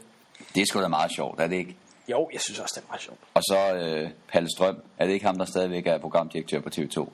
Det 0.54 0.60
er 0.60 0.66
sgu 0.66 0.80
da 0.80 0.88
meget 0.88 1.10
sjovt, 1.16 1.40
er 1.40 1.46
det 1.46 1.56
ikke? 1.56 1.76
jo, 2.10 2.28
jeg 2.32 2.40
synes 2.40 2.58
også, 2.60 2.72
det 2.76 2.82
er 2.84 2.88
meget 2.90 3.02
sjovt. 3.02 3.18
Og 3.34 3.42
så 3.42 3.74
øh, 3.76 4.10
Palle 4.32 4.48
Strøm, 4.56 4.76
er 4.98 5.06
det 5.06 5.12
ikke 5.12 5.26
ham, 5.26 5.38
der 5.38 5.44
stadigvæk 5.44 5.86
er 5.86 5.98
programdirektør 5.98 6.60
på 6.60 6.68
TV2? 6.68 6.80
Det 6.80 6.94
Det 6.96 7.06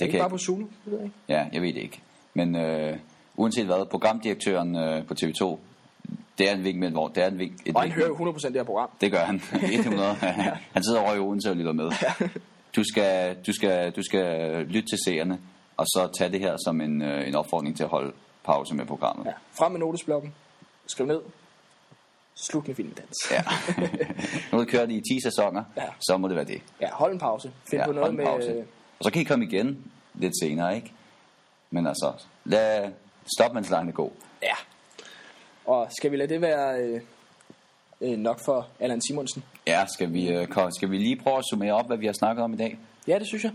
er 0.00 0.04
ikke 0.04 0.18
bare 0.18 0.30
på 0.30 0.38
Zulu, 0.38 0.60
det 0.64 0.68
ved 0.84 0.98
jeg 0.98 1.04
ikke. 1.04 1.16
Ja, 1.28 1.46
jeg 1.52 1.62
ved 1.62 1.72
det 1.74 1.80
ikke. 1.82 2.00
Men 2.34 2.56
øh, 2.56 2.96
uanset 3.36 3.66
hvad, 3.66 3.86
programdirektøren 3.90 4.76
øh, 4.76 5.06
på 5.06 5.14
TV2, 5.22 5.58
det 6.38 6.50
er 6.50 6.54
en 6.54 6.64
vink 6.64 6.78
med, 6.78 6.90
hvor 6.90 7.08
det 7.08 7.22
er 7.22 7.28
en 7.28 7.38
vink, 7.38 7.52
et 7.66 7.74
Og 7.76 7.82
han 7.82 7.90
hører 7.92 8.08
med- 8.08 8.18
jo 8.26 8.32
100% 8.32 8.46
det 8.48 8.54
her 8.56 8.62
program. 8.64 8.90
Det 9.00 9.12
gør 9.12 9.24
han. 9.24 9.42
100. 9.78 10.14
han 10.72 10.84
sidder 10.84 11.00
over 11.00 11.14
i 11.14 11.18
Odense 11.18 11.50
og 11.50 11.56
lytter 11.56 11.72
med. 11.72 11.90
Du 12.76 12.84
skal, 12.84 13.36
du 13.46 13.52
skal, 13.52 13.90
du 13.92 14.02
skal 14.02 14.56
lytte 14.66 14.88
til 14.88 14.98
seerne, 15.06 15.38
og 15.76 15.86
så 15.86 16.10
tage 16.18 16.32
det 16.32 16.40
her 16.40 16.56
som 16.64 16.80
en, 16.80 17.02
øh, 17.02 17.28
en 17.28 17.34
opfordring 17.34 17.76
til 17.76 17.84
at 17.84 17.90
holde 17.90 18.12
pause 18.44 18.74
med 18.74 18.86
programmet. 18.86 19.26
Ja. 19.26 19.32
Frem 19.58 19.72
med 19.72 19.80
notesblokken. 19.80 20.34
Skriv 20.86 21.06
ned. 21.06 21.20
Slut 22.34 22.66
med 22.66 22.74
filmdans. 22.74 23.16
Ja. 23.30 23.42
nu 24.52 24.58
har 24.58 24.58
du 24.58 24.64
kørt 24.64 24.90
i 24.90 25.00
10 25.00 25.20
sæsoner, 25.24 25.64
Ja. 25.76 25.82
så 26.00 26.16
må 26.16 26.28
det 26.28 26.36
være 26.36 26.44
det. 26.44 26.62
ja 26.80 26.88
hold 26.92 27.12
en 27.12 27.18
pause. 27.18 27.52
Find 27.70 27.80
Ja, 27.82 27.86
på 27.86 27.92
noget 27.92 28.10
en 28.10 28.16
pause. 28.24 28.48
med... 28.48 28.58
Og 28.98 29.04
så 29.04 29.10
kan 29.10 29.22
I 29.22 29.24
komme 29.24 29.44
igen 29.44 29.92
lidt 30.14 30.32
senere, 30.42 30.76
ikke? 30.76 30.92
Men 31.70 31.86
altså, 31.86 32.12
lad 32.44 32.92
stopmandslejen 33.38 33.92
gå. 33.92 34.12
Ja. 34.42 34.54
Og 35.64 35.88
skal 35.98 36.10
vi 36.12 36.16
lade 36.16 36.28
det 36.34 36.40
være 36.40 36.78
øh, 36.80 37.00
øh, 38.00 38.18
nok 38.18 38.40
for 38.44 38.68
Allan 38.80 39.00
Simonsen? 39.00 39.44
Ja, 39.66 39.86
skal 39.94 40.12
vi, 40.12 40.28
øh, 40.28 40.48
skal 40.70 40.90
vi 40.90 40.98
lige 40.98 41.16
prøve 41.16 41.38
at 41.38 41.44
summere 41.50 41.72
op, 41.72 41.86
hvad 41.86 41.96
vi 41.96 42.06
har 42.06 42.12
snakket 42.12 42.44
om 42.44 42.52
i 42.52 42.56
dag? 42.56 42.78
Ja, 43.08 43.18
det 43.18 43.26
synes 43.26 43.44
jeg. 43.44 43.52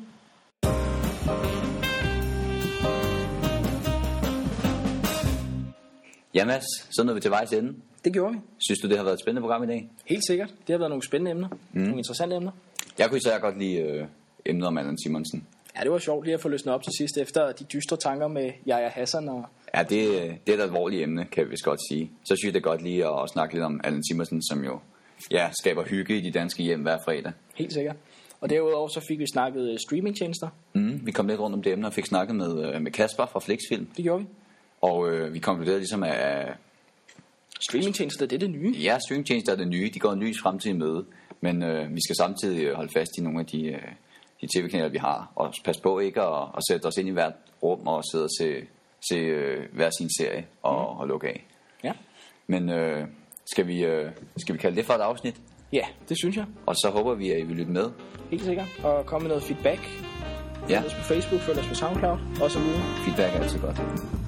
Ja, 6.33 6.45
Mads, 6.45 6.65
så 6.89 7.03
nåede 7.03 7.15
vi 7.15 7.21
til 7.21 7.31
vejs 7.31 7.53
ende. 7.53 7.73
Det 8.05 8.13
gjorde 8.13 8.33
vi. 8.33 8.39
Synes 8.57 8.79
du, 8.79 8.87
det 8.89 8.97
har 8.97 9.03
været 9.03 9.13
et 9.13 9.19
spændende 9.19 9.41
program 9.41 9.63
i 9.63 9.67
dag? 9.67 9.89
Helt 10.05 10.23
sikkert. 10.27 10.49
Det 10.49 10.73
har 10.73 10.77
været 10.77 10.89
nogle 10.89 11.03
spændende 11.03 11.31
emner. 11.31 11.47
Mm. 11.47 11.81
Nogle 11.81 11.97
interessante 11.97 12.35
emner. 12.35 12.51
Jeg 12.97 13.09
kunne 13.09 13.17
især 13.17 13.39
godt 13.39 13.59
lide 13.59 13.75
øh, 13.77 14.05
emnet 14.45 14.67
om 14.67 14.77
Allan 14.77 14.97
Simonsen. 15.03 15.47
Ja, 15.77 15.83
det 15.83 15.91
var 15.91 15.97
sjovt 15.97 16.25
lige 16.25 16.33
at 16.33 16.41
få 16.41 16.49
løsnet 16.49 16.75
op 16.75 16.83
til 16.83 16.93
sidst, 16.97 17.17
efter 17.17 17.51
de 17.51 17.63
dystre 17.63 17.97
tanker 17.97 18.27
med 18.27 18.51
Jaja 18.67 18.89
Hassan 18.89 19.29
og... 19.29 19.45
Ja, 19.75 19.83
det, 19.83 20.07
øh, 20.07 20.35
det 20.47 20.53
er 20.53 20.57
et 20.57 20.61
alvorligt 20.61 21.03
emne, 21.03 21.25
kan 21.25 21.45
vi 21.45 21.49
vist 21.49 21.63
godt 21.63 21.79
sige. 21.89 22.11
Så 22.23 22.35
synes 22.35 22.45
jeg 22.45 22.53
det 22.53 22.63
godt 22.63 22.81
lige 22.81 23.07
at 23.07 23.29
snakke 23.29 23.53
lidt 23.53 23.65
om 23.65 23.81
Allan 23.83 24.03
Simonsen, 24.03 24.43
som 24.43 24.63
jo 24.63 24.79
ja, 25.31 25.49
skaber 25.61 25.83
hygge 25.83 26.17
i 26.17 26.21
de 26.21 26.31
danske 26.31 26.63
hjem 26.63 26.81
hver 26.81 26.97
fredag. 27.05 27.31
Helt 27.55 27.73
sikkert. 27.73 27.95
Og 28.41 28.49
derudover 28.49 28.87
så 28.87 29.05
fik 29.07 29.19
vi 29.19 29.25
snakket 29.33 29.81
streamingtjenester. 29.81 30.47
Mm, 30.73 31.01
vi 31.05 31.11
kom 31.11 31.27
lidt 31.27 31.39
rundt 31.39 31.55
om 31.55 31.63
det 31.63 31.71
emne 31.71 31.87
og 31.87 31.93
fik 31.93 32.05
snakket 32.05 32.35
med, 32.35 32.65
øh, 32.65 32.81
med 32.81 32.91
Kasper 32.91 33.25
fra 33.25 33.39
Flixfilm. 33.39 33.85
Det 33.97 34.03
gjorde 34.03 34.19
vi. 34.19 34.27
Og 34.81 35.09
øh, 35.11 35.33
vi 35.33 35.39
konkluderede 35.39 35.79
ligesom, 35.79 36.03
at 36.03 36.47
Streamingtjenester, 37.61 38.25
det 38.25 38.35
er 38.35 38.39
det 38.39 38.49
nye. 38.49 38.73
ja, 38.83 38.97
streamingtjenester 38.99 39.51
er 39.53 39.57
det 39.57 39.67
nye. 39.67 39.89
De 39.93 39.99
går 39.99 40.11
en 40.11 40.19
lys 40.19 40.41
fremtid 40.43 40.69
i 40.69 40.73
møde. 40.73 41.05
Men 41.41 41.63
øh, 41.63 41.89
vi 41.95 41.99
skal 42.05 42.15
samtidig 42.15 42.63
øh, 42.63 42.75
holde 42.75 42.91
fast 42.97 43.11
i 43.17 43.21
nogle 43.21 43.39
af 43.39 43.45
de, 43.45 43.65
øh, 43.65 43.81
de 44.41 44.47
tv-kanaler, 44.55 44.89
vi 44.89 44.97
har. 44.97 45.31
Og 45.35 45.53
passe 45.65 45.81
på 45.81 45.99
ikke 45.99 46.21
at, 46.21 46.43
at 46.57 46.63
sætte 46.69 46.85
os 46.85 46.97
ind 46.97 47.07
i 47.07 47.11
hvert 47.11 47.33
rum 47.63 47.87
og 47.87 48.03
sidde 48.11 48.23
og 48.23 48.29
se, 48.39 48.55
se 49.09 49.15
øh, 49.15 49.65
hver 49.73 49.89
sin 49.99 50.09
serie 50.19 50.45
og, 50.63 50.99
og 50.99 51.07
lukke 51.07 51.27
af. 51.27 51.45
Ja. 51.83 51.91
Men 52.47 52.69
øh, 52.69 53.07
skal, 53.51 53.67
vi, 53.67 53.83
øh, 53.85 54.11
skal 54.37 54.55
vi 54.55 54.59
kalde 54.59 54.75
det 54.77 54.85
for 54.85 54.93
et 54.93 55.01
afsnit? 55.01 55.35
Ja, 55.73 55.85
det 56.09 56.17
synes 56.19 56.37
jeg. 56.37 56.45
Og 56.65 56.75
så 56.75 56.89
håber 56.93 57.13
vi, 57.15 57.31
at 57.31 57.39
I 57.39 57.43
vil 57.43 57.55
lytte 57.55 57.71
med. 57.71 57.91
Helt 58.29 58.43
sikkert. 58.43 58.67
Og 58.83 59.05
komme 59.05 59.23
med 59.23 59.29
noget 59.29 59.43
feedback. 59.43 59.81
Ja, 60.69 60.79
Følg 60.79 60.85
os 60.85 60.93
på 60.95 61.01
Facebook, 61.01 61.41
følg 61.41 61.59
os 61.59 61.67
på 61.67 61.73
Soundcloud 61.75 62.17
og 62.41 62.51
så 62.51 62.59
videre. 62.59 62.81
feedback 63.05 63.35
er 63.35 63.39
altid 63.39 63.59
godt. 63.59 64.18